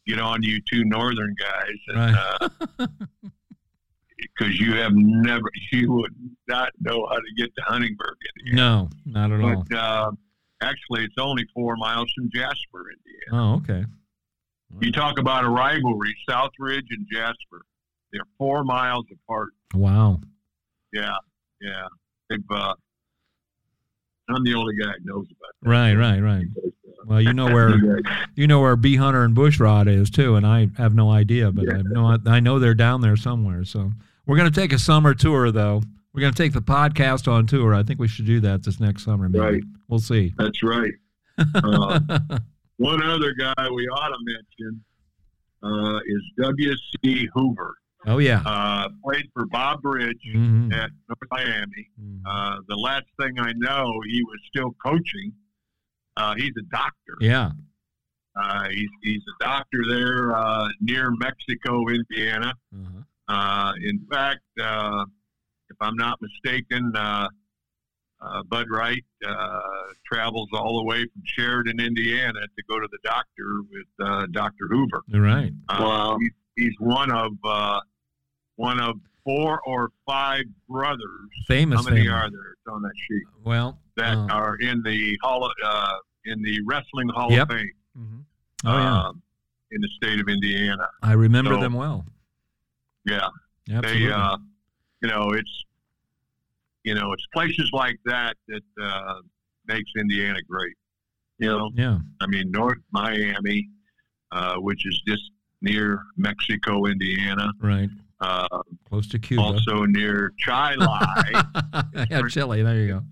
get 0.07 0.19
on 0.19 0.41
you 0.41 0.59
two 0.71 0.83
northern 0.85 1.35
guys, 1.39 1.75
Right. 1.95 2.49
because 4.17 4.59
you 4.59 4.73
have 4.75 4.93
never, 4.93 5.49
you 5.71 5.91
would 5.93 6.13
not 6.47 6.69
know 6.79 7.05
how 7.09 7.15
to 7.17 7.33
get 7.37 7.53
to 7.55 7.61
Huntingburg, 7.63 8.15
Indiana. 8.39 8.61
No, 8.61 8.89
not 9.05 9.31
at 9.31 9.41
all. 9.41 9.63
But 9.69 9.77
uh, 9.77 10.11
actually, 10.61 11.03
it's 11.03 11.15
only 11.19 11.45
four 11.53 11.75
miles 11.75 12.11
from 12.15 12.29
Jasper, 12.33 12.85
Indiana. 12.91 13.31
Oh, 13.51 13.55
okay. 13.57 13.85
You 14.79 14.91
talk 14.91 15.19
about 15.19 15.43
a 15.43 15.49
rivalry, 15.49 16.15
Southridge 16.29 16.87
and 16.91 17.05
Jasper. 17.11 17.61
They're 18.13 18.21
four 18.37 18.63
miles 18.63 19.05
apart. 19.11 19.49
Wow. 19.73 20.21
Yeah, 20.93 21.11
yeah. 21.61 21.87
They've, 22.29 22.39
uh, 22.49 22.73
I'm 24.29 24.43
the 24.43 24.53
only 24.53 24.75
guy 24.75 24.87
that 24.87 24.99
knows 25.03 25.25
about 25.25 25.51
that. 25.61 25.69
Right, 25.69 25.93
right, 25.95 26.19
right. 26.19 26.45
Well, 27.05 27.19
you 27.21 27.33
know 27.33 27.45
where 27.45 27.77
you 28.35 28.47
know 28.47 28.61
where 28.61 28.75
Bee 28.75 28.95
Hunter 28.95 29.23
and 29.23 29.35
Bushrod 29.35 29.87
is 29.87 30.09
too, 30.09 30.35
and 30.35 30.45
I 30.45 30.69
have 30.77 30.93
no 30.95 31.09
idea, 31.11 31.51
but 31.51 31.65
I 31.73 31.81
know 31.83 32.17
I 32.27 32.39
know 32.39 32.59
they're 32.59 32.73
down 32.75 33.01
there 33.01 33.15
somewhere. 33.17 33.65
So 33.65 33.91
we're 34.25 34.37
going 34.37 34.51
to 34.51 34.57
take 34.59 34.71
a 34.71 34.79
summer 34.79 35.13
tour, 35.13 35.51
though. 35.51 35.81
We're 36.13 36.21
going 36.21 36.33
to 36.33 36.37
take 36.43 36.53
the 36.53 36.61
podcast 36.61 37.29
on 37.31 37.47
tour. 37.47 37.73
I 37.73 37.83
think 37.83 37.99
we 37.99 38.07
should 38.07 38.25
do 38.25 38.39
that 38.41 38.63
this 38.63 38.79
next 38.79 39.03
summer. 39.03 39.27
Maybe 39.29 39.43
Right. 39.43 39.63
we'll 39.87 39.99
see. 39.99 40.33
That's 40.37 40.61
right. 40.63 40.91
Uh, 41.55 41.99
one 42.77 43.01
other 43.03 43.33
guy 43.33 43.53
we 43.73 43.87
ought 43.87 44.09
to 44.09 44.17
mention 44.23 44.83
uh, 45.63 45.97
is 46.05 46.21
W.C. 46.43 47.29
Hoover. 47.33 47.75
Oh 48.07 48.17
yeah. 48.19 48.41
Uh, 48.45 48.89
played 49.03 49.27
for 49.33 49.45
Bob 49.47 49.81
Bridge 49.81 50.19
Mhm. 50.35 50.73
at 50.73 50.91
North 51.07 51.29
Miami. 51.31 51.89
Mhm. 51.99 52.21
Uh, 52.25 52.57
the 52.67 52.75
last 52.75 53.05
thing 53.19 53.39
I 53.39 53.53
know, 53.53 54.01
he 54.07 54.23
was 54.23 54.39
still 54.47 54.71
coaching. 54.83 55.33
Uh, 56.17 56.35
he's 56.35 56.53
a 56.57 56.63
doctor. 56.71 57.15
yeah. 57.21 57.51
Uh, 58.41 58.69
he's 58.69 58.89
he's 59.03 59.21
a 59.41 59.43
doctor 59.43 59.79
there 59.89 60.33
uh, 60.35 60.69
near 60.79 61.11
Mexico, 61.11 61.87
Indiana. 61.89 62.53
Uh-huh. 62.73 63.01
Uh, 63.27 63.73
in 63.83 64.05
fact, 64.09 64.39
uh, 64.61 65.05
if 65.69 65.75
I'm 65.81 65.95
not 65.97 66.17
mistaken, 66.21 66.93
uh, 66.95 67.27
uh, 68.21 68.43
Bud 68.43 68.67
Wright 68.69 69.03
uh, 69.27 69.59
travels 70.05 70.47
all 70.53 70.77
the 70.77 70.83
way 70.85 71.01
from 71.03 71.21
Sheridan, 71.25 71.79
Indiana, 71.81 72.39
to 72.41 72.63
go 72.69 72.79
to 72.79 72.87
the 72.89 72.99
doctor 73.03 73.61
with 73.69 73.87
uh, 74.01 74.27
Doctor 74.31 74.67
Hoover. 74.69 75.01
Right. 75.13 75.51
Uh, 75.67 75.77
Wow. 75.81 76.17
he's, 76.21 76.31
he's 76.55 76.75
one 76.79 77.11
of 77.11 77.33
uh, 77.43 77.79
one 78.61 78.79
of 78.79 78.99
four 79.23 79.59
or 79.65 79.89
five 80.05 80.43
brothers. 80.69 81.29
Famous. 81.47 81.79
How 81.83 81.89
many 81.89 82.05
family. 82.05 82.11
are 82.11 82.29
there 82.29 82.73
on 82.73 82.81
that 82.83 82.91
sheet 83.07 83.23
Well. 83.43 83.79
that 83.97 84.17
uh, 84.17 84.27
are 84.31 84.55
in 84.57 84.81
the 84.83 85.17
hall 85.23 85.43
of, 85.45 85.51
uh, 85.63 85.95
in 86.25 86.41
the 86.41 86.59
wrestling 86.65 87.09
hall 87.09 87.31
Yep. 87.31 87.49
of 87.49 87.57
fame 87.57 87.71
mhm. 87.97 88.23
Oh 88.65 88.77
yeah. 88.77 88.99
um, 89.07 89.21
in 89.71 89.81
the 89.81 89.89
state 89.95 90.19
of 90.19 90.27
Indiana? 90.27 90.87
I 91.01 91.13
remember 91.13 91.55
so- 91.55 91.61
them 91.61 91.73
well. 91.73 92.05
Yeah, 93.05 93.29
Absolutely. 93.69 94.05
they 94.07 94.11
uh, 94.11 94.37
you 95.01 95.09
know 95.09 95.31
it's 95.31 95.65
you 96.83 96.93
know 96.93 97.11
it's 97.13 97.25
places 97.33 97.67
like 97.73 97.97
that 98.05 98.35
that 98.47 98.61
uh, 98.79 99.15
makes 99.67 99.89
Indiana 99.97 100.39
great. 100.47 100.75
You 101.39 101.47
know, 101.49 101.71
yeah. 101.73 101.97
I 102.21 102.27
mean 102.27 102.51
North 102.51 102.77
Miami, 102.91 103.69
uh, 104.31 104.55
which 104.57 104.85
is 104.85 105.01
just 105.07 105.31
near 105.61 106.03
Mexico, 106.15 106.85
Indiana. 106.85 107.51
Right. 107.59 107.89
Uh, 108.21 108.47
Close 108.87 109.07
to 109.09 109.19
Cuba. 109.19 109.41
also 109.41 109.83
near 109.85 110.31
Chai 110.37 110.75
Lai. 110.75 111.43
yeah, 112.09 112.21
Chile. 112.29 112.61
There 112.61 112.75
you 112.75 112.87
go. 112.87 113.03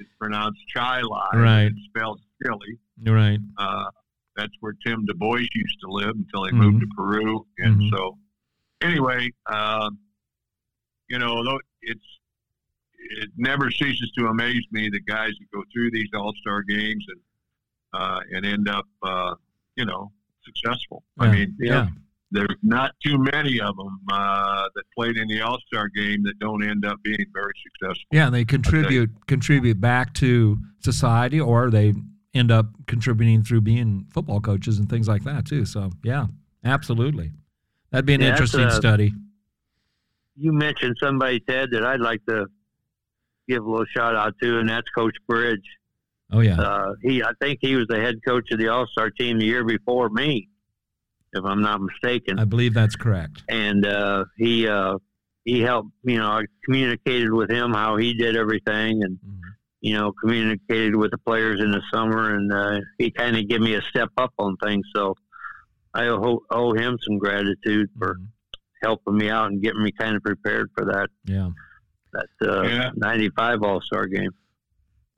it's 0.00 0.08
pronounced 0.18 0.60
Chai 0.74 1.02
Lai. 1.02 1.28
Right. 1.34 1.64
It's 1.66 1.84
spelled 1.86 2.20
Chile. 2.42 2.78
Right. 3.04 3.38
Uh, 3.58 3.84
that's 4.36 4.52
where 4.60 4.72
Tim 4.86 5.04
Du 5.04 5.14
Bois 5.14 5.36
used 5.54 5.80
to 5.82 5.88
live 5.90 6.14
until 6.16 6.44
he 6.44 6.52
Mhm. 6.52 6.56
moved 6.58 6.80
to 6.80 6.86
Peru. 6.96 7.46
And 7.58 7.80
Mhm. 7.82 7.90
so, 7.90 8.18
anyway, 8.80 9.30
um, 9.46 9.98
you 11.08 11.18
know, 11.18 11.44
though 11.44 11.60
it's 11.82 12.04
it 13.10 13.30
never 13.36 13.70
ceases 13.70 14.10
to 14.18 14.26
amaze 14.26 14.64
me 14.70 14.90
the 14.90 15.00
guys 15.00 15.32
that 15.38 15.50
go 15.52 15.62
through 15.72 15.90
these 15.90 16.08
All 16.14 16.32
Star 16.40 16.62
games 16.62 17.04
and 17.08 17.20
uh, 17.94 18.20
and 18.34 18.44
end 18.44 18.68
up, 18.68 18.86
uh, 19.02 19.34
you 19.76 19.84
know, 19.86 20.12
successful. 20.44 21.02
I 21.18 21.26
Yeah. 21.26 21.32
mean, 21.32 21.56
Yeah. 21.58 21.88
There's 22.30 22.56
not 22.62 22.92
too 23.04 23.18
many 23.18 23.60
of 23.60 23.76
them 23.76 24.00
uh, 24.12 24.64
that 24.74 24.84
played 24.96 25.16
in 25.16 25.28
the 25.28 25.40
All 25.40 25.58
Star 25.66 25.88
game 25.88 26.22
that 26.24 26.38
don't 26.38 26.62
end 26.62 26.84
up 26.84 27.02
being 27.02 27.24
very 27.32 27.52
successful. 27.62 28.04
Yeah, 28.12 28.26
and 28.26 28.34
they 28.34 28.44
contribute 28.44 29.10
contribute 29.26 29.80
back 29.80 30.12
to 30.14 30.58
society, 30.80 31.40
or 31.40 31.70
they 31.70 31.94
end 32.34 32.50
up 32.50 32.66
contributing 32.86 33.42
through 33.42 33.62
being 33.62 34.06
football 34.12 34.40
coaches 34.40 34.78
and 34.78 34.88
things 34.88 35.08
like 35.08 35.24
that 35.24 35.46
too. 35.46 35.64
So 35.64 35.90
yeah, 36.04 36.26
absolutely, 36.64 37.32
that'd 37.90 38.04
be 38.06 38.14
an 38.14 38.20
Yeah, 38.20 38.28
interesting 38.30 38.64
uh, 38.66 38.70
study. 38.70 39.14
You 40.36 40.52
mentioned 40.52 40.96
somebody, 41.00 41.40
Ted, 41.40 41.70
that 41.72 41.84
I'd 41.84 42.00
like 42.00 42.24
to 42.28 42.46
give 43.48 43.64
a 43.64 43.68
little 43.68 43.86
shout 43.86 44.14
out 44.14 44.34
to, 44.42 44.58
and 44.58 44.68
that's 44.68 44.88
Coach 44.90 45.16
Bridge. 45.26 45.64
Oh 46.30 46.40
yeah, 46.40 46.60
Uh, 46.60 46.92
he, 47.02 47.22
I 47.22 47.30
think 47.40 47.58
he 47.62 47.74
was 47.74 47.86
the 47.88 47.98
head 47.98 48.16
coach 48.26 48.50
of 48.52 48.58
the 48.58 48.68
All 48.68 48.86
Star 48.86 49.10
team 49.10 49.38
the 49.38 49.46
year 49.46 49.64
before 49.64 50.10
me, 50.10 50.48
if 51.32 51.44
I'm 51.44 51.60
not 51.62 51.80
mistaken. 51.80 52.38
I 52.38 52.44
believe 52.44 52.74
that's 52.74 52.96
correct. 52.96 53.42
and 53.48 53.84
uh, 53.86 54.24
he 54.36 54.66
uh, 54.68 54.98
he 55.44 55.60
helped. 55.60 55.90
You 56.04 56.18
know, 56.18 56.30
I 56.30 56.42
communicated 56.64 57.32
with 57.32 57.50
him 57.50 57.72
how 57.72 57.96
he 57.96 58.14
did 58.14 58.36
everything, 58.36 59.02
and 59.02 59.18
Mhm. 59.18 59.40
you 59.80 59.94
know, 59.94 60.12
communicated 60.20 60.96
with 60.96 61.10
the 61.12 61.18
players 61.18 61.60
in 61.60 61.70
the 61.70 61.82
summer, 61.92 62.34
and 62.34 62.52
uh, 62.52 62.80
he 62.98 63.10
kind 63.10 63.36
of 63.36 63.48
gave 63.48 63.60
me 63.60 63.74
a 63.74 63.82
step 63.82 64.08
up 64.16 64.32
on 64.38 64.56
things. 64.56 64.84
So 64.94 65.14
I 65.94 66.06
owe, 66.08 66.40
owe 66.50 66.72
him 66.74 66.98
some 67.06 67.18
gratitude 67.18 67.88
for 67.98 68.16
Mhm. 68.16 68.26
helping 68.82 69.16
me 69.16 69.30
out 69.30 69.50
and 69.50 69.62
getting 69.62 69.82
me 69.82 69.92
kind 69.92 70.16
of 70.16 70.22
prepared 70.22 70.70
for 70.76 70.84
that 70.86 71.08
Yeah. 71.24 71.50
that 72.12 72.28
uh, 72.42 72.62
Yeah. 72.62 72.90
'95 72.96 73.62
All 73.62 73.80
Star 73.80 74.06
game. 74.06 74.30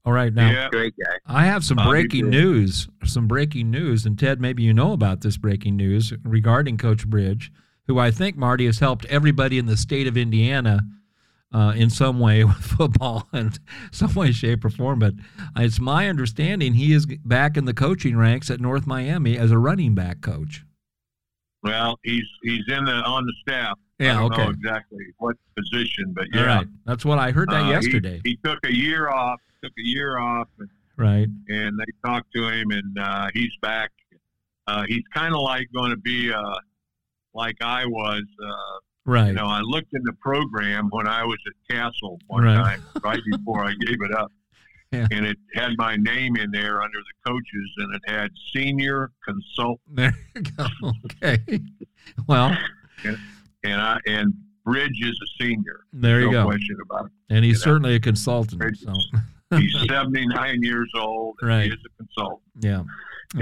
All 0.04 0.12
right 0.12 0.32
now. 0.32 0.50
Yeah. 0.50 0.68
Great 0.70 0.94
guy. 0.98 1.16
I 1.26 1.44
have 1.44 1.62
some 1.64 1.76
Bobby 1.76 1.90
breaking 1.90 2.22
Bridge. 2.30 2.32
news. 2.34 2.88
Some 3.04 3.28
breaking 3.28 3.70
news, 3.70 4.06
and 4.06 4.18
Ted, 4.18 4.40
maybe 4.40 4.62
you 4.62 4.72
know 4.72 4.92
about 4.92 5.20
this 5.20 5.36
breaking 5.36 5.76
news 5.76 6.12
regarding 6.24 6.78
Coach 6.78 7.06
Bridge, 7.06 7.52
who 7.86 7.98
I 7.98 8.10
think 8.10 8.36
Marty 8.36 8.66
has 8.66 8.78
helped 8.78 9.04
everybody 9.06 9.58
in 9.58 9.66
the 9.66 9.76
state 9.76 10.06
of 10.06 10.16
Indiana 10.16 10.80
uh, 11.52 11.74
in 11.76 11.90
some 11.90 12.18
way 12.18 12.44
with 12.50 12.56
football, 12.56 13.28
in 13.34 13.52
some 13.92 14.14
way, 14.14 14.32
shape, 14.32 14.64
or 14.64 14.70
form. 14.70 15.00
But 15.00 15.14
it's 15.56 15.78
my 15.80 16.08
understanding 16.08 16.74
he 16.74 16.92
is 16.94 17.04
back 17.06 17.56
in 17.58 17.66
the 17.66 17.74
coaching 17.74 18.16
ranks 18.16 18.50
at 18.50 18.58
North 18.60 18.86
Miami 18.86 19.36
as 19.36 19.50
a 19.50 19.58
running 19.58 19.94
back 19.94 20.22
coach. 20.22 20.64
Well, 21.62 21.98
he's 22.04 22.24
he's 22.42 22.64
in 22.68 22.86
the 22.86 22.92
on 22.92 23.26
the 23.26 23.34
staff. 23.42 23.76
Yeah, 23.98 24.16
I 24.16 24.20
don't 24.20 24.32
okay. 24.32 24.44
know 24.44 24.50
exactly 24.50 25.04
what 25.18 25.36
position, 25.54 26.14
but 26.14 26.24
yeah. 26.32 26.40
All 26.40 26.46
right, 26.46 26.66
that's 26.86 27.04
what 27.04 27.18
I 27.18 27.32
heard 27.32 27.50
that 27.50 27.64
Uh, 27.64 27.64
he- 27.64 27.70
yesterday. 27.72 28.20
He, 28.24 28.38
took 28.42 28.58
a 28.64 28.74
year 28.74 29.10
off. 29.10 29.38
Took 29.62 29.72
a 29.78 29.82
year 29.82 30.18
off, 30.18 30.48
and, 30.58 30.68
right. 30.96 31.28
and 31.48 31.78
they 31.78 31.84
talked 32.08 32.32
to 32.34 32.48
him, 32.48 32.70
and 32.70 32.98
uh, 32.98 33.28
he's 33.34 33.52
back. 33.60 33.90
Uh, 34.66 34.84
he's 34.88 35.02
kind 35.12 35.34
of 35.34 35.40
like 35.42 35.66
going 35.74 35.90
to 35.90 35.96
be 35.98 36.32
uh, 36.32 36.54
like 37.34 37.56
I 37.62 37.86
was. 37.86 38.22
Uh, 38.42 38.52
Right. 39.06 39.28
you 39.28 39.32
know, 39.32 39.46
I 39.46 39.60
looked 39.62 39.94
in 39.94 40.02
the 40.04 40.12
program 40.20 40.88
when 40.90 41.08
I 41.08 41.24
was 41.24 41.38
at 41.46 41.54
Castle 41.74 42.20
one 42.26 42.44
Right. 42.44 42.54
time, 42.54 42.82
right 43.02 43.18
before 43.32 43.64
I 43.64 43.72
gave 43.86 43.96
it 44.02 44.14
up, 44.14 44.30
Yeah. 44.92 45.06
and 45.10 45.24
it 45.26 45.38
had 45.54 45.72
my 45.78 45.96
name 45.96 46.36
in 46.36 46.50
there 46.50 46.82
under 46.82 46.98
the 46.98 47.30
coaches, 47.30 47.70
and 47.78 47.94
it 47.94 48.02
had 48.06 48.30
senior 48.54 49.10
consultant, 49.26 49.80
There 49.96 50.14
you 50.36 50.42
go. 50.42 50.66
Okay. 51.06 51.60
Well, 52.28 52.56
and 53.64 53.80
I 53.80 53.98
and 54.06 54.34
Bridge 54.66 55.00
is 55.02 55.18
a 55.22 55.42
senior. 55.44 55.80
there 55.94 56.20
you 56.20 56.26
no 56.26 56.32
go. 56.32 56.44
question 56.44 56.76
about 56.84 57.06
it. 57.06 57.12
And 57.30 57.42
he's 57.44 57.54
You 57.60 57.66
know. 57.66 57.72
certainly 57.72 57.94
a 57.94 58.00
consultant. 58.00 58.76
So, 58.76 58.92
He's 59.56 59.76
79 59.88 60.62
years 60.62 60.90
old. 60.96 61.36
And 61.40 61.48
Right. 61.48 61.64
He 61.64 61.70
is 61.70 61.78
a 61.84 61.96
consultant. 62.02 62.40
yeah, 62.60 62.82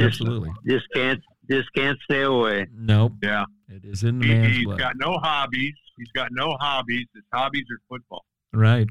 absolutely. 0.05 0.51
Just 0.67 0.87
can't 0.95 1.21
just 1.51 1.69
can't 1.75 1.99
stay 2.05 2.23
away. 2.23 2.67
Nope. 2.75 3.13
Yeah. 3.23 3.45
It 3.69 3.85
is 3.85 4.03
in 4.05 4.19
the 4.19 4.27
He, 4.27 4.35
man's 4.35 4.57
he's 4.57 4.65
blood. 4.65 4.79
got 4.79 4.97
no 4.97 5.19
hobbies. 5.23 5.75
He's 5.97 6.11
got 6.15 6.29
no 6.33 6.57
hobbies. 6.61 7.07
His 7.15 7.25
hobbies 7.33 7.65
are 7.71 7.81
football. 7.89 8.25
right. 8.53 8.87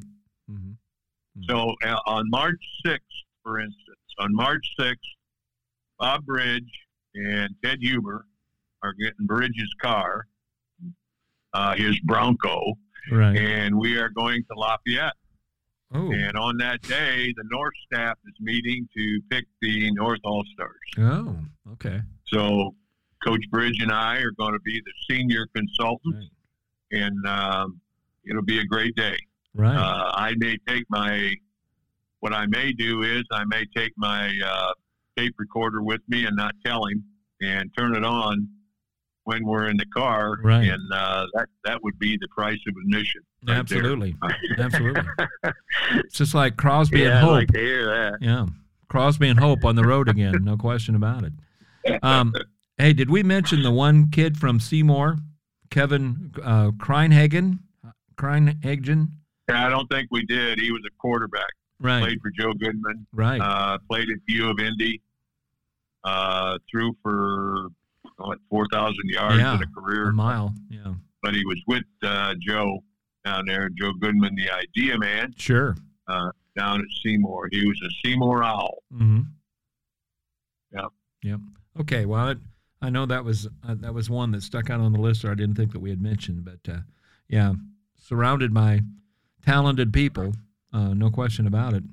Mm-hmm. 0.51 0.71
So 1.47 1.75
uh, 1.85 1.95
on 2.07 2.29
March 2.31 2.59
6th, 2.85 2.97
for 3.43 3.59
instance, 3.59 3.97
on 4.17 4.33
March 4.33 4.65
6th, 4.79 4.95
Bob 5.99 6.25
Bridge 6.25 6.69
and 7.15 7.49
Ted 7.63 7.77
Huber 7.81 8.25
are 8.83 8.93
getting 8.93 9.25
Bridge's 9.27 9.71
car, 9.81 10.25
uh, 11.53 11.75
his 11.75 11.99
Bronco, 12.01 12.73
Right. 13.11 13.37
and 13.37 13.77
we 13.77 13.97
are 13.97 14.09
going 14.09 14.43
to 14.51 14.57
Lafayette. 14.57 15.13
Oh. 15.93 16.11
And 16.11 16.35
on 16.35 16.57
that 16.57 16.81
day, 16.81 17.33
the 17.37 17.43
North 17.49 17.73
staff 17.85 18.17
is 18.27 18.33
meeting 18.41 18.87
to 18.95 19.21
pick 19.29 19.45
the 19.61 19.89
North 19.93 20.19
All 20.23 20.43
Stars. 20.53 20.73
Oh. 20.97 21.37
Okay. 21.73 22.01
So 22.27 22.75
Coach 23.25 23.43
Bridge 23.51 23.81
and 23.81 23.91
I 23.91 24.17
are 24.17 24.31
going 24.31 24.53
to 24.53 24.59
be 24.59 24.81
the 24.85 24.91
senior 25.09 25.47
consultants, 25.55 26.27
Right. 26.91 27.01
and 27.03 27.25
um, 27.27 27.79
it'll 28.29 28.43
be 28.43 28.59
a 28.59 28.65
great 28.65 28.95
day. 28.95 29.17
Right. 29.55 29.75
Uh, 29.75 30.11
I 30.13 30.33
may 30.37 30.57
take 30.67 30.83
my, 30.89 31.33
what 32.19 32.33
I 32.33 32.45
may 32.47 32.73
do 32.73 33.03
is 33.03 33.23
I 33.31 33.45
may 33.45 33.63
take 33.75 33.93
my 33.97 34.31
uh, 34.45 34.73
tape 35.17 35.35
recorder 35.39 35.81
with 35.81 36.01
me 36.09 36.25
and 36.25 36.35
not 36.35 36.53
tell 36.65 36.85
him 36.85 37.03
and 37.41 37.69
turn 37.77 37.95
it 37.95 38.03
on 38.03 38.47
when 39.27 39.45
we're 39.45 39.67
in 39.67 39.75
the 39.75 39.85
car. 39.87 40.37
Right. 40.41 40.69
And 40.69 40.81
uh, 40.93 41.25
that, 41.33 41.49
that 41.65 41.83
would 41.83 41.99
be 41.99 42.15
the 42.15 42.29
price 42.29 42.59
of 42.65 42.75
admission. 42.81 43.21
right. 43.45 43.57
Absolutely. 43.57 44.15
Absolutely. 44.57 45.03
It's 45.95 46.15
just 46.15 46.33
like 46.33 46.55
Crosby 46.55 47.03
and 47.03 47.09
yeah, 47.09 47.17
I'd 47.17 47.23
Hope. 47.23 47.31
like 47.31 47.47
to 47.49 47.59
hear 47.59 47.85
that. 47.87 48.17
Yeah. 48.21 48.45
Crosby 48.87 49.27
and 49.27 49.37
Hope 49.37 49.65
on 49.65 49.75
the 49.75 49.83
road 49.83 50.07
again. 50.07 50.45
No 50.45 50.55
question 50.67 50.95
about 50.95 51.25
it. 51.25 51.99
Um, 52.01 52.33
hey, 52.77 52.93
did 52.93 53.09
we 53.09 53.21
mention 53.21 53.63
the 53.63 53.71
one 53.71 54.09
kid 54.11 54.37
from 54.37 54.61
Seymour, 54.61 55.17
Kevin 55.71 56.31
uh, 56.41 56.71
Kreinhagen? 56.71 57.59
Kreinhagen? 58.15 59.09
Yeah, 59.49 59.67
I 59.67 59.69
don't 59.69 59.87
think 59.87 60.07
we 60.09 60.25
did. 60.25 60.57
He 60.57 60.71
was 60.71 60.83
a 60.87 60.91
quarterback. 60.99 61.51
Right. 61.81 61.99
Played 61.99 62.21
for 62.21 62.31
Joe 62.31 62.53
Goodman. 62.53 63.05
Right. 63.11 63.41
Uh, 63.41 63.77
played 63.89 64.09
at 64.09 64.19
U 64.29 64.49
of 64.49 64.59
Indy. 64.61 65.01
Uh, 66.05 66.57
threw 66.71 66.95
for 67.03 67.67
what 68.17 68.39
four 68.49 68.65
thousand 68.71 69.05
yards 69.09 69.37
Yeah, 69.37 69.55
in 69.55 69.63
a 69.63 69.67
career. 69.67 70.09
a 70.09 70.13
mile. 70.13 70.53
Yeah. 70.69 70.93
but 71.23 71.33
he 71.35 71.45
was 71.45 71.61
with 71.67 71.83
uh, 72.03 72.33
Joe 72.39 72.83
down 73.25 73.45
there, 73.45 73.69
Joe 73.69 73.91
Goodman, 73.99 74.35
the 74.35 74.49
idea 74.49 74.97
man, 74.97 75.33
Sure. 75.37 75.75
uh, 76.07 76.29
down 76.55 76.79
at 76.79 76.87
Seymour. 77.03 77.49
He 77.51 77.65
was 77.67 77.79
a 77.85 77.89
Seymour 78.07 78.43
Owl. 78.43 78.83
Mm-hmm. 78.93 79.21
Yep. 80.73 80.85
Yep. 81.23 81.39
Okay. 81.81 82.05
Well, 82.05 82.29
it, 82.29 82.37
I 82.81 82.89
know 82.89 83.05
that 83.05 83.23
was 83.25 83.47
uh, 83.67 83.75
that 83.79 83.93
was 83.93 84.09
one 84.09 84.31
that 84.31 84.43
stuck 84.43 84.69
out 84.69 84.79
on 84.79 84.93
the 84.93 84.99
list, 85.01 85.25
or 85.25 85.31
I 85.31 85.35
didn't 85.35 85.55
think 85.55 85.71
that 85.73 85.79
we 85.79 85.89
had 85.89 86.01
mentioned. 86.01 86.45
But 86.45 86.71
uh, 86.71 86.79
yeah, 87.27 87.53
surrounded 87.99 88.53
by 88.53 88.81
talented 89.45 89.91
people, 89.93 90.33
uh, 90.73 90.93
no 90.93 91.09
question 91.09 91.47
about 91.47 91.73
it. 91.73 91.83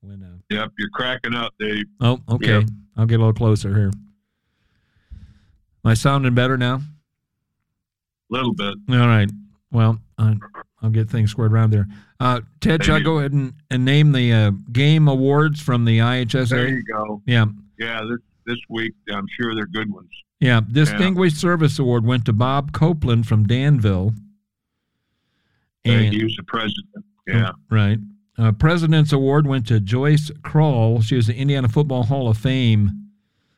When 0.00 0.22
uh, 0.22 0.36
Yep, 0.50 0.72
you're 0.78 0.90
cracking 0.90 1.34
up, 1.34 1.54
Dave. 1.58 1.84
oh, 2.00 2.20
okay, 2.28 2.58
Yep. 2.60 2.68
I'll 2.96 3.06
get 3.06 3.16
a 3.16 3.18
little 3.18 3.32
closer 3.32 3.74
here. 3.74 3.90
Am 5.84 5.90
I 5.90 5.94
sounding 5.94 6.34
better 6.34 6.56
now? 6.56 6.76
A 6.76 6.80
little 8.30 8.54
bit. 8.54 8.74
All 8.90 9.06
right. 9.06 9.30
Well, 9.70 9.98
I'll 10.18 10.90
get 10.90 11.10
things 11.10 11.30
squared 11.30 11.52
around 11.52 11.70
there. 11.70 11.86
Uh, 12.20 12.40
Ted, 12.60 12.84
should 12.84 12.94
I 12.94 13.00
go 13.00 13.18
ahead 13.18 13.32
and, 13.32 13.52
and 13.70 13.84
name 13.84 14.12
the 14.12 14.32
uh, 14.32 14.50
game 14.72 15.08
awards 15.08 15.60
from 15.60 15.84
the 15.84 15.98
IHSA? 15.98 16.48
There 16.48 16.68
you 16.68 16.84
go. 16.84 17.22
Yeah. 17.26 17.46
Yeah, 17.78 18.02
this 18.08 18.20
this 18.46 18.58
week 18.68 18.92
I'm 19.10 19.26
sure 19.38 19.54
they're 19.54 19.66
good 19.66 19.92
ones. 19.92 20.10
Yeah. 20.40 20.60
Distinguished 20.70 21.38
Service 21.38 21.78
Award 21.78 22.06
went 22.06 22.24
to 22.26 22.32
Bob 22.32 22.72
Copeland 22.72 23.26
from 23.26 23.46
Danville. 23.46 24.12
And 25.84 26.14
he 26.14 26.24
was 26.24 26.34
the 26.36 26.44
president. 26.44 27.04
Yeah. 27.26 27.50
Right. 27.70 27.98
Uh, 28.38 28.52
President's 28.52 29.12
Award 29.12 29.46
went 29.46 29.66
to 29.68 29.80
Joyce 29.80 30.30
Kroll. 30.42 31.02
She 31.02 31.16
was 31.16 31.26
the 31.26 31.34
Indiana 31.34 31.68
Football 31.68 32.04
Hall 32.04 32.28
of 32.28 32.38
Fame 32.38 33.10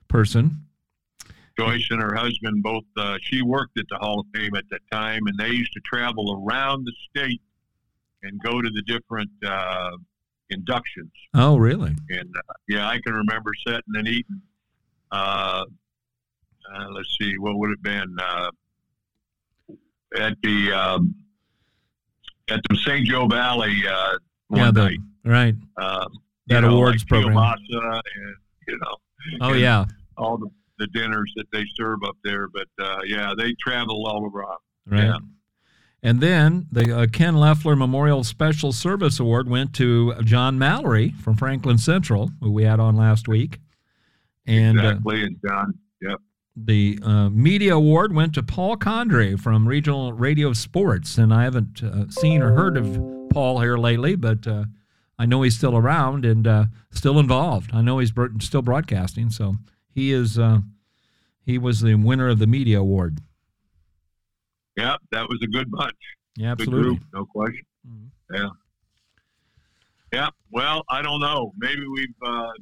person. 0.09 0.66
Joyce 1.59 1.87
and 1.91 2.03
her 2.03 2.15
husband 2.15 2.63
both, 2.63 2.85
uh, 2.97 3.19
she 3.23 3.43
worked 3.43 3.79
at 3.79 3.87
the 3.89 3.97
Hall 3.97 4.21
of 4.21 4.27
Fame 4.35 4.55
at 4.57 4.65
that 4.71 4.83
time, 4.91 5.27
and 5.27 5.39
they 5.39 5.49
used 5.49 5.73
to 5.73 5.81
travel 5.81 6.45
around 6.47 6.85
the 6.85 6.93
state 7.11 7.41
and 8.23 8.41
go 8.43 8.61
to 8.61 8.71
the 8.71 8.83
different 8.83 9.31
uh, 9.47 9.93
inductions. 10.51 11.13
Oh, 11.35 11.57
really? 11.57 11.95
And 12.11 12.35
uh, 12.37 12.53
yeah, 12.69 12.89
I 12.89 13.01
can 13.01 13.15
remember 13.15 13.53
sitting 13.67 13.83
and 13.95 14.09
eating. 14.09 14.43
Uh, 15.11 15.65
uh, 16.75 16.89
let's 16.91 17.17
see, 17.21 17.39
what 17.39 17.57
would 17.57 17.71
it 17.71 17.79
have 17.79 17.83
been 17.83 18.17
uh, 18.21 18.51
at 20.19 20.37
the 20.43 20.73
um, 20.73 21.15
at 22.49 22.61
the 22.69 22.77
St. 22.77 23.07
Joe 23.07 23.27
Valley 23.27 23.83
uh, 23.89 24.15
one 24.49 24.61
yeah, 24.61 24.71
the, 24.71 24.85
night. 24.85 24.99
right. 25.25 25.55
Um, 25.77 26.09
that 26.49 26.57
you 26.57 26.61
know, 26.61 26.75
awards 26.75 27.03
like 27.03 27.23
program. 27.23 27.35
Kielbasa 27.35 28.01
and 28.17 28.37
you 28.69 28.79
know. 28.79 28.97
Oh 29.41 29.53
yeah. 29.53 29.85
All 30.17 30.39
the, 30.39 30.49
the 30.79 30.87
dinners 30.89 31.33
that 31.37 31.47
they 31.53 31.65
serve 31.77 32.01
up 32.07 32.17
there, 32.25 32.49
but 32.49 32.69
uh, 32.83 32.99
yeah, 33.07 33.33
they 33.37 33.55
travel 33.61 34.07
all 34.07 34.31
around. 34.33 34.59
Right. 34.87 35.05
Yeah. 35.05 35.19
And 36.03 36.21
then 36.21 36.67
the 36.71 36.97
uh, 36.97 37.07
Ken 37.07 37.37
Leffler 37.37 37.75
Memorial 37.75 38.23
Special 38.23 38.71
Service 38.73 39.19
Award 39.19 39.49
went 39.49 39.73
to 39.75 40.15
John 40.23 40.59
Mallory 40.59 41.15
from 41.23 41.37
Franklin 41.37 41.79
Central, 41.79 42.31
who 42.41 42.53
we 42.53 42.65
had 42.65 42.79
on 42.79 42.97
last 42.97 43.27
week. 43.27 43.59
And 44.47 44.79
uh, 44.79 44.83
exactly, 44.83 45.23
and 45.25 45.37
John. 45.45 45.75
Yep. 46.03 46.21
the 46.55 46.99
uh, 47.03 47.31
Media 47.31 47.75
Award 47.75 48.15
went 48.15 48.35
to 48.35 48.43
Paul 48.43 48.77
Condry 48.77 49.41
from 49.41 49.67
Regional 49.67 50.13
Radio 50.13 50.53
Sports. 50.53 51.19
And 51.19 51.33
I 51.35 51.43
haven't 51.43 51.83
uh, 51.83 52.09
seen 52.11 52.43
or 52.43 52.53
heard 52.53 52.77
of 52.77 53.01
Paul 53.31 53.61
here 53.61 53.77
lately, 53.77 54.15
but 54.15 54.47
uh, 54.47 54.65
I 55.19 55.27
know 55.27 55.43
he's 55.43 55.57
still 55.57 55.77
around 55.77 56.25
and 56.25 56.47
uh, 56.47 56.65
still 56.93 57.19
involved. 57.19 57.71
I 57.73 57.81
know 57.81 57.99
he's 57.99 58.13
bro- 58.13 58.39
still 58.41 58.63
broadcasting, 58.63 59.31
so 59.31 59.57
he 59.97 60.13
is. 60.13 60.39
Uh, 60.39 60.61
he 61.45 61.59
was 61.59 61.81
the 61.81 61.95
winner 61.95 62.29
of 62.29 62.39
the 62.39 62.47
Media 62.47 62.79
Award. 62.81 63.19
Yep, 64.77 65.01
that 65.11 65.29
was 65.29 65.39
a 65.43 65.47
good 65.47 65.71
bunch. 65.71 65.97
Yeah, 66.37 66.53
absolutely. 66.53 66.83
group, 66.97 67.03
no 67.15 67.25
question. 67.25 67.65
Mhm. 67.89 68.11
Yeah. 68.35 68.49
Yeah. 70.13 70.29
Well, 70.51 70.85
I 70.91 71.03
don't 71.03 71.21
know. 71.21 71.53
Maybe 71.57 71.83
we've 71.87 72.15
uh, 72.25 72.53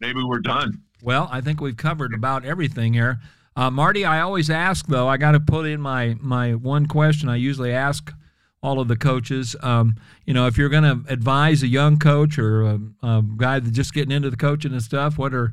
maybe 0.00 0.22
we're 0.22 0.40
done. 0.40 0.82
Well, 1.02 1.28
I 1.32 1.40
think 1.40 1.60
we've 1.60 1.76
covered 1.76 2.14
about 2.14 2.44
everything 2.44 2.92
here. 2.92 3.20
Uh, 3.56 3.70
Marty, 3.70 4.04
I 4.04 4.20
always 4.20 4.50
ask 4.50 4.86
though. 4.86 5.08
I 5.08 5.16
got 5.16 5.32
to 5.32 5.40
put 5.40 5.66
in 5.66 5.80
my 5.80 6.16
my 6.20 6.54
one 6.54 6.86
question. 6.86 7.28
I 7.30 7.36
usually 7.36 7.72
ask 7.72 8.12
all 8.62 8.80
of 8.80 8.88
the 8.88 8.96
coaches. 8.96 9.56
Um, 9.62 9.96
you 10.26 10.34
know, 10.34 10.46
if 10.46 10.56
you're 10.58 10.68
going 10.68 10.84
to 10.84 11.10
advise 11.12 11.62
a 11.62 11.66
young 11.66 11.98
coach 11.98 12.38
or 12.38 12.62
a, 12.62 12.78
a 13.02 13.22
guy 13.36 13.58
that's 13.58 13.74
just 13.74 13.92
getting 13.94 14.12
into 14.12 14.30
the 14.30 14.36
coaching 14.36 14.72
and 14.72 14.82
stuff, 14.82 15.16
what 15.18 15.34
are 15.34 15.52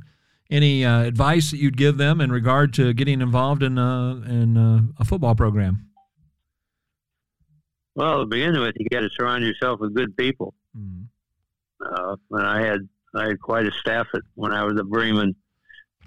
any 0.50 0.84
uh, 0.84 1.02
advice 1.04 1.52
that 1.52 1.58
you'd 1.58 1.78
give 1.78 1.98
them 1.98 2.20
in 2.22 2.32
regard 2.32 2.74
to 2.76 2.94
getting 2.94 3.22
involved 3.22 3.62
in 3.64 3.78
uh, 3.78 4.16
in 4.28 4.58
uh, 4.58 4.82
a 5.00 5.06
football 5.06 5.36
program? 5.36 5.86
Well, 7.96 8.22
to 8.22 8.26
begin 8.26 8.60
with, 8.60 8.76
you 8.78 8.88
got 8.90 9.02
to 9.02 9.10
surround 9.18 9.44
yourself 9.44 9.80
with 9.80 9.94
good 9.94 10.16
people. 10.16 10.54
Mm. 10.78 11.06
Uh, 11.86 12.16
and 12.32 12.48
I 12.48 12.62
had 12.62 12.80
I 13.16 13.28
had 13.28 13.42
quite 13.42 13.66
a 13.66 13.72
staff 13.72 14.08
at, 14.14 14.22
when 14.36 14.54
I 14.54 14.64
was 14.64 14.78
at 14.80 14.86
Bremen, 14.86 15.36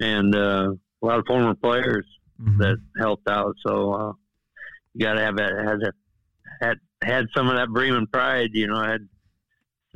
and 0.01 0.35
uh, 0.35 0.73
a 1.03 1.07
lot 1.07 1.19
of 1.19 1.27
former 1.27 1.55
players 1.55 2.07
Mhm. 2.41 2.59
that 2.59 2.77
helped 2.99 3.29
out. 3.29 3.55
So 3.65 3.93
uh, 3.93 4.13
you 4.95 5.01
got 5.07 5.15
to 5.15 5.21
have 5.21 5.37
that 5.37 5.53
had 5.65 5.81
that 5.81 5.95
had 6.61 6.79
had 7.03 7.27
some 7.37 7.49
of 7.49 7.57
that 7.57 7.69
Bremen 7.69 8.07
pride. 8.09 8.51
You 8.53 8.67
know, 8.67 8.81
had, 8.83 9.07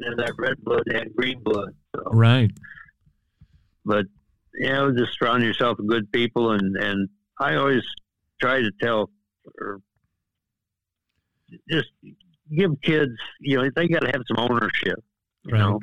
had 0.04 0.16
that 0.18 0.32
red 0.38 0.56
blood, 0.62 0.82
had 0.92 1.14
green 1.16 1.42
blood. 1.42 1.74
So, 1.96 2.02
Right. 2.12 2.50
but 3.84 4.06
you 4.58 4.68
know, 4.68 4.92
just 4.92 5.18
surround 5.18 5.42
yourself 5.42 5.78
with 5.78 5.88
good 5.88 6.10
people, 6.12 6.52
and 6.52 6.76
and 6.76 7.08
I 7.38 7.56
always 7.56 7.82
try 8.40 8.60
to 8.60 8.70
tell 8.80 9.10
or 9.60 9.80
just 11.70 11.88
give 12.56 12.70
kids, 12.82 13.12
you 13.40 13.56
know, 13.56 13.68
they 13.74 13.88
got 13.88 14.00
to 14.00 14.08
have 14.08 14.22
some 14.26 14.38
ownership. 14.38 15.02
You 15.44 15.52
Right. 15.52 15.60
know, 15.60 15.80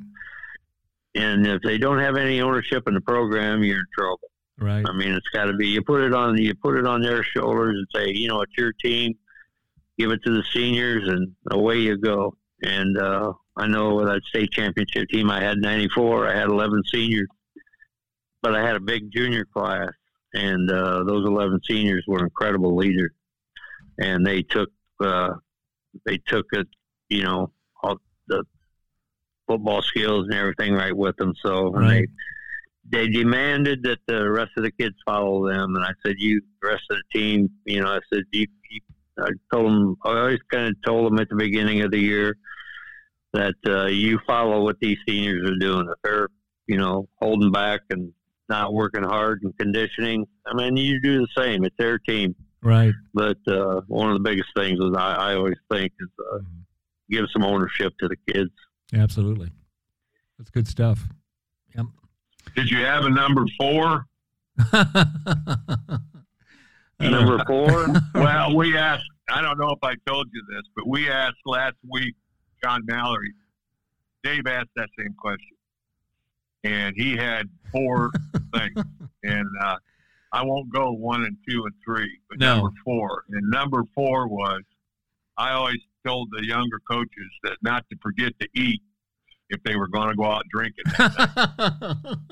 and 1.15 1.47
if 1.47 1.61
they 1.61 1.77
don't 1.77 1.99
have 1.99 2.17
any 2.17 2.41
ownership 2.41 2.87
in 2.87 2.93
the 2.93 3.01
program, 3.01 3.63
you're 3.63 3.79
in 3.79 3.85
trouble. 3.97 4.29
Right. 4.59 4.85
I 4.87 4.91
mean, 4.93 5.13
it's 5.13 5.29
got 5.29 5.45
to 5.45 5.53
be 5.53 5.67
you 5.67 5.81
put 5.81 6.01
it 6.01 6.13
on 6.13 6.37
you 6.37 6.53
put 6.55 6.77
it 6.77 6.85
on 6.85 7.01
their 7.01 7.23
shoulders 7.23 7.75
and 7.77 7.87
say, 7.95 8.11
you 8.11 8.27
know, 8.27 8.41
it's 8.41 8.57
your 8.57 8.73
team. 8.73 9.13
Give 9.97 10.11
it 10.11 10.21
to 10.25 10.31
the 10.31 10.43
seniors, 10.53 11.07
and 11.07 11.33
away 11.51 11.77
you 11.79 11.97
go. 11.97 12.35
And 12.63 12.97
uh, 12.97 13.33
I 13.57 13.67
know 13.67 13.95
with 13.95 14.07
that 14.07 14.21
state 14.23 14.51
championship 14.51 15.07
team, 15.09 15.29
I 15.29 15.41
had 15.41 15.59
94. 15.59 16.27
I 16.29 16.35
had 16.35 16.47
11 16.49 16.81
seniors, 16.91 17.27
but 18.43 18.53
I 18.53 18.61
had 18.61 18.75
a 18.75 18.79
big 18.79 19.09
junior 19.11 19.45
class, 19.45 19.89
and 20.33 20.69
uh, 20.69 21.03
those 21.05 21.25
11 21.25 21.61
seniors 21.67 22.03
were 22.07 22.19
incredible 22.23 22.75
leaders, 22.75 23.11
and 23.97 24.27
they 24.27 24.43
took 24.43 24.69
uh, 24.99 25.33
they 26.05 26.17
took 26.27 26.45
it, 26.51 26.67
you 27.09 27.23
know, 27.23 27.51
all 27.81 27.97
the 28.27 28.43
football 29.47 29.81
skills 29.81 30.25
and 30.25 30.35
everything 30.35 30.73
right 30.73 30.95
with 30.95 31.15
them. 31.17 31.33
So 31.43 31.71
Right. 31.71 32.07
they 32.91 33.07
they 33.07 33.07
demanded 33.07 33.81
that 33.83 33.99
the 34.07 34.29
rest 34.29 34.51
of 34.57 34.63
the 34.63 34.71
kids 34.71 34.95
follow 35.05 35.47
them, 35.47 35.75
and 35.75 35.85
I 35.85 35.93
said, 36.05 36.15
"You, 36.19 36.41
the 36.61 36.67
rest 36.67 36.83
of 36.91 36.97
the 36.97 37.19
team, 37.19 37.49
you 37.65 37.81
know," 37.81 37.89
I 37.89 37.99
said, 38.13 38.23
"You." 38.31 38.45
you 38.69 38.79
I 39.19 39.29
told 39.53 39.67
them. 39.67 39.95
I 40.03 40.09
always 40.09 40.39
kind 40.51 40.67
of 40.69 40.75
told 40.83 41.05
them 41.05 41.19
at 41.19 41.29
the 41.29 41.35
beginning 41.35 41.81
of 41.81 41.91
the 41.91 41.99
year 41.99 42.35
that 43.33 43.55
uh, 43.67 43.85
you 43.85 44.19
follow 44.25 44.63
what 44.63 44.79
these 44.79 44.97
seniors 45.07 45.47
are 45.49 45.55
doing. 45.57 45.87
If 45.87 45.95
they're, 46.03 46.29
you 46.67 46.77
know, 46.77 47.07
holding 47.21 47.51
back 47.51 47.81
and 47.91 48.11
not 48.49 48.73
working 48.73 49.03
hard 49.03 49.41
and 49.43 49.57
conditioning, 49.57 50.25
I 50.45 50.53
mean, 50.53 50.75
you 50.77 50.99
do 51.01 51.19
the 51.19 51.27
same. 51.37 51.63
It's 51.63 51.75
their 51.77 51.97
team. 51.99 52.35
Right. 52.61 52.93
But 53.13 53.37
uh, 53.47 53.81
one 53.87 54.09
of 54.09 54.13
the 54.15 54.21
biggest 54.23 54.49
things 54.55 54.79
is 54.79 54.91
I, 54.97 55.13
I 55.31 55.35
always 55.35 55.57
think 55.71 55.91
is 55.99 56.07
uh, 56.33 56.37
Mhm. 56.39 56.45
give 57.09 57.25
some 57.33 57.43
ownership 57.43 57.93
to 57.99 58.07
the 58.07 58.15
kids. 58.33 58.51
Absolutely. 58.93 59.51
That's 60.37 60.49
good 60.49 60.67
stuff. 60.67 61.07
Yep. 61.75 61.85
Did 62.55 62.69
you 62.71 62.77
have 62.85 63.05
a 63.05 63.09
number 63.09 63.45
four? 63.59 64.05
Number 66.99 67.43
four. 67.45 67.87
well, 68.15 68.55
we 68.55 68.77
asked. 68.77 69.03
I 69.29 69.41
don't 69.41 69.57
know 69.57 69.69
if 69.71 69.79
I 69.83 69.95
told 70.05 70.27
you 70.33 70.43
this, 70.49 70.61
but 70.75 70.87
we 70.87 71.09
asked 71.09 71.37
last 71.45 71.75
week 71.89 72.13
John 72.63 72.81
Mallory. 72.85 73.33
Dave 74.23 74.45
asked 74.47 74.69
that 74.75 74.89
same 74.97 75.13
question, 75.17 75.55
and 76.63 76.95
he 76.95 77.15
had 77.17 77.49
four 77.71 78.11
things. 78.53 78.83
And 79.23 79.47
uh, 79.63 79.77
I 80.31 80.43
won't 80.43 80.71
go 80.73 80.91
one 80.91 81.23
and 81.23 81.37
two 81.47 81.63
and 81.65 81.73
three, 81.85 82.19
but 82.29 82.39
No. 82.39 82.55
number 82.55 82.71
four. 82.83 83.23
And 83.29 83.49
number 83.49 83.83
four 83.95 84.27
was 84.27 84.61
I 85.37 85.51
always 85.51 85.79
told 86.05 86.29
the 86.31 86.45
younger 86.45 86.79
coaches 86.89 87.29
that 87.43 87.57
not 87.61 87.85
to 87.89 87.97
forget 88.01 88.33
to 88.39 88.47
eat 88.55 88.81
if 89.49 89.61
they 89.63 89.75
were 89.75 89.87
going 89.87 90.09
to 90.09 90.15
go 90.15 90.25
out 90.25 90.43
drinking. 90.49 90.83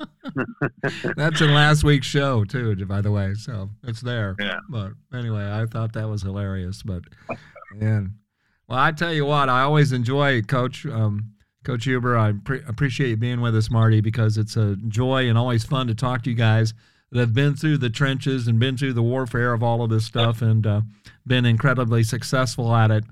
That's 1.16 1.40
in 1.40 1.52
last 1.54 1.84
week's 1.84 2.06
show 2.06 2.44
too, 2.44 2.74
by 2.86 3.00
the 3.00 3.10
way. 3.10 3.34
So 3.34 3.70
it's 3.84 4.00
there. 4.00 4.34
Yeah. 4.38 4.58
But 4.68 4.92
anyway, 5.14 5.50
I 5.50 5.66
thought 5.66 5.92
that 5.94 6.08
was 6.08 6.22
hilarious. 6.22 6.82
But 6.82 7.02
man, 7.74 8.14
well, 8.68 8.78
I 8.78 8.92
tell 8.92 9.12
you 9.12 9.24
what, 9.26 9.48
I 9.48 9.62
always 9.62 9.92
enjoy 9.92 10.42
Coach 10.42 10.86
um, 10.86 11.32
Coach 11.64 11.84
Huber. 11.84 12.16
I 12.18 12.32
pre- 12.32 12.62
appreciate 12.66 13.10
you 13.10 13.16
being 13.16 13.40
with 13.40 13.56
us, 13.56 13.70
Marty, 13.70 14.00
because 14.00 14.36
it's 14.38 14.56
a 14.56 14.76
joy 14.88 15.28
and 15.28 15.38
always 15.38 15.64
fun 15.64 15.86
to 15.86 15.94
talk 15.94 16.22
to 16.24 16.30
you 16.30 16.36
guys 16.36 16.74
that 17.10 17.20
have 17.20 17.34
been 17.34 17.54
through 17.54 17.78
the 17.78 17.90
trenches 17.90 18.48
and 18.48 18.58
been 18.58 18.76
through 18.76 18.94
the 18.94 19.02
warfare 19.02 19.52
of 19.52 19.62
all 19.62 19.82
of 19.82 19.90
this 19.90 20.04
stuff 20.04 20.42
and 20.42 20.66
uh, 20.66 20.80
been 21.26 21.44
incredibly 21.44 22.02
successful 22.02 22.74
at 22.74 22.90
it. 22.90 23.04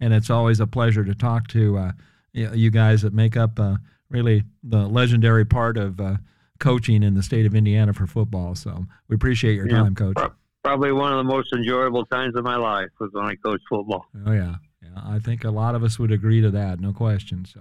And 0.00 0.14
it's 0.14 0.30
always 0.30 0.60
a 0.60 0.66
pleasure 0.66 1.04
to 1.04 1.14
talk 1.14 1.48
to 1.48 1.76
uh, 1.76 1.92
you 2.32 2.70
guys 2.70 3.02
that 3.02 3.12
make 3.12 3.36
up 3.36 3.58
uh, 3.58 3.76
really 4.10 4.44
the 4.62 4.86
legendary 4.86 5.44
part 5.44 5.76
of 5.76 6.00
uh, 6.00 6.16
coaching 6.60 7.02
in 7.02 7.14
the 7.14 7.22
state 7.22 7.46
of 7.46 7.54
Indiana 7.54 7.92
for 7.92 8.06
football. 8.06 8.54
So 8.54 8.86
we 9.08 9.16
appreciate 9.16 9.54
your 9.56 9.68
Yeah. 9.68 9.78
time, 9.82 9.94
Coach. 9.94 10.16
Probably 10.64 10.92
one 10.92 11.12
of 11.12 11.18
the 11.18 11.24
most 11.24 11.52
enjoyable 11.52 12.04
times 12.06 12.36
of 12.36 12.44
my 12.44 12.56
life 12.56 12.88
was 13.00 13.10
when 13.12 13.24
I 13.24 13.34
coached 13.36 13.64
football. 13.68 14.06
Oh 14.26 14.32
yeah, 14.32 14.56
yeah. 14.82 14.88
I 15.04 15.18
think 15.18 15.44
a 15.44 15.50
lot 15.50 15.74
of 15.74 15.82
us 15.82 15.98
would 15.98 16.12
agree 16.12 16.40
to 16.42 16.50
that, 16.50 16.78
no 16.80 16.92
question. 16.92 17.44
So, 17.44 17.60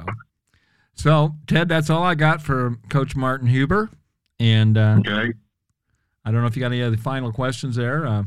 so 0.97 1.33
Ted, 1.47 1.69
that's 1.69 1.89
all 1.89 2.03
I 2.03 2.15
got 2.15 2.41
for 2.41 2.75
Coach 2.89 3.15
Martin 3.15 3.47
Huber, 3.47 3.89
and 4.39 4.77
uh, 4.77 4.97
Okay. 4.99 5.33
I 6.25 6.31
don't 6.31 6.41
know 6.41 6.47
if 6.47 6.57
you 6.57 6.59
got 6.59 6.73
any 6.73 6.83
other 6.83 6.97
final 6.97 7.31
questions 7.31 7.77
there, 7.77 8.05
uh, 8.05 8.23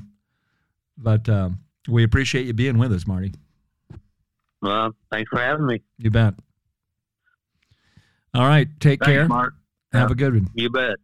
but 0.96 1.28
um, 1.28 1.58
we 1.86 2.02
appreciate 2.02 2.46
you 2.46 2.54
being 2.54 2.78
with 2.78 2.92
us, 2.94 3.06
Marty. 3.06 3.34
Well, 4.62 4.92
thanks 5.10 5.28
for 5.28 5.38
having 5.38 5.66
me. 5.66 5.82
You 5.98 6.10
bet. 6.10 6.34
All 8.32 8.46
right. 8.46 8.68
Take 8.80 9.00
Thanks, 9.00 9.06
care. 9.12 9.28
Mark. 9.28 9.54
Have 9.92 10.10
a 10.10 10.14
good 10.14 10.32
one. 10.32 10.48
You 10.54 10.70
bet. 10.70 10.96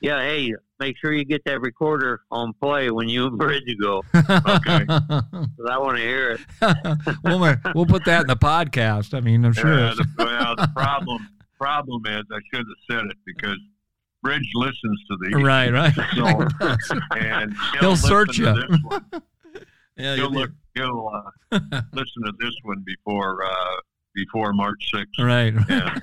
Yeah, 0.00 0.20
hey, 0.20 0.54
make 0.80 0.96
sure 0.98 1.12
you 1.12 1.24
get 1.24 1.44
that 1.44 1.60
recorder 1.60 2.22
on 2.30 2.52
play 2.54 2.90
when 2.90 3.08
you 3.08 3.26
and 3.26 3.38
Bridge 3.38 3.62
go, 3.80 4.02
Okay. 4.14 4.84
'cause 4.86 5.66
I 5.70 5.78
want 5.78 5.98
to 5.98 6.02
hear 6.02 6.30
it. 6.32 6.40
we'll, 7.24 7.56
we'll 7.74 7.86
put 7.86 8.04
that 8.06 8.22
in 8.22 8.26
the 8.26 8.36
podcast. 8.36 9.14
I 9.14 9.20
mean, 9.20 9.44
I'm 9.44 9.52
sure. 9.52 9.78
Yeah, 9.78 9.94
the, 9.96 10.06
well, 10.18 10.56
the 10.56 10.70
problem 10.74 11.28
problem 11.58 12.02
is 12.06 12.24
I 12.32 12.38
should 12.52 12.64
have 12.66 12.76
said 12.90 13.04
it 13.10 13.16
because 13.26 13.58
Bridge 14.22 14.48
listens 14.54 14.98
to 15.10 15.18
these. 15.22 15.42
right, 15.42 15.70
right. 15.72 15.94
So, 16.14 16.26
and 17.16 17.54
he'll, 17.72 17.80
He'll 17.80 17.96
search 17.96 18.38
you. 18.38 18.46
Yeah, 19.96 20.16
He'll 20.16 20.30
look. 20.32 20.50
He'll 20.74 21.10
uh, 21.52 21.60
listen 21.92 22.22
to 22.24 22.32
this 22.38 22.54
one 22.62 22.82
before 22.86 23.44
uh, 23.44 23.76
before 24.14 24.52
March 24.54 24.82
sixth. 24.94 25.12
did. 25.16 25.24
Right. 25.24 25.54
Yeah. 25.68 25.98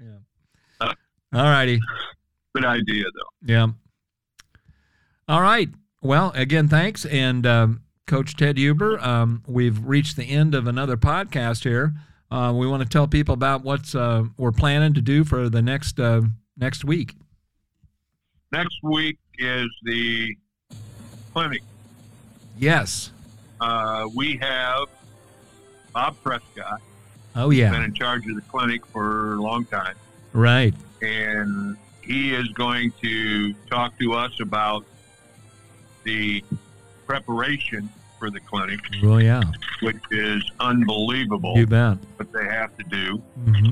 yeah. 0.00 0.92
All 1.34 1.42
righty. 1.44 1.80
Good 2.54 2.64
idea 2.64 3.04
though. 3.04 3.46
Yeah. 3.52 3.66
All 5.28 5.42
right. 5.42 5.68
Well, 6.02 6.32
again, 6.34 6.68
thanks. 6.68 7.04
And 7.04 7.46
um, 7.46 7.82
Coach 8.06 8.36
Ted 8.36 8.56
Huber, 8.56 8.98
um, 9.04 9.42
we've 9.46 9.78
reached 9.84 10.16
the 10.16 10.24
end 10.24 10.54
of 10.54 10.66
another 10.66 10.96
podcast 10.96 11.64
here. 11.64 11.92
Uh, 12.30 12.52
we 12.56 12.66
want 12.66 12.82
to 12.82 12.88
tell 12.88 13.06
people 13.08 13.34
about 13.34 13.62
what's 13.64 13.94
uh, 13.94 14.24
we're 14.36 14.52
planning 14.52 14.94
to 14.94 15.00
do 15.00 15.24
for 15.24 15.48
the 15.48 15.62
next 15.62 15.98
uh, 16.00 16.22
next 16.56 16.84
week. 16.84 17.14
Next 18.52 18.78
week 18.82 19.18
is 19.38 19.66
the 19.82 20.34
clinic. 21.32 21.62
Yes. 22.58 23.12
Uh, 23.60 24.08
we 24.14 24.36
have 24.38 24.88
Bob 25.92 26.16
Prescott, 26.22 26.80
Oh 27.34 27.50
yeah. 27.50 27.70
been 27.70 27.82
in 27.82 27.94
charge 27.94 28.26
of 28.28 28.34
the 28.36 28.42
clinic 28.42 28.86
for 28.86 29.34
a 29.34 29.42
long 29.42 29.64
time. 29.64 29.94
Right. 30.32 30.74
and 31.02 31.76
he 32.08 32.34
is 32.34 32.48
going 32.48 32.90
to 33.02 33.52
talk 33.70 33.96
to 33.98 34.14
us 34.14 34.32
about 34.40 34.84
the 36.04 36.42
preparation 37.06 37.88
for 38.18 38.30
the 38.30 38.40
clinic, 38.40 38.80
Well, 39.02 39.22
yeah. 39.22 39.42
which 39.80 40.00
is 40.10 40.42
unbelievable 40.58 41.54
You 41.56 41.66
bet. 41.66 41.98
what 42.16 42.32
they 42.32 42.44
have 42.46 42.76
to 42.78 42.84
do. 42.84 43.18
hmm 43.44 43.70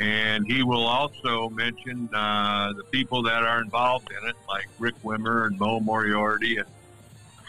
And 0.00 0.46
he 0.46 0.62
will 0.62 0.86
also 0.86 1.48
mention 1.48 2.08
uh, 2.14 2.72
the 2.74 2.84
people 2.84 3.22
that 3.24 3.42
are 3.42 3.60
involved 3.60 4.10
in 4.12 4.28
it, 4.28 4.36
like 4.48 4.68
Rick 4.78 4.94
Wimmer 5.02 5.46
and 5.46 5.58
Mo 5.58 5.80
Moriarty 5.80 6.58
and 6.58 6.68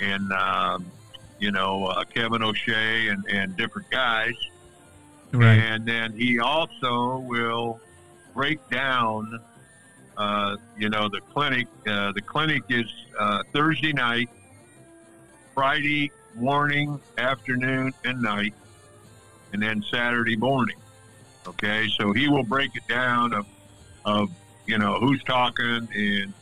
and 0.01 0.31
um, 0.31 0.85
you 1.39 1.51
know 1.51 1.85
uh, 1.87 2.03
Kevin 2.05 2.41
O'Shea 2.41 3.09
and, 3.09 3.23
and 3.27 3.55
different 3.57 3.89
guys. 3.91 4.33
Right. 5.33 5.59
And 5.59 5.85
then 5.85 6.13
he 6.13 6.39
also 6.39 7.19
will 7.19 7.79
break 8.33 8.59
down, 8.71 9.39
uh, 10.19 10.57
you 10.77 10.89
know, 10.89 11.07
the 11.09 11.21
clinic. 11.33 11.65
Uh, 11.87 12.11
the 12.11 12.21
clinic 12.21 12.61
is 12.69 12.85
uh, 13.19 13.41
Thursday 13.53 13.93
night, 13.93 14.29
Friday 15.55 16.11
morning, 16.35 16.99
afternoon, 17.17 17.93
and 18.03 18.21
night, 18.21 18.53
and 19.53 19.63
then 19.63 19.81
Saturday 19.91 20.35
morning. 20.35 20.75
Okay, 21.47 21.87
so 21.99 22.11
he 22.11 22.27
will 22.27 22.43
break 22.43 22.69
it 22.75 22.87
down 22.87 23.33
of, 23.33 23.45
of 24.05 24.29
you 24.67 24.77
know, 24.77 24.99
who's 24.99 25.23
talking 25.23 25.65
and, 25.65 26.33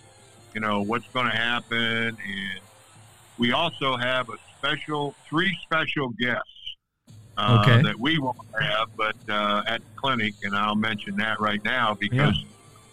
you 0.53 0.59
know, 0.59 0.81
what's 0.81 1.07
going 1.13 1.29
to 1.29 1.37
happen. 1.37 1.77
And 1.77 2.61
we 3.37 3.53
also 3.53 3.95
have 3.95 4.27
a 4.29 4.37
special, 4.57 5.15
three 5.29 5.55
special 5.63 6.09
guests 6.19 6.75
uh, 7.37 7.61
Okay. 7.61 7.83
that 7.83 7.99
we 7.99 8.17
won't 8.17 8.35
have, 8.59 8.87
but 8.97 9.15
uh, 9.29 9.61
at 9.67 9.79
the 9.79 9.91
clinic, 9.95 10.33
and 10.43 10.55
I'll 10.55 10.75
mention 10.75 11.15
that 11.17 11.39
right 11.39 11.63
now 11.63 11.95
because 11.99 12.43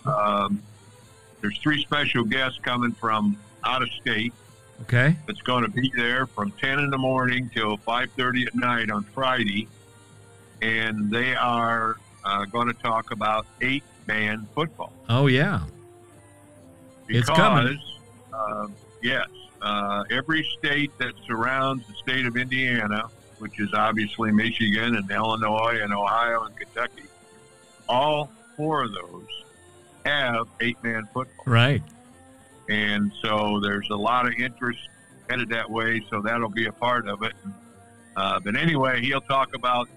um, 0.06 0.62
there's 1.44 1.58
three 1.58 1.82
special 1.82 2.24
guests 2.24 2.58
coming 2.62 2.92
from 2.92 3.36
out 3.64 3.82
of 3.82 3.88
state 4.00 4.32
Okay. 4.82 5.14
that's 5.26 5.42
going 5.42 5.62
to 5.62 5.70
be 5.70 5.92
there 5.94 6.26
from 6.26 6.50
10 6.52 6.78
in 6.80 6.88
the 6.90 6.96
morning 6.98 7.50
till 7.54 7.76
5.30 7.78 8.46
at 8.46 8.54
night 8.54 8.90
on 8.90 9.04
friday 9.04 9.68
and 10.62 11.10
they 11.10 11.34
are 11.34 11.96
uh, 12.24 12.46
going 12.46 12.66
to 12.68 12.72
talk 12.82 13.10
about 13.10 13.46
eight-man 13.60 14.48
football 14.54 14.90
Oh 15.10 15.26
yeah. 15.26 15.66
It's 17.08 17.28
coming. 17.28 17.78
uh, 18.32 18.68
yes 19.02 19.26
uh, 19.60 20.02
every 20.10 20.48
state 20.58 20.96
that 20.98 21.12
surrounds 21.26 21.86
the 21.86 21.94
state 22.02 22.24
of 22.24 22.36
indiana 22.38 23.04
which 23.38 23.60
is 23.60 23.68
obviously 23.74 24.32
michigan 24.32 24.96
and 24.96 25.10
illinois 25.10 25.78
and 25.82 25.92
ohio 25.92 26.44
and 26.44 26.56
kentucky 26.56 27.04
all 27.86 28.30
four 28.56 28.82
of 28.84 28.92
those 28.94 29.43
have 30.04 30.46
eight-man 30.60 31.04
football 31.12 31.44
Right. 31.46 31.82
and 32.68 33.10
so 33.22 33.60
there's 33.62 33.88
a 33.90 33.96
lot 33.96 34.26
of 34.26 34.32
interest 34.38 34.78
headed 35.28 35.48
that 35.50 35.70
way. 35.70 36.02
So 36.10 36.20
that'll 36.22 36.50
be 36.50 36.66
a 36.66 36.72
part 36.72 37.08
of 37.08 37.22
it. 37.22 37.32
Uh, 38.16 38.40
but 38.40 38.56
anyway, 38.56 39.00
he'll 39.02 39.20
talk 39.22 39.54
about 39.54 39.88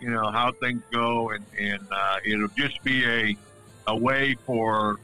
you 0.00 0.10
know 0.10 0.30
how 0.32 0.52
things 0.62 0.82
go, 0.92 1.30
and 1.30 1.44
and 1.58 1.80
uh, 1.90 2.16
it'll 2.26 2.48
just 2.56 2.82
be 2.84 3.04
a 3.06 3.36
a 3.86 3.96
way 3.96 4.34
for 4.46 4.98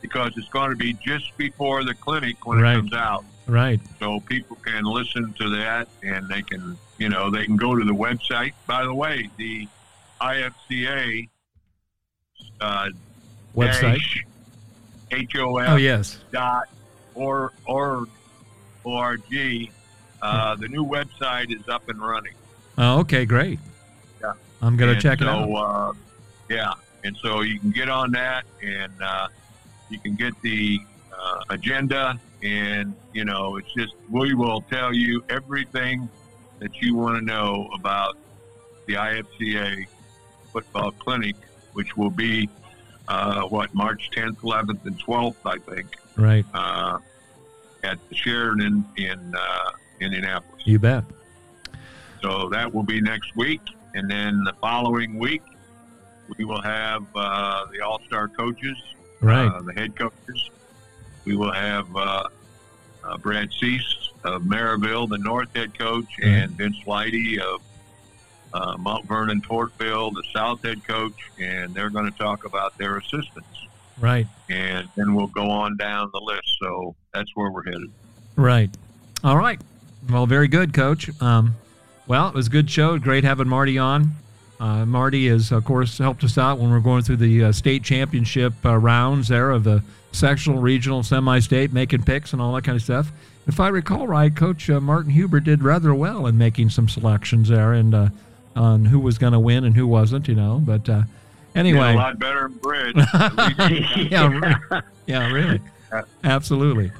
because 0.00 0.30
it's 0.36 0.48
going 0.50 0.70
to 0.70 0.76
be 0.76 0.94
just 1.04 1.36
before 1.36 1.84
the 1.84 1.94
clinic 1.94 2.36
when 2.46 2.58
Right. 2.58 2.74
it 2.74 2.76
comes 2.76 2.92
out, 2.94 3.24
Right. 3.46 3.80
so 4.00 4.20
people 4.20 4.56
can 4.64 4.84
listen 4.84 5.34
to 5.40 5.50
that 5.50 5.88
and 6.02 6.28
they 6.28 6.42
can 6.42 6.78
you 6.98 7.08
know 7.08 7.30
they 7.30 7.44
can 7.44 7.56
go 7.56 7.74
to 7.74 7.84
the 7.84 7.94
website. 7.94 8.52
By 8.66 8.84
the 8.84 8.94
way, 8.94 9.28
the 9.36 9.68
IFCA 10.22 11.28
uh, 12.60 12.88
Website. 13.56 14.00
HOF 15.10 15.68
Oh 15.68 15.76
yes. 15.76 16.18
dot 16.32 16.68
or 17.14 17.52
or 17.66 18.06
org. 18.84 19.20
Uh, 20.20 20.56
the 20.56 20.68
new 20.68 20.84
website 20.84 21.54
is 21.54 21.68
up 21.68 21.88
and 21.88 22.00
running. 22.00 22.32
Oh, 22.76 23.00
okay. 23.00 23.24
Great. 23.24 23.58
Yeah. 24.20 24.32
I'm 24.60 24.76
gonna 24.76 24.92
And 24.92 25.00
check 25.00 25.20
it 25.20 25.28
out. 25.28 25.48
Uh, 25.50 25.92
yeah, 26.48 26.72
and 27.04 27.16
so 27.22 27.42
you 27.42 27.58
can 27.60 27.70
get 27.70 27.88
on 27.88 28.10
that, 28.12 28.44
and 28.62 28.92
uh, 29.02 29.28
you 29.90 29.98
can 29.98 30.14
get 30.14 30.40
the 30.42 30.80
uh, 31.16 31.40
agenda, 31.50 32.18
and 32.42 32.94
you 33.12 33.24
know, 33.24 33.56
it's 33.56 33.72
just 33.74 33.94
we 34.10 34.34
will 34.34 34.62
tell 34.62 34.92
you 34.92 35.22
everything 35.28 36.08
that 36.58 36.82
you 36.82 36.94
want 36.96 37.16
to 37.18 37.24
know 37.24 37.68
about 37.74 38.16
the 38.86 38.94
IFCA 38.94 39.86
football 40.52 40.90
clinic, 40.92 41.36
which 41.74 41.96
will 41.96 42.10
be 42.10 42.48
uh, 43.08 43.42
what 43.44 43.74
March 43.74 44.10
10th, 44.14 44.36
11th, 44.42 44.84
and 44.86 44.98
12th, 45.04 45.36
I 45.44 45.58
think, 45.74 45.96
Right. 46.16 46.44
uh, 46.54 46.98
at 47.84 47.98
the 48.08 48.14
Sheraton 48.14 48.84
in 48.96 49.34
uh, 49.36 49.70
Indianapolis. 50.00 50.62
You 50.64 50.78
bet. 50.78 51.04
So 52.22 52.48
that 52.50 52.72
will 52.72 52.82
be 52.82 53.00
next 53.00 53.34
week. 53.36 53.60
And 53.94 54.10
then 54.10 54.42
the 54.44 54.52
following 54.60 55.18
week, 55.18 55.42
we 56.36 56.44
will 56.44 56.60
have 56.62 57.04
uh, 57.14 57.64
the 57.72 57.80
All 57.84 58.00
Star 58.06 58.28
coaches, 58.28 58.76
Right. 59.20 59.46
uh, 59.50 59.62
the 59.62 59.72
head 59.72 59.96
coaches. 59.96 60.50
We 61.24 61.36
will 61.36 61.52
have 61.52 61.86
uh, 61.96 62.24
uh, 63.04 63.16
Brad 63.18 63.50
Cease 63.52 64.10
of 64.24 64.42
Merrillville, 64.42 65.08
the 65.08 65.18
North 65.18 65.48
head 65.54 65.78
coach, 65.78 66.06
and 66.22 66.50
Vince 66.52 66.76
Lidy 66.86 67.40
of 67.40 67.60
uh, 68.52 68.76
Mount 68.78 69.06
Vernon 69.06 69.40
Fortville, 69.40 70.12
the 70.12 70.24
South 70.32 70.62
head 70.62 70.86
coach. 70.86 71.30
And 71.38 71.74
they're 71.74 71.90
going 71.90 72.10
to 72.10 72.18
talk 72.18 72.44
about 72.44 72.76
their 72.78 72.96
assistants. 72.98 73.66
right. 74.00 74.26
And 74.48 74.88
then 74.96 75.14
we'll 75.14 75.26
go 75.26 75.50
on 75.50 75.76
down 75.76 76.10
the 76.12 76.20
list. 76.20 76.56
So 76.60 76.94
that's 77.12 77.30
where 77.34 77.50
we're 77.50 77.64
headed. 77.64 77.90
Right. 78.36 78.70
All 79.24 79.36
right. 79.36 79.60
Well, 80.08 80.26
very 80.26 80.48
good, 80.48 80.72
Coach. 80.72 81.10
Um, 81.20 81.56
well, 82.06 82.28
it 82.28 82.34
was 82.34 82.46
a 82.46 82.50
good 82.50 82.70
show. 82.70 82.98
Great 82.98 83.24
having 83.24 83.48
Marty 83.48 83.76
on. 83.78 84.12
Uh, 84.60 84.86
Marty 84.86 85.28
has, 85.28 85.52
of 85.52 85.64
course, 85.64 85.98
helped 85.98 86.24
us 86.24 86.38
out 86.38 86.58
when 86.58 86.70
we're 86.70 86.80
going 86.80 87.02
through 87.02 87.18
the 87.18 87.44
uh, 87.44 87.52
state 87.52 87.82
championship 87.82 88.54
uh, 88.64 88.76
rounds 88.76 89.28
there 89.28 89.50
of 89.50 89.64
the 89.64 89.82
sectional, 90.12 90.60
regional, 90.60 91.02
semi-state, 91.02 91.72
making 91.72 92.02
picks 92.02 92.32
and 92.32 92.40
all 92.40 92.54
that 92.54 92.64
kind 92.64 92.76
of 92.76 92.82
stuff. 92.82 93.12
If 93.46 93.60
I 93.60 93.68
recall 93.68 94.06
right, 94.06 94.34
Coach 94.34 94.68
uh, 94.68 94.80
Martin 94.80 95.12
Huber 95.12 95.40
did 95.40 95.62
rather 95.62 95.94
well 95.94 96.26
in 96.26 96.36
making 96.38 96.70
some 96.70 96.88
selections 96.88 97.48
there 97.48 97.72
and 97.72 97.94
uh, 97.94 98.08
on 98.58 98.84
who 98.84 98.98
was 98.98 99.18
going 99.18 99.32
to 99.32 99.38
win 99.38 99.64
and 99.64 99.74
who 99.76 99.86
wasn't, 99.86 100.28
you 100.28 100.34
know. 100.34 100.60
But 100.62 100.88
uh, 100.88 101.02
anyway, 101.54 101.94
a 101.94 101.96
lot 101.96 102.18
better 102.18 102.46
in 102.46 102.52
bridge. 102.54 102.96
Yeah, 104.10 104.28
re- 104.70 104.80
yeah, 105.06 105.32
really, 105.32 105.60
absolutely. 106.24 106.90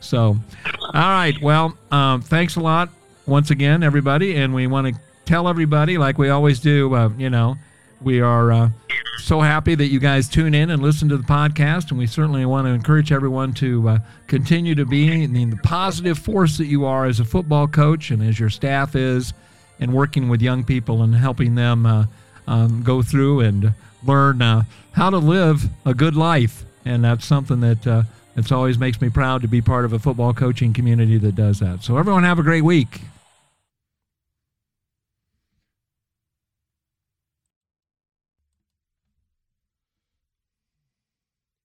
So, 0.00 0.36
all 0.82 0.92
right. 0.92 1.40
Well, 1.40 1.76
um, 1.90 2.22
thanks 2.22 2.56
a 2.56 2.60
lot 2.60 2.90
once 3.26 3.50
again, 3.50 3.82
everybody, 3.82 4.36
and 4.36 4.54
we 4.54 4.66
want 4.66 4.94
to 4.94 5.00
tell 5.24 5.48
everybody, 5.48 5.98
like 5.98 6.18
we 6.18 6.28
always 6.28 6.60
do. 6.60 6.94
Uh, 6.94 7.08
you 7.16 7.30
know, 7.30 7.56
we 8.00 8.20
are 8.20 8.52
uh, 8.52 8.70
so 9.18 9.40
happy 9.40 9.74
that 9.74 9.86
you 9.86 9.98
guys 9.98 10.28
tune 10.28 10.54
in 10.54 10.70
and 10.70 10.82
listen 10.82 11.08
to 11.08 11.16
the 11.16 11.24
podcast, 11.24 11.90
and 11.90 11.98
we 11.98 12.06
certainly 12.06 12.44
want 12.44 12.66
to 12.66 12.72
encourage 12.72 13.10
everyone 13.10 13.54
to 13.54 13.88
uh, 13.88 13.98
continue 14.26 14.74
to 14.74 14.84
be 14.84 15.26
the 15.26 15.56
positive 15.62 16.18
force 16.18 16.58
that 16.58 16.66
you 16.66 16.84
are 16.84 17.06
as 17.06 17.20
a 17.20 17.24
football 17.24 17.66
coach 17.66 18.10
and 18.10 18.22
as 18.22 18.38
your 18.38 18.50
staff 18.50 18.94
is, 18.94 19.32
and 19.80 19.92
working 19.92 20.28
with 20.28 20.40
young 20.42 20.64
people 20.64 21.02
and 21.02 21.14
helping 21.14 21.54
them 21.54 21.86
uh, 21.86 22.06
um, 22.46 22.82
go 22.82 23.02
through 23.02 23.40
and 23.40 23.72
learn 24.04 24.42
uh, 24.42 24.64
how 24.92 25.10
to 25.10 25.18
live 25.18 25.68
a 25.84 25.94
good 25.94 26.16
life. 26.16 26.64
And 26.84 27.04
that's 27.04 27.26
something 27.26 27.60
that 27.60 27.86
uh, 27.86 28.02
it's 28.36 28.52
always 28.52 28.78
makes 28.78 29.00
me 29.00 29.10
proud 29.10 29.42
to 29.42 29.48
be 29.48 29.60
part 29.60 29.84
of 29.84 29.92
a 29.92 29.98
football 29.98 30.32
coaching 30.32 30.72
community 30.72 31.18
that 31.18 31.34
does 31.34 31.58
that. 31.60 31.82
So 31.82 31.96
everyone 31.98 32.24
have 32.24 32.38
a 32.38 32.42
great 32.42 32.62
week. 32.62 33.00